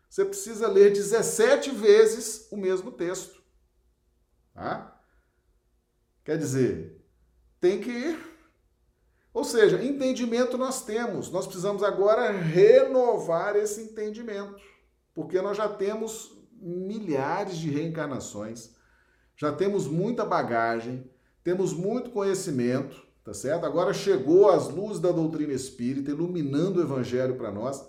você 0.09 0.25
precisa 0.25 0.67
ler 0.67 0.91
17 0.91 1.69
vezes 1.69 2.47
o 2.51 2.57
mesmo 2.57 2.91
texto. 2.91 3.43
Tá? 4.55 4.99
Quer 6.23 6.37
dizer, 6.39 6.99
tem 7.59 7.79
que 7.79 7.91
ir. 7.91 8.33
Ou 9.31 9.43
seja, 9.43 9.83
entendimento 9.83 10.57
nós 10.57 10.83
temos, 10.83 11.31
nós 11.31 11.45
precisamos 11.45 11.83
agora 11.83 12.31
renovar 12.31 13.55
esse 13.55 13.81
entendimento, 13.81 14.61
porque 15.13 15.41
nós 15.41 15.57
já 15.57 15.67
temos 15.67 16.37
milhares 16.51 17.57
de 17.57 17.69
reencarnações, 17.69 18.75
já 19.35 19.51
temos 19.51 19.87
muita 19.87 20.23
bagagem, 20.23 21.09
temos 21.43 21.73
muito 21.73 22.11
conhecimento, 22.11 23.02
tá 23.23 23.33
certo? 23.33 23.65
Agora 23.65 23.93
chegou 23.93 24.49
as 24.49 24.69
luzes 24.69 24.99
da 24.99 25.11
doutrina 25.11 25.53
espírita 25.53 26.11
iluminando 26.11 26.79
o 26.79 26.83
evangelho 26.83 27.35
para 27.35 27.51
nós. 27.51 27.87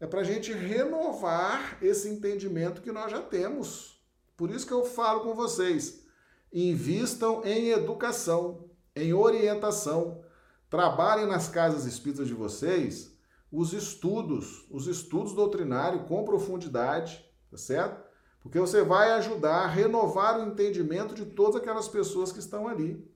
É 0.00 0.06
para 0.06 0.20
a 0.20 0.24
gente 0.24 0.52
renovar 0.52 1.78
esse 1.80 2.08
entendimento 2.08 2.82
que 2.82 2.92
nós 2.92 3.10
já 3.10 3.22
temos. 3.22 4.04
Por 4.36 4.50
isso 4.50 4.66
que 4.66 4.72
eu 4.72 4.84
falo 4.84 5.20
com 5.20 5.34
vocês: 5.34 6.04
invistam 6.52 7.42
em 7.44 7.70
educação, 7.70 8.68
em 8.94 9.14
orientação. 9.14 10.22
Trabalhem 10.68 11.26
nas 11.26 11.48
casas 11.48 11.84
espíritas 11.84 12.26
de 12.26 12.34
vocês 12.34 13.14
os 13.50 13.72
estudos, 13.72 14.66
os 14.68 14.88
estudos 14.88 15.32
doutrinários 15.32 16.06
com 16.08 16.24
profundidade, 16.24 17.24
tá 17.48 17.56
certo? 17.56 18.04
Porque 18.42 18.58
você 18.58 18.82
vai 18.82 19.12
ajudar 19.12 19.62
a 19.62 19.66
renovar 19.68 20.38
o 20.38 20.48
entendimento 20.48 21.14
de 21.14 21.24
todas 21.24 21.56
aquelas 21.56 21.88
pessoas 21.88 22.32
que 22.32 22.40
estão 22.40 22.66
ali 22.66 23.08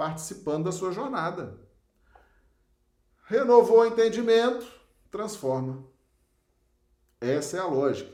participando 0.00 0.64
da 0.64 0.72
sua 0.72 0.92
jornada. 0.92 1.60
Renovou 3.26 3.80
o 3.80 3.84
entendimento, 3.84 4.66
transforma. 5.10 5.84
Essa 7.20 7.58
é 7.58 7.60
a 7.60 7.66
lógica, 7.66 8.10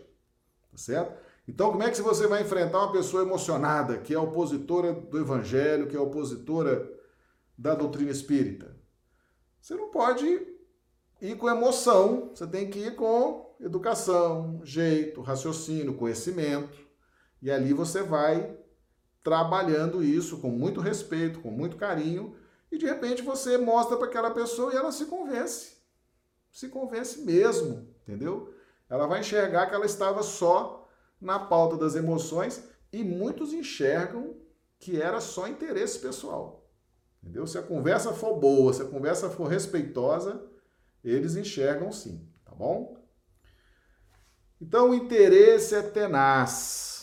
tá 0.68 0.76
certo? 0.76 1.16
Então, 1.46 1.70
como 1.70 1.84
é 1.84 1.90
que 1.92 2.02
você 2.02 2.26
vai 2.26 2.42
enfrentar 2.42 2.78
uma 2.78 2.90
pessoa 2.90 3.22
emocionada, 3.22 3.98
que 3.98 4.12
é 4.12 4.18
opositora 4.18 4.92
do 4.92 5.16
evangelho, 5.16 5.86
que 5.86 5.96
é 5.96 6.00
opositora 6.00 6.92
da 7.56 7.72
doutrina 7.72 8.10
espírita? 8.10 8.76
Você 9.60 9.76
não 9.76 9.88
pode 9.88 10.26
ir 11.20 11.36
com 11.36 11.48
emoção, 11.48 12.32
você 12.34 12.48
tem 12.48 12.68
que 12.68 12.80
ir 12.80 12.96
com 12.96 13.54
educação, 13.60 14.60
jeito, 14.64 15.20
raciocínio, 15.20 15.94
conhecimento. 15.94 16.84
E 17.40 17.48
ali 17.48 17.72
você 17.72 18.02
vai 18.02 18.58
trabalhando 19.26 20.04
isso 20.04 20.38
com 20.38 20.48
muito 20.50 20.80
respeito, 20.80 21.40
com 21.40 21.50
muito 21.50 21.76
carinho, 21.76 22.36
e 22.70 22.78
de 22.78 22.86
repente 22.86 23.22
você 23.22 23.58
mostra 23.58 23.96
para 23.96 24.06
aquela 24.06 24.30
pessoa 24.30 24.72
e 24.72 24.76
ela 24.76 24.92
se 24.92 25.06
convence. 25.06 25.78
Se 26.52 26.68
convence 26.68 27.22
mesmo, 27.22 27.88
entendeu? 28.02 28.54
Ela 28.88 29.08
vai 29.08 29.18
enxergar 29.18 29.66
que 29.66 29.74
ela 29.74 29.84
estava 29.84 30.22
só 30.22 30.88
na 31.20 31.40
pauta 31.40 31.76
das 31.76 31.96
emoções 31.96 32.62
e 32.92 33.02
muitos 33.02 33.52
enxergam 33.52 34.36
que 34.78 35.02
era 35.02 35.20
só 35.20 35.48
interesse 35.48 35.98
pessoal. 35.98 36.64
Entendeu? 37.20 37.48
Se 37.48 37.58
a 37.58 37.62
conversa 37.62 38.12
for 38.12 38.38
boa, 38.38 38.72
se 38.72 38.82
a 38.82 38.86
conversa 38.88 39.28
for 39.28 39.48
respeitosa, 39.48 40.40
eles 41.02 41.34
enxergam 41.34 41.90
sim, 41.90 42.24
tá 42.44 42.54
bom? 42.54 42.96
Então 44.60 44.90
o 44.90 44.94
interesse 44.94 45.74
é 45.74 45.82
tenaz. 45.82 46.95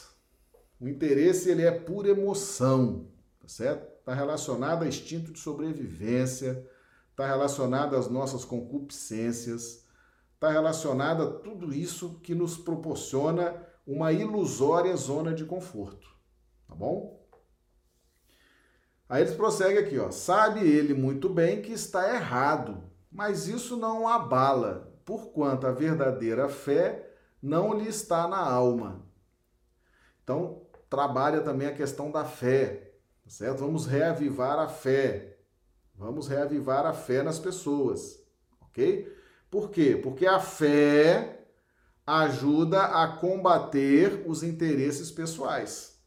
O 0.80 0.88
interesse 0.88 1.50
ele 1.50 1.64
é 1.64 1.72
pura 1.72 2.10
emoção, 2.10 3.08
tá 3.40 3.48
certo? 3.48 3.88
Está 4.00 4.14
relacionado 4.14 4.84
a 4.84 4.88
instinto 4.88 5.32
de 5.32 5.40
sobrevivência, 5.40 6.68
está 7.12 7.26
relacionado 7.26 7.96
às 7.96 8.10
nossas 8.10 8.44
concupiscências, 8.44 9.86
está 10.34 10.52
relacionado 10.52 11.24
a 11.24 11.32
tudo 11.40 11.74
isso 11.74 12.20
que 12.22 12.36
nos 12.36 12.58
proporciona 12.58 13.56
uma 13.88 14.12
ilusória 14.12 14.96
zona 14.96 15.34
de 15.34 15.46
conforto, 15.46 16.08
tá 16.68 16.76
bom? 16.76 17.24
Aí 19.08 19.22
eles 19.22 19.36
prosseguem 19.36 19.78
aqui, 19.78 20.00
ó. 20.00 20.10
Sabe 20.12 20.62
ele 20.62 20.94
muito 20.94 21.30
bem 21.30 21.62
que 21.62 21.72
está 21.72 22.16
errado, 22.16 22.84
mas 23.12 23.48
isso 23.48 23.78
não 23.78 24.08
abala, 24.08 24.92
porquanto 25.06 25.68
a 25.68 25.72
verdadeira 25.72 26.50
fé 26.50 27.10
não 27.42 27.74
lhe 27.74 27.88
está 27.88 28.28
na 28.28 28.40
alma. 28.40 29.06
Então, 30.24 30.63
trabalha 30.94 31.42
também 31.42 31.68
a 31.68 31.74
questão 31.74 32.12
da 32.12 32.24
fé, 32.24 32.94
tá 33.24 33.30
certo? 33.32 33.62
Vamos 33.62 33.88
reavivar 33.88 34.60
a 34.60 34.68
fé. 34.68 35.40
Vamos 35.96 36.28
reavivar 36.28 36.86
a 36.86 36.94
fé 36.94 37.24
nas 37.24 37.40
pessoas, 37.40 38.24
ok? 38.62 39.12
Por 39.50 39.72
quê? 39.72 40.00
Porque 40.02 40.28
a 40.28 40.40
fé 40.40 41.48
ajuda 42.06 42.84
a 42.84 43.08
combater 43.08 44.24
os 44.28 44.44
interesses 44.44 45.10
pessoais. 45.10 46.00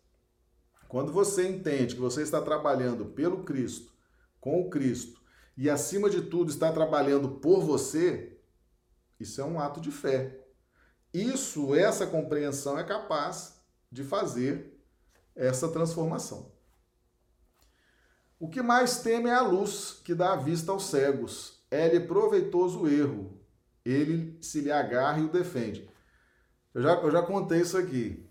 Quando 0.87 1.13
você 1.13 1.49
entende 1.49 1.97
que 1.97 2.01
você 2.01 2.23
está 2.23 2.41
trabalhando 2.41 3.07
pelo 3.07 3.43
Cristo, 3.43 3.93
com 4.41 4.61
o 4.61 4.71
Cristo, 4.71 5.21
e 5.57 5.69
acima 5.69 6.09
de 6.09 6.23
tudo 6.23 6.49
está 6.51 6.71
trabalhando 6.71 7.41
por 7.41 7.61
você, 7.61 8.39
isso 9.19 9.41
é 9.41 9.45
um 9.45 9.59
ato 9.59 9.81
de 9.81 9.91
fé. 9.91 10.47
Isso, 11.13 11.75
essa 11.75 12.07
compreensão 12.07 12.79
é 12.79 12.85
capaz 12.85 13.61
de 13.91 14.05
fazer 14.05 14.76
essa 15.37 15.69
transformação. 15.69 16.51
O 18.39 18.49
que 18.49 18.63
mais 18.63 18.99
teme 18.99 19.29
é 19.29 19.35
a 19.35 19.43
luz 19.43 20.01
que 20.05 20.15
dá 20.15 20.33
a 20.33 20.37
vista 20.37 20.73
aos 20.73 20.85
cegos. 20.85 21.61
É-lhe 21.71 22.01
proveitoso 22.01 22.81
o 22.81 22.89
erro. 22.89 23.41
Ele 23.85 24.37
se 24.43 24.61
lhe 24.61 24.73
agarra 24.73 25.21
e 25.21 25.25
o 25.25 25.33
defende. 25.33 25.89
Eu 26.75 26.83
já, 26.83 26.95
eu 26.95 27.11
já 27.11 27.23
contei 27.23 27.61
isso 27.61 27.79
aqui. 27.79 28.29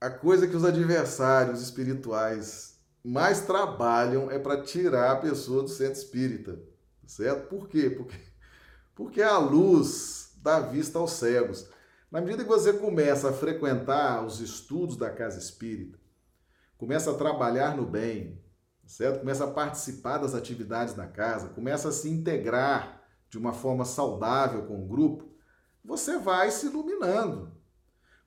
A 0.00 0.10
coisa 0.10 0.46
que 0.46 0.56
os 0.56 0.64
adversários 0.64 1.62
espirituais 1.62 2.78
mais 3.04 3.42
trabalham 3.42 4.30
é 4.30 4.38
para 4.38 4.62
tirar 4.62 5.12
a 5.12 5.16
pessoa 5.16 5.62
do 5.62 5.68
centro 5.68 5.98
espírita. 5.98 6.58
Certo? 7.06 7.48
Por 7.48 7.68
quê? 7.68 7.88
Porque, 7.90 8.18
porque 8.94 9.22
a 9.22 9.38
luz 9.38 10.32
dá 10.42 10.60
vista 10.60 10.98
aos 10.98 11.12
cegos. 11.12 11.68
Na 12.12 12.20
medida 12.20 12.44
que 12.44 12.50
você 12.50 12.74
começa 12.74 13.30
a 13.30 13.32
frequentar 13.32 14.22
os 14.22 14.38
estudos 14.38 14.98
da 14.98 15.08
casa 15.08 15.38
espírita, 15.38 15.98
começa 16.76 17.10
a 17.10 17.14
trabalhar 17.14 17.74
no 17.74 17.86
bem, 17.86 18.38
certo? 18.86 19.20
Começa 19.20 19.44
a 19.44 19.50
participar 19.50 20.18
das 20.18 20.34
atividades 20.34 20.92
da 20.92 21.06
casa, 21.06 21.48
começa 21.48 21.88
a 21.88 21.92
se 21.92 22.10
integrar 22.10 23.02
de 23.30 23.38
uma 23.38 23.54
forma 23.54 23.86
saudável 23.86 24.66
com 24.66 24.84
o 24.84 24.86
grupo, 24.86 25.34
você 25.82 26.18
vai 26.18 26.50
se 26.50 26.66
iluminando. 26.66 27.50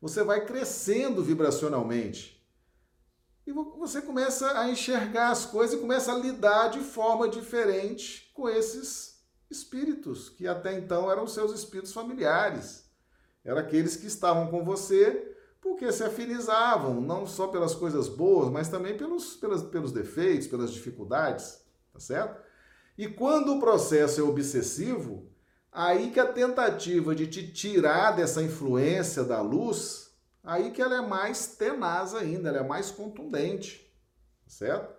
Você 0.02 0.24
vai 0.24 0.44
crescendo 0.44 1.24
vibracionalmente. 1.24 2.44
E 3.46 3.52
você 3.52 4.02
começa 4.02 4.60
a 4.60 4.68
enxergar 4.68 5.30
as 5.30 5.46
coisas 5.46 5.78
e 5.78 5.82
começa 5.82 6.12
a 6.12 6.18
lidar 6.18 6.70
de 6.70 6.80
forma 6.80 7.30
diferente 7.30 8.32
com 8.34 8.50
esses 8.50 9.24
espíritos, 9.48 10.28
que 10.28 10.48
até 10.48 10.74
então 10.74 11.12
eram 11.12 11.28
seus 11.28 11.54
espíritos 11.54 11.94
familiares. 11.94 12.85
Eram 13.46 13.60
aqueles 13.60 13.96
que 13.96 14.08
estavam 14.08 14.48
com 14.48 14.66
você 14.66 15.32
porque 15.62 15.92
se 15.92 16.04
afinizavam, 16.04 17.02
não 17.02 17.26
só 17.26 17.48
pelas 17.48 17.74
coisas 17.74 18.08
boas, 18.08 18.52
mas 18.52 18.70
também 18.70 18.96
pelos, 18.98 19.36
pelos, 19.36 19.64
pelos 19.64 19.92
defeitos, 19.92 20.48
pelas 20.48 20.72
dificuldades, 20.72 21.60
tá 21.92 22.00
certo? 22.00 22.40
E 22.98 23.08
quando 23.08 23.56
o 23.56 23.60
processo 23.60 24.22
é 24.22 24.24
obsessivo, 24.24 25.28
aí 25.72 26.12
que 26.12 26.20
a 26.20 26.32
tentativa 26.32 27.16
de 27.16 27.26
te 27.26 27.52
tirar 27.52 28.12
dessa 28.12 28.44
influência 28.44 29.24
da 29.24 29.42
luz, 29.42 30.16
aí 30.44 30.70
que 30.70 30.82
ela 30.82 30.98
é 30.98 31.02
mais 31.02 31.56
tenaz 31.56 32.14
ainda, 32.14 32.50
ela 32.50 32.60
é 32.60 32.64
mais 32.64 32.92
contundente, 32.92 33.92
tá 34.44 34.52
certo? 34.52 34.96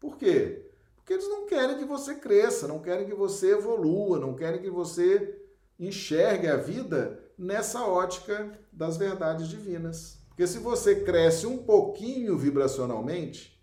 Por 0.00 0.16
quê? 0.16 0.70
Porque 0.96 1.12
eles 1.12 1.28
não 1.28 1.44
querem 1.44 1.76
que 1.76 1.84
você 1.84 2.14
cresça, 2.14 2.66
não 2.66 2.80
querem 2.80 3.06
que 3.06 3.14
você 3.14 3.52
evolua, 3.52 4.18
não 4.18 4.34
querem 4.34 4.62
que 4.62 4.70
você 4.70 5.42
enxergue 5.78 6.48
a 6.48 6.56
vida 6.56 7.22
nessa 7.38 7.84
ótica 7.86 8.52
das 8.72 8.96
verdades 8.96 9.48
divinas. 9.48 10.18
Porque 10.28 10.46
se 10.46 10.58
você 10.58 11.00
cresce 11.00 11.46
um 11.46 11.58
pouquinho 11.58 12.36
vibracionalmente, 12.36 13.56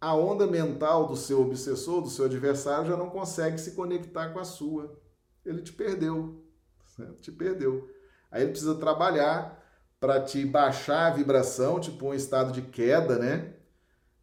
a 0.00 0.14
onda 0.14 0.46
mental 0.46 1.06
do 1.06 1.16
seu 1.16 1.40
obsessor, 1.40 2.02
do 2.02 2.10
seu 2.10 2.26
adversário, 2.26 2.88
já 2.88 2.96
não 2.96 3.08
consegue 3.08 3.58
se 3.58 3.72
conectar 3.72 4.30
com 4.30 4.38
a 4.38 4.44
sua. 4.44 5.00
Ele 5.46 5.62
te 5.62 5.72
perdeu. 5.72 6.44
Certo? 6.94 7.22
Te 7.22 7.32
perdeu. 7.32 7.88
Aí 8.30 8.42
ele 8.42 8.50
precisa 8.50 8.74
trabalhar 8.74 9.62
para 9.98 10.20
te 10.20 10.44
baixar 10.44 11.06
a 11.06 11.14
vibração, 11.14 11.80
tipo 11.80 12.06
um 12.06 12.14
estado 12.14 12.52
de 12.52 12.62
queda, 12.62 13.18
né? 13.18 13.54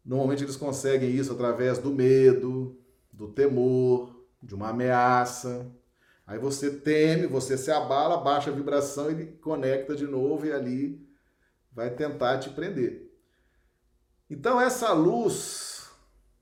Normalmente 0.04 0.44
eles 0.44 0.56
conseguem 0.56 1.10
isso 1.10 1.32
através 1.32 1.78
do 1.78 1.90
medo, 1.90 2.78
do 3.12 3.28
temor, 3.28 4.14
de 4.42 4.54
uma 4.54 4.68
ameaça. 4.68 5.70
Aí 6.32 6.38
você 6.38 6.70
teme, 6.70 7.26
você 7.26 7.58
se 7.58 7.70
abala, 7.70 8.16
baixa 8.16 8.48
a 8.48 8.54
vibração, 8.54 9.10
ele 9.10 9.26
conecta 9.42 9.94
de 9.94 10.06
novo 10.06 10.46
e 10.46 10.52
ali 10.52 11.06
vai 11.70 11.90
tentar 11.90 12.38
te 12.38 12.48
prender. 12.48 13.12
Então 14.30 14.58
essa 14.58 14.94
luz 14.94 15.90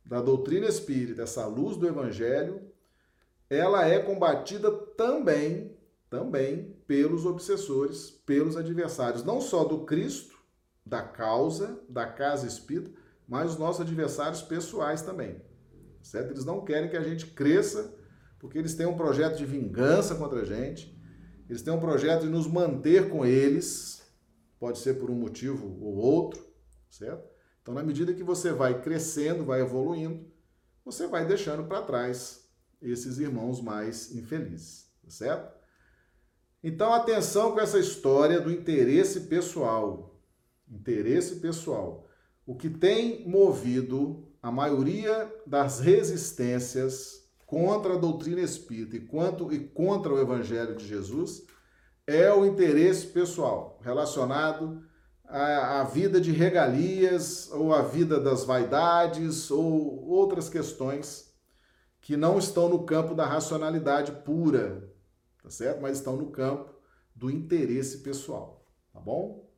da 0.05 0.21
doutrina 0.21 0.67
espírita, 0.67 1.23
essa 1.23 1.45
luz 1.45 1.77
do 1.77 1.89
evangelho, 1.89 2.71
ela 3.49 3.85
é 3.85 3.99
combatida 3.99 4.71
também, 4.71 5.77
também 6.09 6.77
pelos 6.87 7.27
obsessores, 7.27 8.11
pelos 8.11 8.57
adversários, 8.57 9.25
não 9.25 9.41
só 9.41 9.65
do 9.65 9.85
Cristo, 9.85 10.39
da 10.87 11.03
causa, 11.03 11.83
da 11.89 12.07
casa 12.07 12.47
espírita, 12.47 12.93
mas 13.27 13.51
os 13.51 13.59
nossos 13.59 13.81
adversários 13.81 14.41
pessoais 14.41 15.03
também. 15.03 15.43
Certo? 16.01 16.31
Eles 16.31 16.45
não 16.45 16.65
querem 16.65 16.89
que 16.89 16.97
a 16.97 17.03
gente 17.03 17.27
cresça, 17.27 17.99
porque 18.41 18.59
eles 18.59 18.75
têm 18.75 18.87
um 18.87 18.97
projeto 18.97 19.37
de 19.37 19.45
vingança 19.45 20.15
contra 20.17 20.41
a 20.41 20.45
gente, 20.45 20.99
eles 21.49 21.63
têm 21.63 21.73
um 21.73 21.79
projeto 21.79 22.23
de 22.23 22.29
nos 22.29 22.47
manter 22.47 23.11
com 23.11 23.25
eles, 23.25 24.03
pode 24.59 24.79
ser 24.79 24.95
por 24.95 25.11
um 25.11 25.15
motivo 25.15 25.79
ou 25.81 25.95
outro, 25.97 26.43
certo? 26.89 27.29
Então, 27.63 27.75
na 27.75 27.83
medida 27.83 28.15
que 28.15 28.25
você 28.25 28.53
vai 28.53 28.81
crescendo, 28.81 29.45
vai 29.45 29.61
evoluindo, 29.61 30.27
você 30.85 31.07
vai 31.07 31.27
deixando 31.27 31.65
para 31.65 31.83
trás 31.83 32.49
esses 32.81 33.19
irmãos 33.19 33.61
mais 33.61 34.15
infelizes, 34.15 34.91
certo? 35.07 35.55
Então, 36.65 36.93
atenção 36.93 37.53
com 37.53 37.61
essa 37.61 37.79
história 37.79 38.41
do 38.41 38.51
interesse 38.51 39.21
pessoal. 39.23 40.19
Interesse 40.69 41.37
pessoal. 41.37 42.07
O 42.47 42.55
que 42.55 42.71
tem 42.71 43.29
movido 43.29 44.29
a 44.43 44.51
maioria 44.51 45.31
das 45.47 45.81
resistências 45.81 47.20
contra 47.51 47.95
a 47.95 47.99
doutrina 47.99 48.41
espírita 48.41 48.95
e, 48.95 49.01
quanto, 49.01 49.53
e 49.53 49.59
contra 49.59 50.15
o 50.15 50.21
evangelho 50.21 50.77
de 50.77 50.87
Jesus 50.87 51.45
é 52.07 52.33
o 52.33 52.47
interesse 52.47 53.09
pessoal 53.09 53.77
relacionado 53.83 54.85
à, 55.27 55.81
à 55.81 55.83
vida 55.83 56.21
de 56.21 56.31
regalias 56.31 57.51
ou 57.51 57.75
à 57.75 57.83
vida 57.83 58.21
das 58.21 58.45
vaidades 58.45 59.51
ou 59.51 60.07
outras 60.09 60.49
questões 60.49 61.35
que 62.01 62.17
não 62.17 62.39
estão 62.39 62.69
no 62.69 62.85
campo 62.85 63.17
da 63.17 63.27
racionalidade 63.27 64.13
pura, 64.25 64.89
tá 65.43 65.51
certo? 65.51 65.83
Mas 65.83 65.99
estão 65.99 66.17
no 66.17 66.31
campo 66.31 66.73
do 67.17 67.29
interesse 67.33 67.99
pessoal, 67.99 68.65
tá 68.93 69.01
bom? 69.01 69.51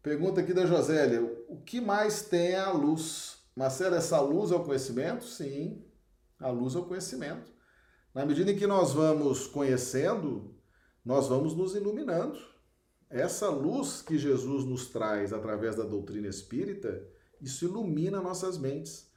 Pergunta 0.00 0.42
aqui 0.42 0.54
da 0.54 0.64
Josélia: 0.64 1.24
o 1.48 1.60
que 1.60 1.80
mais 1.80 2.22
tem 2.22 2.54
a 2.54 2.70
luz? 2.70 3.38
Marcelo, 3.56 3.96
essa 3.96 4.20
luz 4.20 4.52
é 4.52 4.54
o 4.54 4.62
conhecimento? 4.62 5.24
Sim, 5.24 5.84
a 6.38 6.50
luz 6.50 6.74
é 6.74 6.78
o 6.78 6.84
conhecimento. 6.84 7.50
Na 8.14 8.24
medida 8.24 8.50
em 8.50 8.56
que 8.56 8.66
nós 8.66 8.92
vamos 8.92 9.46
conhecendo, 9.46 10.54
nós 11.04 11.28
vamos 11.28 11.54
nos 11.54 11.74
iluminando. 11.74 12.38
Essa 13.10 13.48
luz 13.48 14.02
que 14.02 14.18
Jesus 14.18 14.64
nos 14.64 14.88
traz 14.88 15.32
através 15.32 15.76
da 15.76 15.84
doutrina 15.84 16.28
espírita, 16.28 17.02
isso 17.40 17.64
ilumina 17.64 18.20
nossas 18.20 18.58
mentes. 18.58 19.10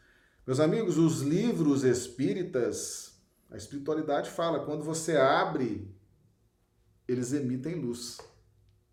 Meus 0.46 0.60
amigos, 0.60 0.98
os 0.98 1.22
livros 1.22 1.84
espíritas, 1.84 3.22
a 3.50 3.58
espiritualidade 3.58 4.30
fala, 4.30 4.66
quando 4.66 4.84
você 4.84 5.18
abre, 5.18 5.94
eles 7.08 7.34
emitem 7.34 7.76
luz. 7.76 8.18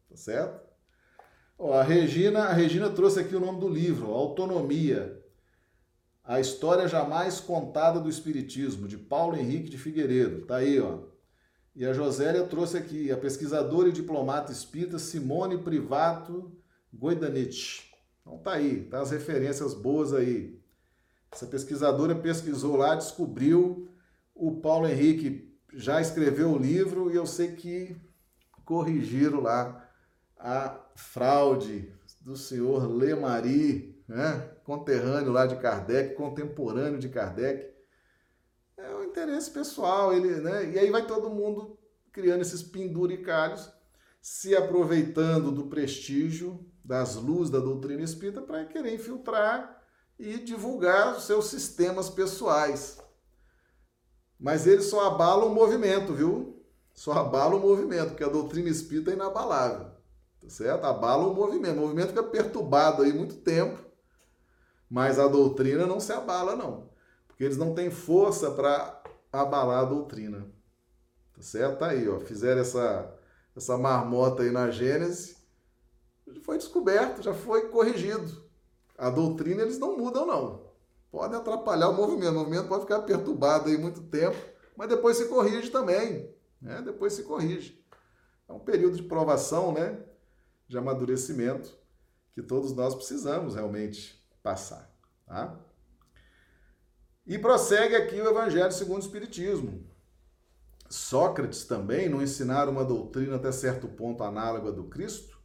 Tá 0.09 0.17
certo? 0.17 0.69
Ó, 1.59 1.73
a 1.73 1.83
Regina, 1.83 2.45
a 2.45 2.53
Regina 2.53 2.91
trouxe 2.91 3.21
aqui 3.21 3.35
o 3.35 3.41
nome 3.41 3.61
do 3.61 3.69
livro, 3.69 4.13
Autonomia. 4.13 5.18
A 6.29 6.39
história 6.39 6.87
jamais 6.87 7.41
contada 7.41 7.99
do 7.99 8.11
espiritismo, 8.11 8.87
de 8.87 8.99
Paulo 8.99 9.35
Henrique 9.35 9.71
de 9.71 9.79
Figueiredo. 9.79 10.45
Tá 10.45 10.57
aí, 10.57 10.79
ó. 10.79 10.99
E 11.75 11.87
a 11.87 11.95
Josélia 11.95 12.45
trouxe 12.45 12.77
aqui 12.77 13.11
a 13.11 13.17
pesquisadora 13.17 13.89
e 13.89 13.93
diplomata 13.93 14.53
espírita 14.53 14.99
Simone 14.99 15.57
Privato 15.57 16.53
Goidanich. 16.93 17.91
Então 18.21 18.37
tá 18.37 18.53
aí, 18.53 18.85
tá 18.85 19.01
as 19.01 19.11
referências 19.11 19.73
boas 19.73 20.13
aí. 20.13 20.61
Essa 21.33 21.47
pesquisadora 21.47 22.15
pesquisou 22.15 22.77
lá, 22.77 22.95
descobriu 22.95 23.89
o 24.35 24.61
Paulo 24.61 24.87
Henrique 24.87 25.49
já 25.73 25.99
escreveu 25.99 26.51
o 26.51 26.59
livro 26.59 27.11
e 27.11 27.17
eu 27.17 27.27
sei 27.27 27.53
que 27.53 27.97
corrigiram 28.67 29.41
lá 29.41 29.89
a 30.39 30.79
fraude 30.95 31.91
do 32.21 32.37
senhor 32.37 32.87
Lemari, 32.87 33.99
né? 34.07 34.58
Conterrâneo 34.69 35.33
lá 35.33 35.47
de 35.47 35.57
Kardec, 35.57 36.15
contemporâneo 36.15 36.99
de 36.99 37.09
Kardec. 37.09 37.75
É 38.77 38.95
o 38.95 39.03
interesse 39.03 39.51
pessoal, 39.51 40.13
ele, 40.13 40.29
né? 40.43 40.73
E 40.73 40.79
aí 40.79 40.91
vai 40.91 41.07
todo 41.07 41.31
mundo 41.31 41.79
criando 42.13 42.43
esses 42.43 42.63
penduricalhos, 42.63 43.73
se 44.21 44.55
aproveitando 44.55 45.51
do 45.51 45.69
prestígio, 45.69 46.71
das 46.85 47.15
luzes 47.15 47.49
da 47.49 47.61
doutrina 47.61 48.03
espírita 48.03 48.43
para 48.43 48.67
querer 48.67 48.93
infiltrar 48.93 49.83
e 50.19 50.37
divulgar 50.37 51.17
os 51.17 51.25
seus 51.25 51.47
sistemas 51.47 52.11
pessoais. 52.11 52.99
Mas 54.39 54.67
eles 54.67 54.85
só 54.85 55.07
abalam 55.07 55.51
o 55.51 55.55
movimento, 55.55 56.13
viu? 56.13 56.63
Só 56.93 57.13
abalam 57.13 57.59
o 57.59 57.63
movimento, 57.63 58.11
porque 58.11 58.25
a 58.25 58.29
doutrina 58.29 58.69
espírita 58.69 59.13
é 59.13 59.15
inabalável 59.15 59.99
tá 60.41 60.49
certo? 60.49 60.85
Abala 60.85 61.27
o 61.27 61.35
movimento. 61.35 61.77
O 61.77 61.81
movimento 61.81 62.09
fica 62.09 62.23
perturbado 62.23 63.03
aí 63.03 63.13
muito 63.13 63.37
tempo, 63.37 63.88
mas 64.91 65.19
a 65.19 65.29
doutrina 65.29 65.87
não 65.87 66.01
se 66.01 66.13
abala, 66.13 66.57
não. 66.57 66.89
Porque 67.27 67.45
eles 67.45 67.57
não 67.57 67.75
têm 67.75 67.91
força 67.91 68.51
para 68.51 69.03
abalar 69.33 69.81
a 69.81 69.85
doutrina. 69.85 70.47
Tá 71.35 71.43
certo? 71.43 71.79
Tá 71.79 71.89
aí, 71.89 72.09
ó. 72.09 72.19
Fizeram 72.21 72.61
essa, 72.61 73.15
essa 73.57 73.77
marmota 73.77 74.43
aí 74.43 74.51
na 74.51 74.71
Gênesis, 74.71 75.37
foi 76.43 76.59
descoberto, 76.59 77.23
já 77.23 77.33
foi 77.33 77.69
corrigido. 77.69 78.43
A 78.97 79.11
doutrina 79.11 79.63
eles 79.63 79.79
não 79.79 79.97
mudam, 79.97 80.27
não. 80.27 80.69
Podem 81.11 81.39
atrapalhar 81.39 81.89
o 81.89 81.95
movimento. 81.95 82.33
O 82.33 82.41
movimento 82.41 82.69
pode 82.69 82.83
ficar 82.83 83.01
perturbado 83.03 83.69
aí 83.69 83.79
muito 83.79 84.03
tempo, 84.03 84.37
mas 84.77 84.89
depois 84.89 85.17
se 85.17 85.27
corrige 85.27 85.71
também. 85.71 86.35
Né? 86.61 86.83
Depois 86.83 87.13
se 87.13 87.23
corrige. 87.23 87.83
É 88.49 88.53
um 88.53 88.59
período 88.59 88.97
de 88.97 89.03
provação, 89.03 89.73
né? 89.73 89.99
de 90.67 90.77
amadurecimento 90.77 91.77
que 92.35 92.43
todos 92.43 92.75
nós 92.75 92.95
precisamos 92.95 93.55
realmente 93.55 94.18
passar. 94.43 94.91
Tá? 95.27 95.59
E 97.27 97.39
prossegue 97.39 97.95
aqui 97.95 98.21
o 98.21 98.29
Evangelho 98.29 98.73
segundo 98.73 98.97
o 98.97 99.05
Espiritismo. 99.05 99.87
Sócrates 100.89 101.65
também 101.65 102.09
não 102.09 102.23
ensinara 102.23 102.71
uma 102.71 102.85
doutrina 102.85 103.37
até 103.37 103.53
certo 103.53 103.87
ponto 103.89 104.23
análoga 104.23 104.73
do 104.73 104.85
Cristo? 104.85 105.39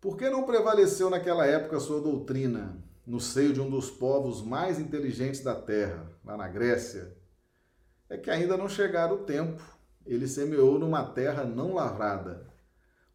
Por 0.00 0.16
que 0.16 0.28
não 0.28 0.44
prevaleceu 0.44 1.08
naquela 1.08 1.46
época 1.46 1.76
a 1.76 1.80
sua 1.80 2.00
doutrina 2.00 2.76
no 3.06 3.20
seio 3.20 3.52
de 3.52 3.60
um 3.60 3.70
dos 3.70 3.90
povos 3.90 4.42
mais 4.42 4.78
inteligentes 4.78 5.40
da 5.40 5.54
Terra, 5.54 6.10
lá 6.24 6.36
na 6.36 6.48
Grécia? 6.48 7.16
É 8.08 8.18
que 8.18 8.30
ainda 8.30 8.56
não 8.56 8.68
chegara 8.68 9.14
o 9.14 9.24
tempo. 9.24 9.62
Ele 10.04 10.26
semeou 10.26 10.78
numa 10.78 11.04
terra 11.04 11.44
não 11.44 11.74
lavrada 11.74 12.50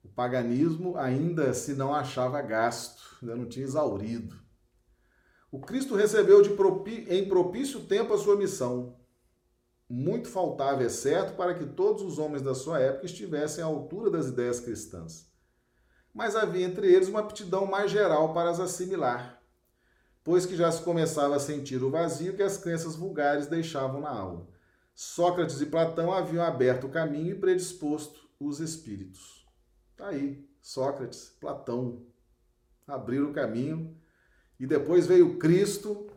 o 0.06 0.08
paganismo 0.08 0.96
ainda 0.98 1.52
se 1.52 1.74
não 1.74 1.94
achava 1.94 2.40
gasto, 2.40 3.18
ainda 3.22 3.36
não 3.36 3.48
tinha 3.48 3.66
exaurido. 3.66 4.40
O 5.56 5.60
Cristo 5.62 5.96
recebeu 5.96 6.42
de 6.42 6.50
propi... 6.50 7.08
em 7.08 7.30
propício 7.30 7.80
tempo 7.86 8.14
a 8.14 8.18
sua 8.18 8.36
missão. 8.36 8.98
Muito 9.88 10.28
faltava, 10.28 10.84
é 10.84 10.90
certo, 10.90 11.38
para 11.38 11.54
que 11.54 11.66
todos 11.66 12.04
os 12.04 12.20
homens 12.20 12.42
da 12.42 12.54
sua 12.54 12.78
época 12.82 13.06
estivessem 13.06 13.64
à 13.64 13.68
altura 13.68 14.12
das 14.12 14.28
ideias 14.28 14.60
cristãs. 14.60 15.32
Mas 16.14 16.36
havia 16.36 16.66
entre 16.66 16.94
eles 16.94 17.08
uma 17.08 17.22
aptidão 17.22 17.66
mais 17.66 17.90
geral 17.90 18.34
para 18.34 18.50
as 18.50 18.60
assimilar, 18.60 19.42
pois 20.26 20.46
que 20.46 20.58
já 20.58 20.70
se 20.70 20.82
começava 20.82 21.38
a 21.38 21.40
sentir 21.40 21.82
o 21.82 21.90
vazio 21.90 22.36
que 22.36 22.44
as 22.44 22.58
crenças 22.58 22.98
vulgares 22.98 23.48
deixavam 23.48 24.02
na 24.02 24.10
aula. 24.10 24.50
Sócrates 24.94 25.62
e 25.62 25.68
Platão 25.68 26.12
haviam 26.12 26.44
aberto 26.44 26.88
o 26.88 26.92
caminho 26.92 27.32
e 27.32 27.40
predisposto 27.40 28.30
os 28.38 28.60
espíritos. 28.60 29.48
Tá 29.96 30.08
aí, 30.08 30.46
Sócrates, 30.60 31.34
Platão 31.40 32.06
abriram 32.86 33.30
o 33.30 33.34
caminho 33.34 33.96
e 34.60 34.66
depois 34.66 35.08
veio 35.08 35.38
Cristo, 35.38 36.08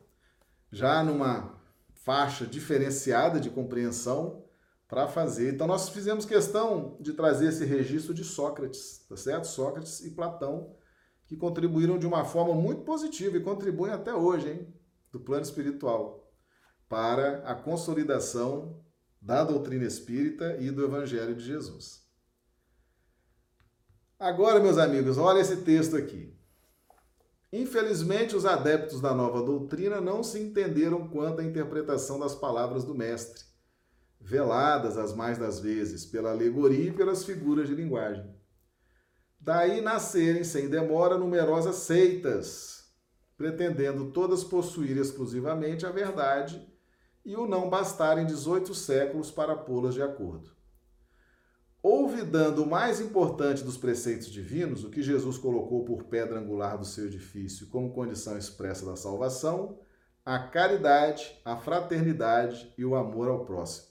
já 0.71 1.03
numa 1.03 1.59
faixa 1.93 2.47
diferenciada 2.47 3.41
de 3.41 3.51
compreensão 3.51 4.45
para 4.87 5.07
fazer. 5.07 5.55
Então 5.55 5.67
nós 5.67 5.89
fizemos 5.89 6.25
questão 6.25 6.97
de 7.01 7.13
trazer 7.13 7.49
esse 7.49 7.65
registro 7.65 8.15
de 8.15 8.25
Sócrates, 8.25 9.05
tá 9.09 9.17
certo? 9.17 9.47
Sócrates 9.47 10.01
e 10.01 10.11
Platão, 10.11 10.75
que 11.27 11.37
contribuíram 11.37 11.99
de 11.99 12.07
uma 12.07 12.25
forma 12.25 12.55
muito 12.55 12.83
positiva 12.83 13.37
e 13.37 13.43
contribuem 13.43 13.93
até 13.93 14.15
hoje, 14.15 14.49
hein, 14.49 14.75
do 15.13 15.21
plano 15.21 15.43
espiritual, 15.43 16.33
para 16.89 17.43
a 17.45 17.55
consolidação 17.55 18.83
da 19.21 19.45
doutrina 19.45 19.85
espírita 19.85 20.57
e 20.59 20.71
do 20.71 20.85
evangelho 20.85 21.35
de 21.35 21.45
Jesus. 21.45 22.09
Agora, 24.19 24.59
meus 24.59 24.79
amigos, 24.79 25.19
olha 25.19 25.41
esse 25.41 25.59
texto 25.59 25.97
aqui. 25.97 26.38
Infelizmente, 27.53 28.37
os 28.37 28.45
adeptos 28.45 29.01
da 29.01 29.15
nova 29.15 29.43
doutrina 29.43 30.03
não 30.03 30.23
se 30.23 30.39
entenderam 30.39 31.09
quanto 31.09 31.41
à 31.41 31.45
interpretação 31.45 32.21
das 32.21 32.35
palavras 32.35 32.85
do 32.85 32.95
Mestre, 32.95 33.43
veladas 34.21 34.99
as 34.99 35.15
mais 35.15 35.39
das 35.39 35.59
vezes 35.59 36.05
pela 36.05 36.31
alegoria 36.31 36.91
e 36.91 36.93
pelas 36.93 37.25
figuras 37.25 37.67
de 37.67 37.75
linguagem. 37.75 38.29
Daí 39.41 39.81
nascerem, 39.81 40.45
sem 40.45 40.69
demora, 40.69 41.17
numerosas 41.17 41.77
seitas, 41.77 42.93
pretendendo 43.35 44.11
todas 44.11 44.45
possuir 44.45 44.99
exclusivamente 44.99 45.87
a 45.87 45.91
verdade 45.91 46.61
e 47.25 47.35
o 47.35 47.47
não 47.47 47.71
bastarem 47.71 48.27
18 48.27 48.75
séculos 48.75 49.31
para 49.31 49.57
pô-las 49.57 49.95
de 49.95 50.03
acordo 50.03 50.58
olvidando 51.83 52.65
o 52.65 52.69
mais 52.69 53.01
importante 53.01 53.63
dos 53.63 53.77
preceitos 53.77 54.29
divinos, 54.29 54.85
o 54.85 54.91
que 54.91 55.03
Jesus 55.03 55.39
colocou 55.39 55.85
por 55.85 56.05
pedra 56.05 56.39
angular 56.39 56.77
do 56.77 56.85
seu 56.85 57.07
edifício 57.07 57.69
como 57.69 57.93
condição 57.93 58.37
expressa 58.37 58.85
da 58.85 58.97
salvação, 58.97 59.79
a 60.25 60.39
caridade, 60.39 61.41
a 61.45 61.57
fraternidade 61.57 62.73
e 62.77 62.85
o 62.85 62.95
amor 62.95 63.29
ao 63.29 63.45
próximo. 63.45 63.89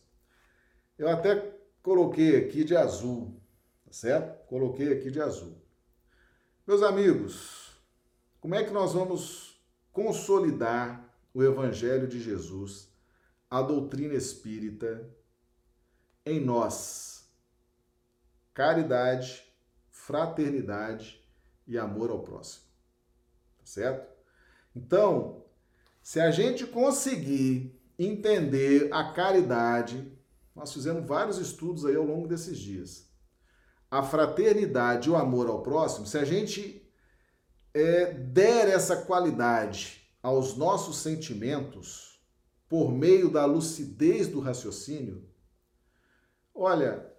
Eu 0.97 1.09
até 1.09 1.55
coloquei 1.81 2.35
aqui 2.37 2.63
de 2.63 2.75
azul, 2.75 3.41
tá 3.85 3.93
certo? 3.93 4.45
Coloquei 4.47 4.91
aqui 4.91 5.09
de 5.09 5.21
azul. 5.21 5.57
Meus 6.67 6.83
amigos, 6.83 7.71
como 8.41 8.55
é 8.55 8.63
que 8.63 8.71
nós 8.71 8.93
vamos 8.93 9.59
consolidar 9.91 11.11
o 11.33 11.41
Evangelho 11.41 12.07
de 12.07 12.19
Jesus, 12.19 12.89
a 13.49 13.61
doutrina 13.61 14.13
espírita, 14.13 15.09
em 16.25 16.39
nós? 16.39 17.06
Caridade, 18.57 19.45
fraternidade 19.91 21.23
e 21.67 21.77
amor 21.77 22.09
ao 22.09 22.23
próximo. 22.23 22.65
Tá 23.59 23.65
certo? 23.65 24.11
Então, 24.75 25.45
se 26.01 26.19
a 26.19 26.31
gente 26.31 26.65
conseguir 26.65 27.79
entender 27.99 28.91
a 28.91 29.13
caridade, 29.13 30.11
nós 30.55 30.73
fizemos 30.73 31.05
vários 31.05 31.37
estudos 31.37 31.85
aí 31.85 31.95
ao 31.95 32.03
longo 32.03 32.27
desses 32.27 32.57
dias. 32.57 33.07
A 33.91 34.01
fraternidade 34.01 35.07
e 35.07 35.11
o 35.11 35.15
amor 35.15 35.47
ao 35.47 35.61
próximo, 35.61 36.07
se 36.07 36.17
a 36.17 36.25
gente 36.25 36.83
é, 37.75 38.11
der 38.11 38.69
essa 38.69 39.03
qualidade 39.03 40.09
aos 40.23 40.57
nossos 40.57 40.97
sentimentos 40.97 42.19
por 42.67 42.91
meio 42.91 43.29
da 43.29 43.45
lucidez 43.45 44.27
do 44.27 44.39
raciocínio, 44.39 45.29
olha, 46.55 47.15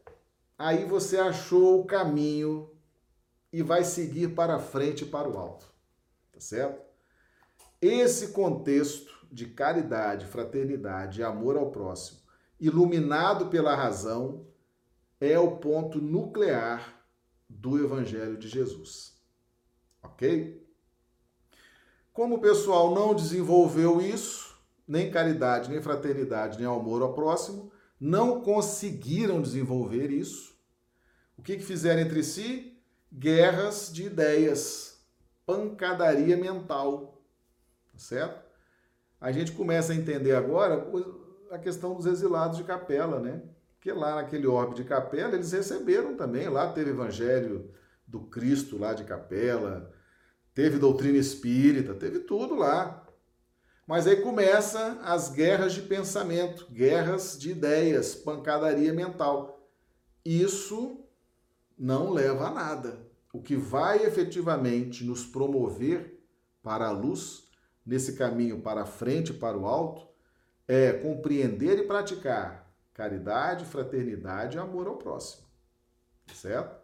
aí 0.58 0.84
você 0.84 1.16
achou 1.18 1.80
o 1.80 1.86
caminho 1.86 2.68
e 3.52 3.62
vai 3.62 3.84
seguir 3.84 4.34
para 4.34 4.58
frente 4.58 5.04
e 5.04 5.06
para 5.08 5.28
o 5.28 5.38
alto. 5.38 5.66
Tá 6.32 6.40
certo? 6.40 6.82
Esse 7.80 8.32
contexto 8.32 9.26
de 9.30 9.46
caridade, 9.46 10.26
fraternidade 10.26 11.20
e 11.20 11.24
amor 11.24 11.56
ao 11.56 11.70
próximo, 11.70 12.18
iluminado 12.58 13.46
pela 13.46 13.74
razão, 13.74 14.46
é 15.20 15.38
o 15.38 15.58
ponto 15.58 16.00
nuclear 16.00 17.04
do 17.48 17.82
Evangelho 17.82 18.36
de 18.36 18.48
Jesus. 18.48 19.16
Ok? 20.02 20.66
Como 22.12 22.36
o 22.36 22.40
pessoal 22.40 22.94
não 22.94 23.14
desenvolveu 23.14 24.00
isso, 24.00 24.56
nem 24.86 25.10
caridade, 25.10 25.70
nem 25.70 25.80
fraternidade, 25.80 26.58
nem 26.58 26.66
amor 26.66 27.02
ao 27.02 27.14
próximo, 27.14 27.70
não 28.00 28.40
conseguiram 28.40 29.42
desenvolver 29.42 30.10
isso. 30.10 30.56
O 31.36 31.42
que, 31.42 31.56
que 31.56 31.62
fizeram 31.64 32.00
entre 32.02 32.22
si? 32.22 32.76
Guerras 33.12 33.90
de 33.92 34.04
ideias, 34.04 35.00
pancadaria 35.46 36.36
mental, 36.36 37.22
tá 37.92 37.98
certo? 37.98 38.46
A 39.20 39.32
gente 39.32 39.52
começa 39.52 39.92
a 39.92 39.96
entender 39.96 40.34
agora 40.34 40.86
a 41.50 41.58
questão 41.58 41.94
dos 41.94 42.06
exilados 42.06 42.58
de 42.58 42.64
Capela, 42.64 43.18
né? 43.18 43.42
Porque 43.74 43.92
lá 43.92 44.16
naquele 44.16 44.46
orbe 44.46 44.74
de 44.74 44.84
Capela 44.84 45.34
eles 45.34 45.52
receberam 45.52 46.16
também, 46.16 46.48
lá 46.48 46.72
teve 46.72 46.90
evangelho 46.90 47.70
do 48.06 48.20
Cristo 48.20 48.78
lá 48.78 48.92
de 48.92 49.04
Capela, 49.04 49.92
teve 50.54 50.78
doutrina 50.78 51.18
espírita, 51.18 51.94
teve 51.94 52.20
tudo 52.20 52.54
lá. 52.54 53.06
Mas 53.88 54.06
aí 54.06 54.16
começa 54.16 55.00
as 55.02 55.30
guerras 55.30 55.72
de 55.72 55.80
pensamento, 55.80 56.66
guerras 56.70 57.38
de 57.38 57.52
ideias, 57.52 58.14
pancadaria 58.14 58.92
mental. 58.92 59.66
Isso 60.22 61.06
não 61.78 62.10
leva 62.10 62.48
a 62.48 62.50
nada. 62.50 63.08
O 63.32 63.40
que 63.40 63.56
vai 63.56 64.04
efetivamente 64.04 65.04
nos 65.04 65.24
promover 65.24 66.22
para 66.62 66.88
a 66.88 66.90
luz, 66.90 67.48
nesse 67.84 68.12
caminho 68.12 68.60
para 68.60 68.82
a 68.82 68.86
frente, 68.86 69.32
para 69.32 69.56
o 69.56 69.66
alto, 69.66 70.06
é 70.66 70.92
compreender 70.92 71.78
e 71.78 71.86
praticar 71.86 72.70
caridade, 72.92 73.64
fraternidade 73.64 74.58
e 74.58 74.60
amor 74.60 74.86
ao 74.86 74.98
próximo. 74.98 75.46
Certo? 76.34 76.78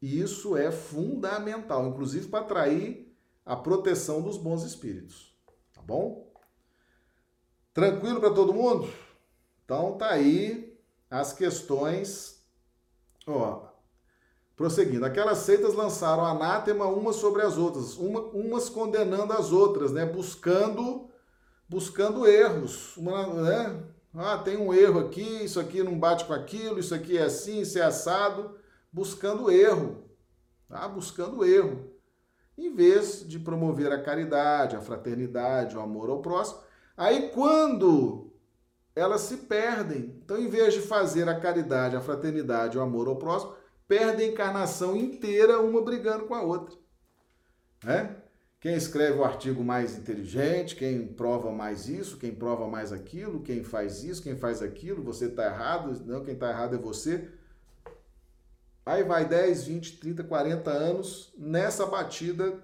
Isso 0.00 0.56
é 0.56 0.72
fundamental, 0.72 1.86
inclusive 1.88 2.28
para 2.28 2.40
atrair 2.40 3.14
a 3.44 3.54
proteção 3.54 4.22
dos 4.22 4.38
bons 4.38 4.62
espíritos 4.62 5.33
bom? 5.86 6.32
Tranquilo 7.72 8.20
para 8.20 8.30
todo 8.30 8.54
mundo? 8.54 8.88
Então 9.64 9.96
tá 9.96 10.10
aí 10.10 10.76
as 11.10 11.32
questões. 11.32 12.42
Ó, 13.26 13.68
prosseguindo, 14.56 15.04
aquelas 15.04 15.38
seitas 15.38 15.74
lançaram 15.74 16.24
anátema 16.24 16.86
umas 16.86 17.16
sobre 17.16 17.42
as 17.42 17.56
outras, 17.56 17.96
uma, 17.96 18.20
umas 18.20 18.68
condenando 18.68 19.32
as 19.32 19.50
outras, 19.52 19.92
né? 19.92 20.04
Buscando 20.04 21.10
buscando 21.66 22.26
erros, 22.26 22.96
uma, 22.96 23.26
né? 23.26 23.82
Ah, 24.14 24.38
tem 24.38 24.56
um 24.56 24.72
erro 24.72 25.00
aqui, 25.00 25.44
isso 25.44 25.58
aqui 25.58 25.82
não 25.82 25.98
bate 25.98 26.24
com 26.24 26.32
aquilo, 26.32 26.78
isso 26.78 26.94
aqui 26.94 27.18
é 27.18 27.22
assim, 27.22 27.60
isso 27.60 27.78
é 27.78 27.82
assado, 27.82 28.56
buscando 28.92 29.50
erro, 29.50 30.04
tá? 30.68 30.86
Buscando 30.86 31.44
erro 31.44 31.93
em 32.56 32.74
vez 32.74 33.26
de 33.26 33.38
promover 33.38 33.90
a 33.92 34.02
caridade, 34.02 34.76
a 34.76 34.80
fraternidade, 34.80 35.76
o 35.76 35.80
amor 35.80 36.10
ao 36.10 36.22
próximo. 36.22 36.60
Aí 36.96 37.30
quando 37.30 38.32
elas 38.94 39.22
se 39.22 39.38
perdem, 39.38 40.20
então 40.24 40.38
em 40.38 40.48
vez 40.48 40.74
de 40.74 40.80
fazer 40.80 41.28
a 41.28 41.38
caridade, 41.38 41.96
a 41.96 42.00
fraternidade, 42.00 42.78
o 42.78 42.80
amor 42.80 43.08
ao 43.08 43.16
próximo, 43.16 43.54
perdem 43.88 44.28
a 44.28 44.32
encarnação 44.32 44.96
inteira 44.96 45.60
uma 45.60 45.82
brigando 45.82 46.26
com 46.26 46.34
a 46.34 46.42
outra. 46.42 46.76
Né? 47.82 48.16
Quem 48.60 48.74
escreve 48.74 49.18
o 49.18 49.24
artigo 49.24 49.62
mais 49.62 49.98
inteligente, 49.98 50.74
quem 50.74 51.06
prova 51.06 51.52
mais 51.52 51.86
isso, 51.86 52.16
quem 52.16 52.34
prova 52.34 52.66
mais 52.66 52.92
aquilo, 52.92 53.42
quem 53.42 53.62
faz 53.62 54.02
isso, 54.02 54.22
quem 54.22 54.36
faz 54.36 54.62
aquilo, 54.62 55.02
você 55.02 55.26
está 55.26 55.44
errado, 55.44 56.02
não, 56.06 56.24
quem 56.24 56.32
está 56.32 56.48
errado 56.48 56.74
é 56.74 56.78
você. 56.78 57.28
Aí 58.86 59.02
vai 59.02 59.26
10, 59.26 59.64
20, 59.64 59.96
30, 59.98 60.24
40 60.24 60.70
anos 60.70 61.32
nessa 61.38 61.86
batida 61.86 62.62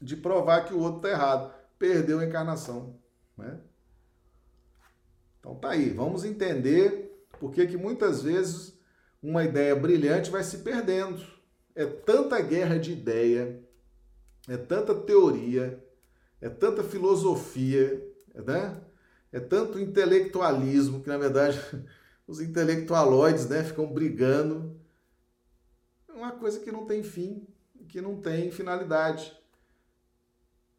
de 0.00 0.16
provar 0.16 0.64
que 0.64 0.74
o 0.74 0.78
outro 0.78 0.98
está 0.98 1.10
errado. 1.10 1.52
Perdeu 1.78 2.20
a 2.20 2.24
encarnação. 2.24 2.96
Né? 3.36 3.58
Então 5.40 5.56
tá 5.56 5.70
aí, 5.70 5.90
vamos 5.90 6.24
entender 6.24 7.26
por 7.40 7.50
que, 7.50 7.66
que 7.66 7.76
muitas 7.76 8.22
vezes 8.22 8.78
uma 9.20 9.42
ideia 9.42 9.74
brilhante 9.74 10.30
vai 10.30 10.44
se 10.44 10.58
perdendo. 10.58 11.20
É 11.74 11.84
tanta 11.86 12.40
guerra 12.40 12.78
de 12.78 12.92
ideia, 12.92 13.60
é 14.48 14.56
tanta 14.56 14.94
teoria, 14.94 15.82
é 16.40 16.48
tanta 16.48 16.84
filosofia, 16.84 18.00
né? 18.34 18.80
é 19.32 19.40
tanto 19.40 19.80
intelectualismo 19.80 21.00
que, 21.00 21.08
na 21.08 21.16
verdade, 21.16 21.58
os 22.28 22.40
intelectualoides 22.40 23.48
né, 23.48 23.64
ficam 23.64 23.86
brigando 23.86 24.80
uma 26.22 26.32
coisa 26.32 26.60
que 26.60 26.70
não 26.70 26.86
tem 26.86 27.02
fim, 27.02 27.46
que 27.88 28.00
não 28.00 28.20
tem 28.20 28.50
finalidade. 28.50 29.36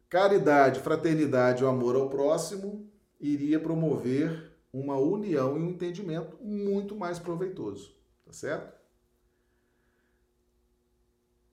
Caridade, 0.08 0.80
fraternidade, 0.80 1.62
o 1.62 1.68
amor 1.68 1.96
ao 1.96 2.08
próximo 2.08 2.90
iria 3.20 3.60
promover 3.60 4.52
uma 4.72 4.96
união 4.96 5.56
e 5.56 5.60
um 5.60 5.70
entendimento 5.70 6.36
muito 6.42 6.96
mais 6.96 7.18
proveitoso, 7.18 7.94
tá 8.24 8.32
certo? 8.32 8.74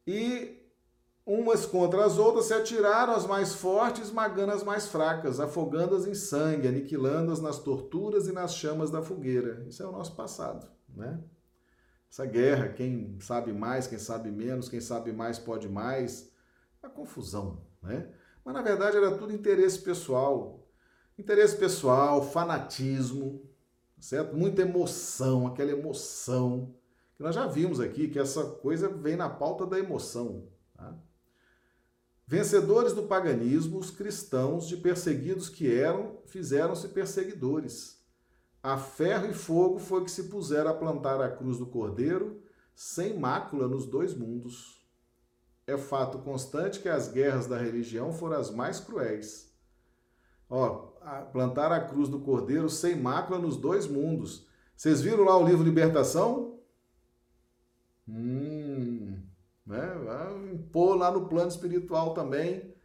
E 0.08 0.58
umas 1.26 1.66
contra 1.66 2.04
as 2.04 2.18
outras 2.18 2.46
se 2.46 2.54
atiraram 2.54 3.14
as 3.14 3.26
mais 3.26 3.54
fortes, 3.54 4.04
esmagando 4.04 4.54
as 4.54 4.64
mais 4.64 4.88
fracas, 4.88 5.40
afogando-as 5.40 6.08
em 6.08 6.16
sangue, 6.16 6.68
aniquilando-as 6.68 7.40
nas 7.40 7.60
torturas 7.60 8.28
e 8.28 8.32
nas 8.32 8.56
chamas 8.56 8.90
da 8.90 9.02
fogueira. 9.02 9.64
Isso 9.68 9.84
é 9.84 9.86
o 9.86 9.92
nosso 9.92 10.16
passado, 10.16 10.68
né? 10.90 11.22
Essa 12.12 12.26
guerra, 12.26 12.68
quem 12.68 13.18
sabe 13.22 13.54
mais, 13.54 13.88
quem 13.88 13.98
sabe 13.98 14.30
menos, 14.30 14.68
quem 14.68 14.82
sabe 14.82 15.14
mais 15.14 15.40
pode 15.40 15.70
mais, 15.70 16.30
a 16.84 16.90
confusão, 16.90 17.66
né? 17.82 18.12
Mas 18.44 18.54
na 18.54 18.62
verdade 18.62 18.98
era 18.98 19.18
tudo 19.18 19.32
interesse 19.32 19.80
pessoal, 19.80 20.68
interesse 21.18 21.56
pessoal, 21.56 22.22
fanatismo, 22.22 23.50
certo? 23.98 24.36
Muita 24.36 24.62
emoção, 24.62 25.48
aquela 25.48 25.72
emoção 25.72 26.76
que 27.16 27.24
nós 27.24 27.34
já 27.34 27.48
vimos 27.48 27.80
aqui 27.80 28.10
que 28.10 28.20
essa 28.20 28.44
coisa 28.44 28.90
vem 28.90 29.16
na 29.16 29.30
pauta 29.30 29.66
da 29.66 29.80
emoção. 29.80 30.50
Tá? 30.76 30.94
Vencedores 32.28 32.94
do 32.94 33.04
paganismo, 33.04 33.78
os 33.78 33.90
cristãos 33.90 34.68
de 34.68 34.76
perseguidos 34.76 35.48
que 35.48 35.72
eram, 35.74 36.20
fizeram-se 36.26 36.90
perseguidores 36.90 38.01
a 38.64 38.78
ferro 38.78 39.28
e 39.28 39.34
fogo 39.34 39.80
foi 39.80 40.04
que 40.04 40.12
se 40.12 40.24
puseram 40.24 40.70
a 40.70 40.74
plantar 40.74 41.20
a 41.20 41.30
cruz 41.30 41.58
do 41.58 41.66
Cordeiro, 41.66 42.44
sem 42.76 43.18
mácula 43.18 43.68
nos 43.68 43.86
dois 43.86 44.14
mundos. 44.14 44.86
É 45.66 45.78
fato 45.78 46.20
constante 46.20 46.80
que 46.80 46.90
as 46.90 47.08
guerras 47.08 47.48
da 47.48 47.58
religião 47.58 48.12
foram 48.14 48.38
as 48.38 48.52
mais 48.52 48.80
cruéis. 48.80 49.52
Ó, 50.50 50.92
plantar 51.32 51.72
a 51.72 51.80
cruz 51.80 52.10
do 52.10 52.20
Cordeiro 52.20 52.70
sem 52.70 52.96
mácula 52.96 53.40
nos 53.40 53.58
dois 53.58 53.88
mundos. 53.88 54.46
Vocês 54.76 55.02
viram 55.02 55.24
lá 55.24 55.38
o 55.38 55.46
livro 55.46 55.64
Libertação? 55.64 56.60
Hum, 58.08 59.22
né? 59.66 59.88
Vai 60.04 60.54
impor 60.54 60.98
lá 60.98 61.10
no 61.12 61.28
plano 61.28 61.50
espiritual 61.50 62.14
também. 62.14 62.76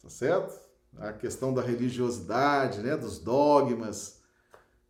Tá 0.00 0.08
certo? 0.08 0.71
A 0.98 1.12
questão 1.12 1.52
da 1.52 1.62
religiosidade, 1.62 2.80
né, 2.80 2.96
dos 2.96 3.18
dogmas. 3.18 4.20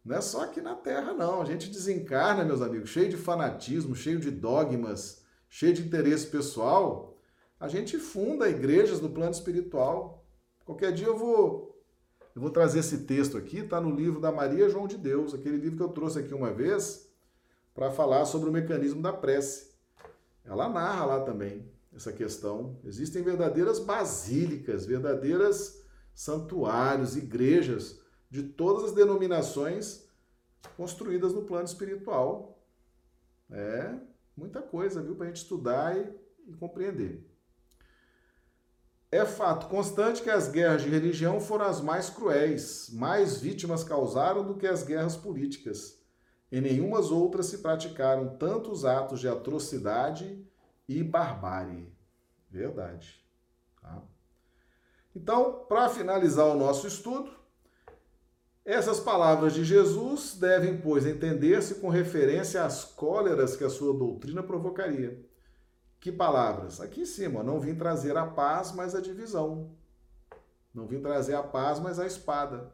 Não 0.05 0.17
é 0.17 0.21
só 0.21 0.43
aqui 0.43 0.61
na 0.61 0.75
Terra, 0.75 1.13
não. 1.13 1.41
A 1.41 1.45
gente 1.45 1.71
desencarna, 1.71 2.45
meus 2.45 2.61
amigos, 2.61 2.91
cheio 2.91 3.09
de 3.09 3.17
fanatismo, 3.17 3.95
cheio 3.95 4.19
de 4.19 4.31
dogmas, 4.31 5.23
cheio 5.49 5.73
de 5.73 5.83
interesse 5.83 6.27
pessoal. 6.27 7.17
A 7.61 7.69
gente 7.69 7.99
funda 7.99 8.49
igrejas 8.49 9.01
no 9.01 9.11
plano 9.11 9.31
espiritual. 9.31 10.25
Qualquer 10.65 10.93
dia 10.93 11.07
eu 11.07 11.17
vou 11.17 11.73
eu 12.35 12.41
vou 12.41 12.51
trazer 12.51 12.79
esse 12.79 12.99
texto 12.99 13.37
aqui, 13.37 13.59
está 13.59 13.79
no 13.79 13.95
livro 13.95 14.19
da 14.19 14.33
Maria 14.33 14.69
João 14.69 14.87
de 14.87 14.97
Deus, 14.97 15.35
aquele 15.35 15.59
livro 15.59 15.77
que 15.77 15.83
eu 15.83 15.91
trouxe 15.91 16.19
aqui 16.19 16.33
uma 16.33 16.51
vez, 16.51 17.11
para 17.75 17.91
falar 17.91 18.25
sobre 18.25 18.49
o 18.49 18.53
mecanismo 18.53 19.03
da 19.03 19.13
prece. 19.13 19.73
Ela 20.43 20.69
narra 20.69 21.05
lá 21.05 21.21
também 21.21 21.71
essa 21.95 22.11
questão. 22.11 22.79
Existem 22.85 23.23
verdadeiras 23.23 23.79
basílicas, 23.79 24.87
verdadeiras 24.87 25.82
santuários, 26.15 27.17
igrejas 27.17 28.01
de 28.31 28.43
todas 28.43 28.85
as 28.85 28.93
denominações 28.93 30.07
construídas 30.77 31.33
no 31.33 31.43
plano 31.43 31.65
espiritual. 31.65 32.63
É 33.51 33.95
muita 34.37 34.63
coisa, 34.63 35.03
viu, 35.03 35.15
para 35.15 35.27
a 35.27 35.29
gente 35.29 35.43
estudar 35.43 35.97
e, 35.97 36.11
e 36.49 36.53
compreender. 36.55 37.29
É 39.11 39.27
fato 39.27 39.69
constante 39.69 40.23
que 40.23 40.31
as 40.31 40.49
guerras 40.49 40.83
de 40.83 40.89
religião 40.89 41.39
foram 41.39 41.67
as 41.67 41.83
mais 41.83 42.09
cruéis, 42.09 42.89
mais 42.91 43.39
vítimas 43.39 43.85
causaram 43.85 44.43
do 44.43 44.57
que 44.57 44.67
as 44.67 44.83
guerras 44.83 45.17
políticas. 45.17 46.03
Em 46.51 46.63
nenhumas 46.63 47.11
outras 47.11 47.47
se 47.47 47.59
praticaram 47.59 48.37
tantos 48.39 48.87
atos 48.87 49.21
de 49.21 49.29
atrocidade 49.29 50.43
e 50.89 51.03
barbárie. 51.03 51.93
Verdade. 52.51 53.23
Tá? 53.83 54.03
Então, 55.15 55.65
para 55.69 55.89
finalizar 55.89 56.47
o 56.47 56.57
nosso 56.57 56.87
estudo, 56.87 57.31
essas 58.65 59.01
palavras 59.01 59.55
de 59.55 59.65
Jesus 59.65 60.37
devem, 60.37 60.81
pois, 60.81 61.05
entender-se 61.05 61.77
com 61.77 61.89
referência 61.89 62.65
às 62.65 62.85
cóleras 62.85 63.57
que 63.57 63.65
a 63.65 63.71
sua 63.71 63.93
doutrina 63.93 64.43
provocaria. 64.43 65.21
Que 66.01 66.11
palavras? 66.11 66.81
Aqui 66.81 67.03
em 67.03 67.07
cima, 67.07 67.43
não 67.43 67.61
vim 67.61 67.75
trazer 67.75 68.17
a 68.17 68.27
paz, 68.27 68.73
mas 68.73 68.95
a 68.95 69.01
divisão. 69.01 69.73
Não 70.73 70.87
vim 70.87 71.01
trazer 71.01 71.35
a 71.35 71.43
paz, 71.43 71.79
mas 71.79 71.99
a 71.99 72.07
espada. 72.07 72.73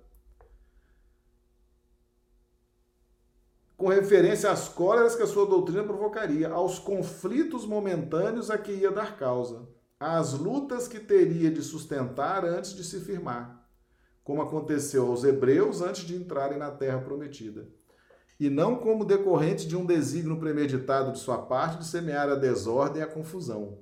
Com 3.76 3.89
referência 3.89 4.51
às 4.51 4.68
cóleras 4.68 5.14
que 5.14 5.22
a 5.22 5.26
sua 5.26 5.47
doutrina 5.47 5.84
provocaria, 5.84 6.51
aos 6.51 6.78
conflitos 6.78 7.64
momentâneos 7.64 8.51
a 8.51 8.59
que 8.59 8.72
ia 8.72 8.91
dar 8.91 9.16
causa, 9.16 9.68
às 9.99 10.32
lutas 10.32 10.86
que 10.86 11.01
teria 11.01 11.51
de 11.51 11.62
sustentar 11.62 12.44
antes 12.44 12.74
de 12.74 12.84
se 12.84 13.01
firmar 13.01 13.59
como 14.28 14.42
aconteceu 14.42 15.07
aos 15.07 15.24
hebreus 15.24 15.80
antes 15.80 16.05
de 16.05 16.14
entrarem 16.14 16.59
na 16.59 16.70
terra 16.70 16.99
prometida, 16.99 17.66
e 18.38 18.51
não 18.51 18.76
como 18.76 19.07
decorrente 19.07 19.66
de 19.66 19.74
um 19.74 19.86
desígnio 19.86 20.38
premeditado 20.38 21.12
de 21.12 21.18
sua 21.18 21.38
parte 21.38 21.78
de 21.78 21.86
semear 21.86 22.28
a 22.28 22.34
desordem 22.34 23.01
e 23.01 23.03
a 23.03 23.09
confusão. 23.09 23.78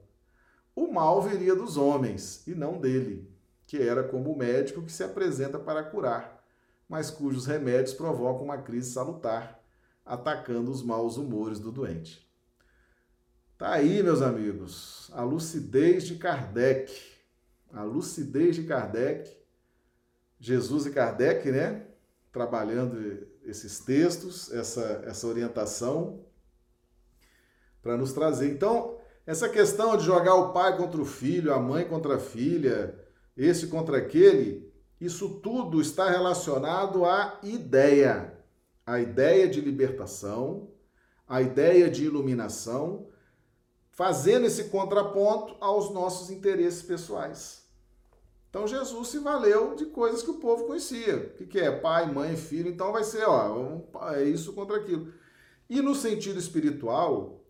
O 0.73 0.87
mal 0.87 1.21
viria 1.21 1.53
dos 1.53 1.77
homens, 1.77 2.47
e 2.47 2.55
não 2.55 2.79
dele, 2.79 3.29
que 3.67 3.83
era 3.83 4.05
como 4.05 4.33
o 4.33 4.39
médico 4.39 4.83
que 4.83 4.93
se 4.93 5.03
apresenta 5.03 5.59
para 5.59 5.83
curar, 5.83 6.41
mas 6.89 7.11
cujos 7.11 7.45
remédios 7.45 7.95
provocam 7.95 8.45
uma 8.45 8.59
crise 8.59 8.93
salutar, 8.93 9.61
atacando 10.05 10.71
os 10.71 10.81
maus 10.81 11.17
humores 11.17 11.59
do 11.59 11.73
doente. 11.73 12.25
Tá 13.59 13.73
aí, 13.73 14.03
meus 14.03 14.21
amigos, 14.21 15.11
a 15.15 15.23
lucidez 15.23 16.05
de 16.05 16.17
Kardec. 16.17 16.93
A 17.73 17.83
lucidez 17.83 18.55
de 18.55 18.65
Kardec 18.65 19.35
Jesus 20.39 20.85
e 20.85 20.91
Kardec, 20.91 21.51
né? 21.51 21.87
Trabalhando 22.31 23.27
esses 23.43 23.81
textos, 23.81 24.53
essa, 24.53 25.03
essa 25.07 25.27
orientação, 25.27 26.27
para 27.81 27.97
nos 27.97 28.13
trazer. 28.13 28.53
Então, 28.53 28.99
essa 29.25 29.49
questão 29.49 29.97
de 29.97 30.05
jogar 30.05 30.35
o 30.35 30.53
pai 30.53 30.77
contra 30.77 31.01
o 31.01 31.07
filho, 31.07 31.55
a 31.55 31.59
mãe 31.59 31.87
contra 31.89 32.17
a 32.17 32.21
filha, 32.21 32.95
esse 33.35 33.69
contra 33.69 33.97
aquele, 33.97 34.71
isso 35.01 35.41
tudo 35.41 35.81
está 35.81 36.11
relacionado 36.11 37.07
à 37.07 37.41
ideia. 37.43 38.37
A 38.85 39.01
ideia 39.01 39.49
de 39.49 39.63
libertação, 39.63 40.71
a 41.27 41.41
ideia 41.41 41.89
de 41.91 42.05
iluminação, 42.05 43.09
fazendo 43.97 44.45
esse 44.45 44.65
contraponto 44.65 45.57
aos 45.59 45.91
nossos 45.91 46.31
interesses 46.31 46.83
pessoais. 46.83 47.65
Então 48.51 48.69
Jesus 48.69 49.09
se 49.09 49.19
valeu 49.19 49.75
de 49.75 49.87
coisas 49.87 50.23
que 50.23 50.31
o 50.31 50.39
povo 50.39 50.67
conhecia. 50.67 51.35
O 51.41 51.47
que, 51.47 51.59
é? 51.59 51.71
Pai, 51.71 52.13
mãe, 52.13 52.37
filho. 52.37 52.69
Então 52.69 52.93
vai 52.93 53.03
ser, 53.03 53.25
ó, 53.27 53.81
é 54.13 54.23
isso 54.23 54.53
contra 54.53 54.77
aquilo. 54.77 55.15
E 55.69 55.81
no 55.81 55.95
sentido 55.95 56.39
espiritual, 56.39 57.43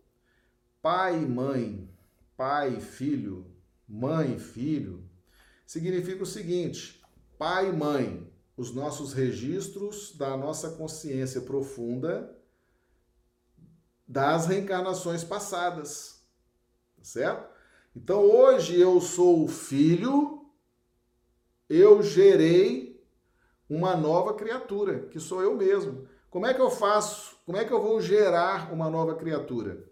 pai 0.81 1.17
mãe, 1.17 1.93
pai 2.37 2.79
filho, 2.79 3.45
mãe 3.85 4.39
filho, 4.39 5.03
significa 5.65 6.23
o 6.23 6.25
seguinte: 6.25 7.03
pai 7.37 7.69
e 7.69 7.73
mãe, 7.73 8.31
os 8.55 8.73
nossos 8.73 9.11
registros 9.11 10.15
da 10.15 10.37
nossa 10.37 10.69
consciência 10.71 11.41
profunda 11.41 12.33
das 14.07 14.47
reencarnações 14.47 15.25
passadas. 15.25 16.16
Tá 16.97 17.03
certo? 17.03 17.47
Então 17.95 18.21
hoje 18.21 18.79
eu 18.79 18.99
sou 18.99 19.43
o 19.43 19.47
filho 19.47 20.37
eu 21.69 22.01
gerei 22.01 23.05
uma 23.69 23.95
nova 23.95 24.33
criatura, 24.33 24.99
que 25.09 25.19
sou 25.19 25.41
eu 25.41 25.55
mesmo. 25.55 26.07
Como 26.29 26.45
é 26.45 26.53
que 26.53 26.61
eu 26.61 26.69
faço? 26.69 27.37
Como 27.45 27.57
é 27.57 27.65
que 27.65 27.73
eu 27.73 27.81
vou 27.81 27.99
gerar 27.99 28.71
uma 28.71 28.89
nova 28.89 29.15
criatura? 29.15 29.83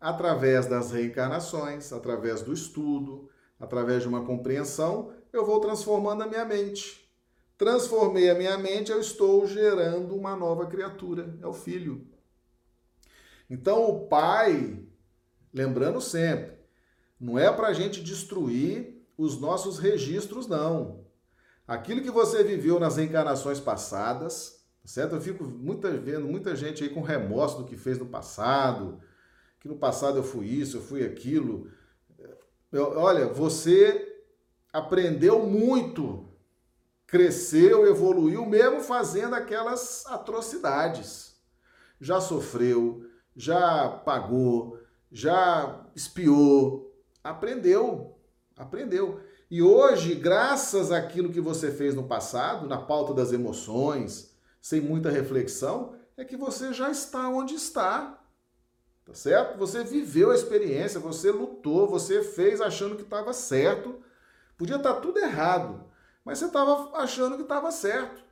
Através 0.00 0.66
das 0.66 0.90
reencarnações, 0.90 1.92
através 1.92 2.42
do 2.42 2.52
estudo, 2.52 3.28
através 3.58 4.02
de 4.02 4.08
uma 4.08 4.24
compreensão, 4.24 5.12
eu 5.32 5.44
vou 5.44 5.60
transformando 5.60 6.22
a 6.22 6.26
minha 6.26 6.44
mente. 6.44 7.08
Transformei 7.56 8.30
a 8.30 8.34
minha 8.34 8.56
mente, 8.56 8.90
eu 8.90 9.00
estou 9.00 9.46
gerando 9.46 10.14
uma 10.16 10.36
nova 10.36 10.66
criatura, 10.66 11.36
é 11.40 11.46
o 11.46 11.52
filho. 11.52 12.06
Então, 13.50 13.88
o 13.88 14.06
pai, 14.06 14.84
lembrando 15.52 16.00
sempre, 16.00 16.58
não 17.20 17.38
é 17.38 17.52
para 17.52 17.68
a 17.68 17.72
gente 17.72 18.02
destruir 18.02 19.04
os 19.16 19.40
nossos 19.40 19.78
registros, 19.78 20.46
não. 20.46 21.04
Aquilo 21.66 22.00
que 22.00 22.10
você 22.10 22.42
viveu 22.42 22.78
nas 22.78 22.96
reencarnações 22.96 23.60
passadas, 23.60 24.64
certo? 24.84 25.16
Eu 25.16 25.20
fico 25.20 25.44
muita, 25.44 25.90
vendo 25.90 26.26
muita 26.26 26.56
gente 26.56 26.82
aí 26.82 26.90
com 26.90 27.02
remorso 27.02 27.58
do 27.58 27.64
que 27.64 27.76
fez 27.76 27.98
no 27.98 28.06
passado, 28.06 29.00
que 29.60 29.68
no 29.68 29.76
passado 29.76 30.18
eu 30.18 30.22
fui 30.22 30.46
isso, 30.46 30.78
eu 30.78 30.82
fui 30.82 31.04
aquilo. 31.04 31.70
Eu, 32.70 32.96
olha, 32.96 33.26
você 33.26 34.22
aprendeu 34.72 35.44
muito, 35.44 36.28
cresceu, 37.06 37.86
evoluiu, 37.86 38.46
mesmo 38.46 38.80
fazendo 38.80 39.34
aquelas 39.34 40.06
atrocidades. 40.06 41.36
Já 42.00 42.20
sofreu, 42.20 43.04
já 43.36 43.88
pagou, 43.88 44.77
já 45.10 45.86
espiou, 45.94 46.94
aprendeu, 47.22 48.18
Aprendeu. 48.58 49.20
E 49.48 49.62
hoje, 49.62 50.14
graças 50.14 50.90
àquilo 50.90 51.32
que 51.32 51.40
você 51.40 51.70
fez 51.70 51.94
no 51.94 52.02
passado, 52.02 52.66
na 52.66 52.76
pauta 52.76 53.14
das 53.14 53.32
emoções, 53.32 54.36
sem 54.60 54.80
muita 54.80 55.10
reflexão, 55.10 55.94
é 56.16 56.24
que 56.24 56.36
você 56.36 56.72
já 56.72 56.90
está 56.90 57.28
onde 57.28 57.54
está. 57.54 58.20
Tá 59.06 59.14
certo? 59.14 59.56
Você 59.58 59.84
viveu 59.84 60.32
a 60.32 60.34
experiência, 60.34 61.00
você 61.00 61.30
lutou, 61.30 61.88
você 61.88 62.22
fez 62.22 62.60
achando 62.60 62.96
que 62.96 63.02
estava 63.02 63.32
certo. 63.32 64.02
Podia 64.56 64.76
estar 64.76 64.94
tá 64.94 65.00
tudo 65.00 65.20
errado, 65.20 65.84
mas 66.24 66.38
você 66.38 66.46
estava 66.46 66.98
achando 66.98 67.36
que 67.36 67.42
estava 67.42 67.70
certo. 67.70 68.22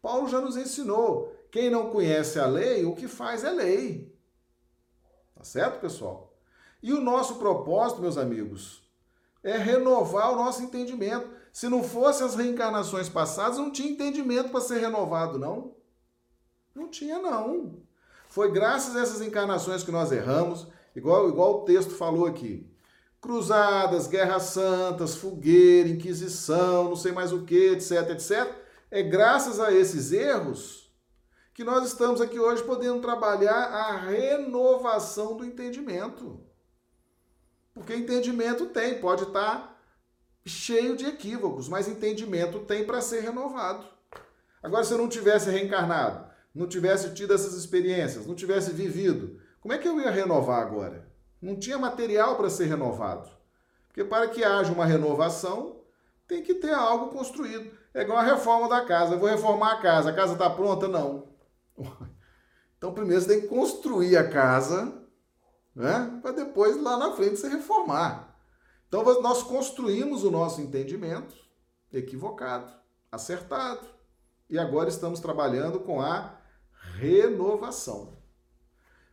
Paulo 0.00 0.28
já 0.28 0.40
nos 0.40 0.58
ensinou: 0.58 1.34
quem 1.50 1.70
não 1.70 1.90
conhece 1.90 2.38
a 2.38 2.46
lei, 2.46 2.84
o 2.84 2.94
que 2.94 3.08
faz 3.08 3.42
é 3.42 3.50
lei. 3.50 4.07
Tá 5.38 5.44
certo, 5.44 5.80
pessoal? 5.80 6.36
E 6.82 6.92
o 6.92 7.00
nosso 7.00 7.36
propósito, 7.36 8.00
meus 8.00 8.18
amigos, 8.18 8.82
é 9.42 9.56
renovar 9.56 10.32
o 10.32 10.36
nosso 10.36 10.62
entendimento. 10.62 11.30
Se 11.52 11.68
não 11.68 11.82
fosse 11.82 12.24
as 12.24 12.34
reencarnações 12.34 13.08
passadas, 13.08 13.56
não 13.56 13.70
tinha 13.70 13.90
entendimento 13.90 14.50
para 14.50 14.60
ser 14.60 14.80
renovado, 14.80 15.38
não. 15.38 15.76
Não 16.74 16.88
tinha, 16.88 17.20
não. 17.20 17.76
Foi 18.28 18.50
graças 18.50 18.96
a 18.96 19.00
essas 19.00 19.22
encarnações 19.22 19.84
que 19.84 19.92
nós 19.92 20.10
erramos, 20.10 20.66
igual, 20.94 21.28
igual 21.28 21.62
o 21.62 21.64
texto 21.64 21.94
falou 21.94 22.26
aqui. 22.26 22.68
Cruzadas, 23.20 24.08
guerras 24.08 24.42
santas, 24.44 25.14
fogueira, 25.14 25.88
inquisição, 25.88 26.88
não 26.88 26.96
sei 26.96 27.12
mais 27.12 27.32
o 27.32 27.44
que, 27.44 27.70
etc, 27.70 28.10
etc. 28.10 28.52
É 28.90 29.02
graças 29.04 29.60
a 29.60 29.72
esses 29.72 30.10
erros 30.10 30.87
que 31.58 31.64
nós 31.64 31.88
estamos 31.88 32.20
aqui 32.20 32.38
hoje 32.38 32.62
podendo 32.62 33.00
trabalhar 33.00 33.50
a 33.50 33.96
renovação 33.96 35.36
do 35.36 35.44
entendimento. 35.44 36.40
Porque 37.74 37.96
entendimento 37.96 38.66
tem, 38.66 39.00
pode 39.00 39.24
estar 39.24 39.76
cheio 40.46 40.96
de 40.96 41.06
equívocos, 41.06 41.68
mas 41.68 41.88
entendimento 41.88 42.60
tem 42.60 42.84
para 42.84 43.00
ser 43.00 43.22
renovado. 43.22 43.84
Agora, 44.62 44.84
se 44.84 44.92
eu 44.92 44.98
não 44.98 45.08
tivesse 45.08 45.50
reencarnado, 45.50 46.30
não 46.54 46.68
tivesse 46.68 47.12
tido 47.12 47.34
essas 47.34 47.54
experiências, 47.54 48.24
não 48.24 48.36
tivesse 48.36 48.70
vivido, 48.70 49.40
como 49.60 49.74
é 49.74 49.78
que 49.78 49.88
eu 49.88 50.00
ia 50.00 50.12
renovar 50.12 50.62
agora? 50.62 51.10
Não 51.42 51.58
tinha 51.58 51.76
material 51.76 52.36
para 52.36 52.50
ser 52.50 52.66
renovado. 52.66 53.28
Porque 53.88 54.04
para 54.04 54.28
que 54.28 54.44
haja 54.44 54.72
uma 54.72 54.86
renovação, 54.86 55.80
tem 56.28 56.40
que 56.40 56.54
ter 56.54 56.72
algo 56.72 57.08
construído. 57.08 57.68
É 57.92 58.02
igual 58.02 58.18
a 58.18 58.22
reforma 58.22 58.68
da 58.68 58.84
casa. 58.84 59.14
Eu 59.14 59.18
vou 59.18 59.28
reformar 59.28 59.72
a 59.72 59.82
casa. 59.82 60.10
A 60.10 60.14
casa 60.14 60.34
está 60.34 60.48
pronta? 60.48 60.86
Não. 60.86 61.36
Então, 62.76 62.94
primeiro 62.94 63.20
você 63.20 63.26
tem 63.28 63.40
que 63.40 63.48
construir 63.48 64.16
a 64.16 64.28
casa, 64.28 65.02
né? 65.74 66.18
Para 66.22 66.30
depois 66.30 66.80
lá 66.80 66.96
na 66.96 67.12
frente 67.16 67.36
você 67.36 67.48
reformar. 67.48 68.38
Então, 68.86 69.02
nós 69.20 69.42
construímos 69.42 70.22
o 70.22 70.30
nosso 70.30 70.60
entendimento 70.60 71.34
equivocado, 71.92 72.72
acertado. 73.10 73.86
E 74.48 74.58
agora 74.58 74.88
estamos 74.88 75.20
trabalhando 75.20 75.80
com 75.80 76.00
a 76.00 76.38
renovação. 76.94 78.16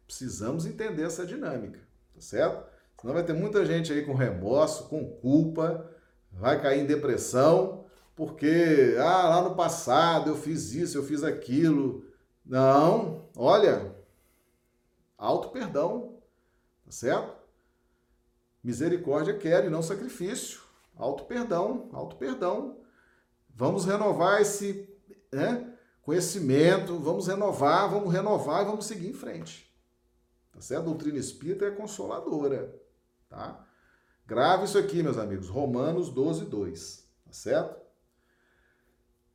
Precisamos 0.05 0.65
entender 0.65 1.03
essa 1.03 1.25
dinâmica, 1.25 1.79
tá 2.13 2.21
certo? 2.21 2.65
Senão 3.01 3.13
vai 3.13 3.23
ter 3.23 3.33
muita 3.33 3.65
gente 3.65 3.91
aí 3.91 4.05
com 4.05 4.13
remorso, 4.13 4.87
com 4.87 5.05
culpa, 5.17 5.89
vai 6.31 6.61
cair 6.61 6.81
em 6.81 6.85
depressão, 6.85 7.85
porque 8.15 8.95
ah, 8.97 9.29
lá 9.29 9.41
no 9.41 9.55
passado 9.55 10.29
eu 10.29 10.35
fiz 10.35 10.73
isso, 10.73 10.97
eu 10.97 11.03
fiz 11.03 11.23
aquilo. 11.23 12.04
Não, 12.45 13.27
olha, 13.35 13.95
auto 15.17 15.49
perdão, 15.49 16.19
tá 16.85 16.91
certo? 16.91 17.35
Misericórdia 18.63 19.37
quer 19.37 19.65
e 19.65 19.69
não 19.69 19.81
sacrifício. 19.81 20.61
Auto 20.95 21.25
perdão, 21.25 21.89
auto 21.91 22.15
perdão. 22.15 22.77
Vamos 23.49 23.85
renovar 23.85 24.41
esse 24.41 24.87
né, 25.31 25.73
conhecimento, 26.01 26.99
vamos 26.99 27.27
renovar, 27.27 27.89
vamos 27.89 28.13
renovar 28.13 28.61
e 28.61 28.65
vamos 28.65 28.85
seguir 28.85 29.09
em 29.09 29.13
frente. 29.13 29.73
Tá 30.51 30.61
certo? 30.61 30.83
A 30.83 30.85
doutrina 30.85 31.17
espírita 31.17 31.65
é 31.65 31.71
consoladora, 31.71 32.73
tá? 33.27 33.65
Grave 34.25 34.65
isso 34.65 34.77
aqui, 34.77 35.03
meus 35.03 35.17
amigos. 35.17 35.49
Romanos 35.49 36.09
12, 36.09 36.45
2. 36.45 37.07
Tá 37.25 37.31
certo? 37.31 37.84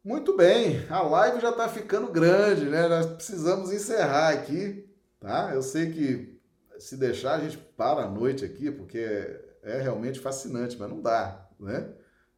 Muito 0.02 0.34
bem, 0.34 0.86
a 0.88 1.02
live 1.02 1.42
já 1.42 1.50
está 1.50 1.68
ficando 1.68 2.10
grande, 2.10 2.64
né? 2.64 2.88
Nós 2.88 3.04
precisamos 3.04 3.70
encerrar 3.70 4.30
aqui, 4.30 4.88
tá? 5.20 5.50
Eu 5.54 5.62
sei 5.62 5.92
que 5.92 6.40
se 6.78 6.96
deixar 6.96 7.34
a 7.34 7.40
gente 7.40 7.58
para 7.58 8.04
a 8.04 8.08
noite 8.08 8.42
aqui, 8.42 8.70
porque 8.70 8.98
é 9.62 9.78
realmente 9.82 10.18
fascinante, 10.18 10.78
mas 10.78 10.88
não 10.88 11.02
dá, 11.02 11.46
né? 11.60 11.92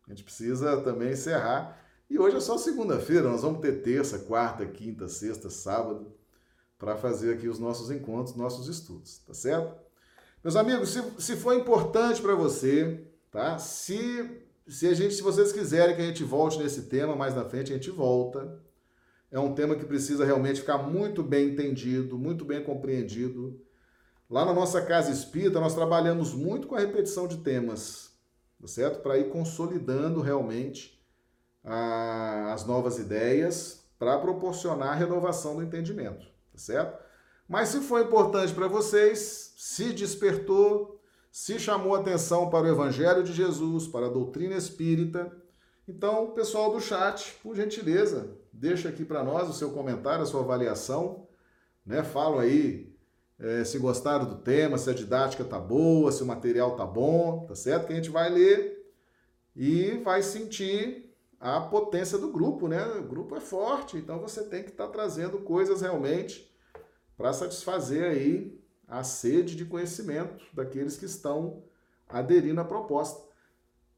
A 0.09 0.11
gente 0.11 0.25
precisa 0.25 0.81
também 0.83 1.13
encerrar. 1.13 1.79
E 2.11 2.19
hoje 2.19 2.37
é 2.37 2.41
só 2.41 2.59
segunda-feira, 2.59 3.31
nós 3.31 3.43
vamos 3.43 3.61
ter 3.61 3.81
terça, 3.81 4.19
quarta, 4.19 4.67
quinta, 4.67 5.07
sexta, 5.07 5.49
sábado, 5.49 6.13
para 6.77 6.97
fazer 6.97 7.35
aqui 7.35 7.47
os 7.47 7.61
nossos 7.61 7.93
encontros, 7.93 8.35
nossos 8.35 8.67
estudos, 8.69 9.21
tá 9.21 9.35
certo? 9.35 9.73
Meus 10.43 10.57
amigos, 10.57 10.91
se, 10.91 11.01
se 11.21 11.37
for 11.37 11.55
importante 11.55 12.21
para 12.21 12.35
você, 12.35 13.07
tá? 13.31 13.57
Se, 13.57 14.43
se 14.73 14.89
a 14.89 14.95
gente, 14.95 15.15
se 15.15 15.23
vocês 15.23 15.53
quiserem 15.53 15.95
que 15.95 16.01
a 16.01 16.07
gente 16.07 16.25
volte 16.25 16.59
nesse 16.59 16.85
tema 16.85 17.15
mais 17.15 17.35
na 17.35 17.45
frente, 17.45 17.73
a 17.73 17.75
gente 17.77 17.91
volta. 17.91 18.59
É 19.31 19.39
um 19.39 19.55
tema 19.55 19.77
que 19.77 19.85
precisa 19.85 20.25
realmente 20.25 20.61
ficar 20.61 20.79
muito 20.79 21.23
bem 21.23 21.51
entendido, 21.51 22.19
muito 22.19 22.45
bem 22.45 22.65
compreendido. 22.65 23.61
Lá 24.31 24.47
na 24.47 24.55
nossa 24.55 24.81
casa 24.81 25.11
espírita, 25.11 25.61
nós 25.61 25.75
trabalhamos 25.75 26.33
muito 26.33 26.67
com 26.67 26.75
a 26.75 26.81
repetição 26.81 27.29
de 27.29 27.39
temas, 27.39 28.13
tá 28.59 28.67
certo? 28.67 29.01
Para 29.03 29.19
ir 29.19 29.29
consolidando 29.29 30.23
realmente 30.23 31.03
a, 31.63 32.55
as 32.55 32.65
novas 32.65 32.99
ideias 32.99 33.85
para 33.99 34.19
proporcionar 34.19 34.89
a 34.89 34.95
renovação 34.95 35.57
do 35.57 35.63
entendimento, 35.63 36.27
tá 36.51 36.59
certo? 36.59 36.99
Mas 37.47 37.69
se 37.69 37.81
foi 37.81 38.05
importante 38.05 38.55
para 38.55 38.69
vocês, 38.69 39.53
se 39.59 39.93
despertou, 39.93 41.02
se 41.33 41.59
chamou 41.59 41.95
atenção 41.95 42.51
para 42.51 42.67
o 42.67 42.71
Evangelho 42.71 43.25
de 43.25 43.33
Jesus, 43.33 43.89
para 43.89 44.07
a 44.07 44.11
doutrina 44.11 44.55
espírita, 44.55 45.33
então, 45.89 46.31
pessoal 46.31 46.73
do 46.73 46.81
chat, 46.81 47.35
por 47.43 47.57
gentileza, 47.57 48.39
deixa 48.53 48.89
aqui 48.89 49.05
para 49.05 49.25
nós 49.25 49.49
o 49.49 49.53
seu 49.53 49.73
comentário, 49.73 50.23
a 50.23 50.27
sua 50.27 50.43
avaliação, 50.43 51.27
né? 51.85 52.05
Falo 52.05 52.39
aí 52.39 52.95
é, 53.39 53.65
se 53.65 53.79
gostaram 53.79 54.25
do 54.27 54.37
tema, 54.37 54.79
se 54.79 54.89
a 54.89 54.95
didática 54.95 55.43
tá 55.43 55.59
boa, 55.59 56.13
se 56.13 56.23
o 56.23 56.27
material 56.27 56.77
tá 56.77 56.87
bom, 56.87 57.47
tá 57.47 57.57
certo? 57.57 57.87
Que 57.89 57.95
a 57.95 57.97
gente 57.97 58.11
vai 58.11 58.31
ler 58.31 58.93
e 59.57 60.01
vai 60.05 60.23
sentir 60.23 61.13
a 61.41 61.61
potência 61.61 62.17
do 62.17 62.31
grupo, 62.31 62.69
né? 62.69 62.85
O 63.01 63.03
grupo 63.03 63.35
é 63.35 63.41
forte, 63.41 63.97
então 63.97 64.21
você 64.21 64.45
tem 64.45 64.63
que 64.63 64.71
estar 64.71 64.87
tá 64.87 64.93
trazendo 64.93 65.39
coisas 65.39 65.81
realmente 65.81 66.49
para 67.17 67.33
satisfazer 67.33 68.05
aí 68.05 68.62
a 68.93 69.05
sede 69.05 69.57
de 69.57 69.65
conhecimento 69.65 70.45
daqueles 70.53 70.97
que 70.97 71.05
estão 71.05 71.65
aderindo 72.09 72.61
à 72.61 72.65
proposta. 72.65 73.27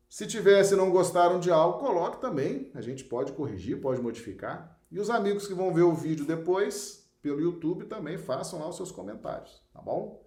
Se 0.09 0.27
tiver, 0.27 0.63
se 0.65 0.77
não 0.77 0.91
gostaram 0.91 1.41
de 1.41 1.51
algo, 1.51 1.79
coloque 1.79 2.21
também. 2.21 2.71
A 2.75 2.81
gente 2.81 3.05
pode 3.05 3.33
corrigir, 3.33 3.81
pode 3.81 4.01
modificar. 4.01 4.79
E 4.91 5.01
os 5.01 5.11
amigos 5.11 5.47
que 5.47 5.55
vão 5.55 5.75
ver 5.75 5.83
o 5.83 5.95
vídeo 5.95 6.25
depois, 6.25 7.11
pelo 7.21 7.41
YouTube, 7.41 7.87
também 7.87 8.17
façam 8.17 8.61
lá 8.61 8.69
os 8.69 8.77
seus 8.77 8.93
comentários, 8.93 9.63
tá 9.73 9.81
bom? 9.81 10.25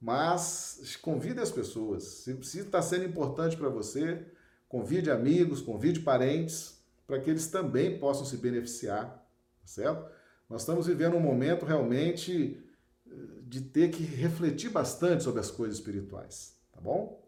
Mas 0.00 0.96
convide 1.02 1.40
as 1.40 1.50
pessoas. 1.50 2.04
Se, 2.04 2.58
está 2.60 2.80
sendo 2.80 3.04
importante 3.04 3.56
para 3.56 3.68
você, 3.68 4.26
Convide 4.70 5.10
amigos, 5.10 5.60
convide 5.60 5.98
parentes, 5.98 6.80
para 7.04 7.18
que 7.18 7.28
eles 7.28 7.48
também 7.48 7.98
possam 7.98 8.24
se 8.24 8.36
beneficiar, 8.36 9.08
tá 9.60 9.66
certo? 9.66 10.08
Nós 10.48 10.62
estamos 10.62 10.86
vivendo 10.86 11.16
um 11.16 11.20
momento 11.20 11.66
realmente 11.66 12.64
de 13.42 13.60
ter 13.60 13.90
que 13.90 14.02
refletir 14.02 14.70
bastante 14.70 15.24
sobre 15.24 15.40
as 15.40 15.50
coisas 15.50 15.76
espirituais, 15.76 16.56
tá 16.72 16.80
bom? 16.80 17.20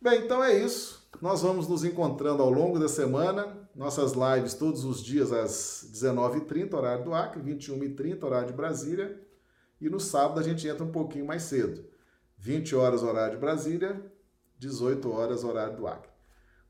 Bem, 0.00 0.24
então 0.24 0.42
é 0.42 0.56
isso. 0.56 1.08
Nós 1.20 1.42
vamos 1.42 1.68
nos 1.68 1.84
encontrando 1.84 2.42
ao 2.42 2.50
longo 2.50 2.78
da 2.78 2.88
semana, 2.88 3.68
nossas 3.74 4.12
lives 4.12 4.54
todos 4.54 4.84
os 4.84 5.02
dias 5.02 5.32
às 5.32 5.88
19h30, 5.92 6.74
horário 6.74 7.04
do 7.04 7.14
Acre, 7.14 7.40
21h30, 7.42 8.24
horário 8.24 8.48
de 8.48 8.52
Brasília, 8.52 9.20
e 9.80 9.88
no 9.88 10.00
sábado 10.00 10.40
a 10.40 10.42
gente 10.42 10.66
entra 10.66 10.84
um 10.84 10.90
pouquinho 10.90 11.26
mais 11.26 11.42
cedo, 11.42 11.84
20 12.38 12.74
horas, 12.74 13.02
horário 13.02 13.34
de 13.34 13.40
Brasília, 13.40 14.00
18 14.58 15.10
horas, 15.10 15.44
horário 15.44 15.76
do 15.76 15.86
Acre. 15.86 16.10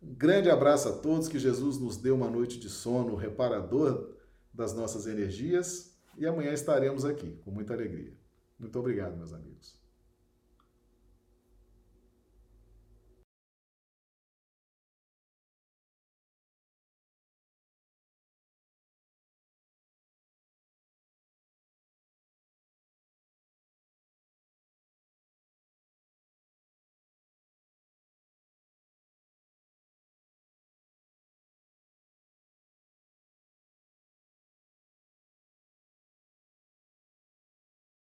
Um 0.02 0.14
grande 0.14 0.50
abraço 0.50 0.88
a 0.88 0.92
todos, 0.92 1.28
que 1.28 1.38
Jesus 1.38 1.78
nos 1.78 1.96
dê 1.96 2.10
uma 2.10 2.28
noite 2.28 2.58
de 2.58 2.68
sono 2.68 3.14
reparador 3.14 4.10
das 4.52 4.74
nossas 4.74 5.06
energias 5.06 5.94
e 6.18 6.26
amanhã 6.26 6.52
estaremos 6.52 7.04
aqui 7.04 7.38
com 7.44 7.50
muita 7.50 7.72
alegria. 7.72 8.21
Muito 8.62 8.78
obrigado, 8.78 9.16
meus 9.16 9.32
amigos. 9.32 9.81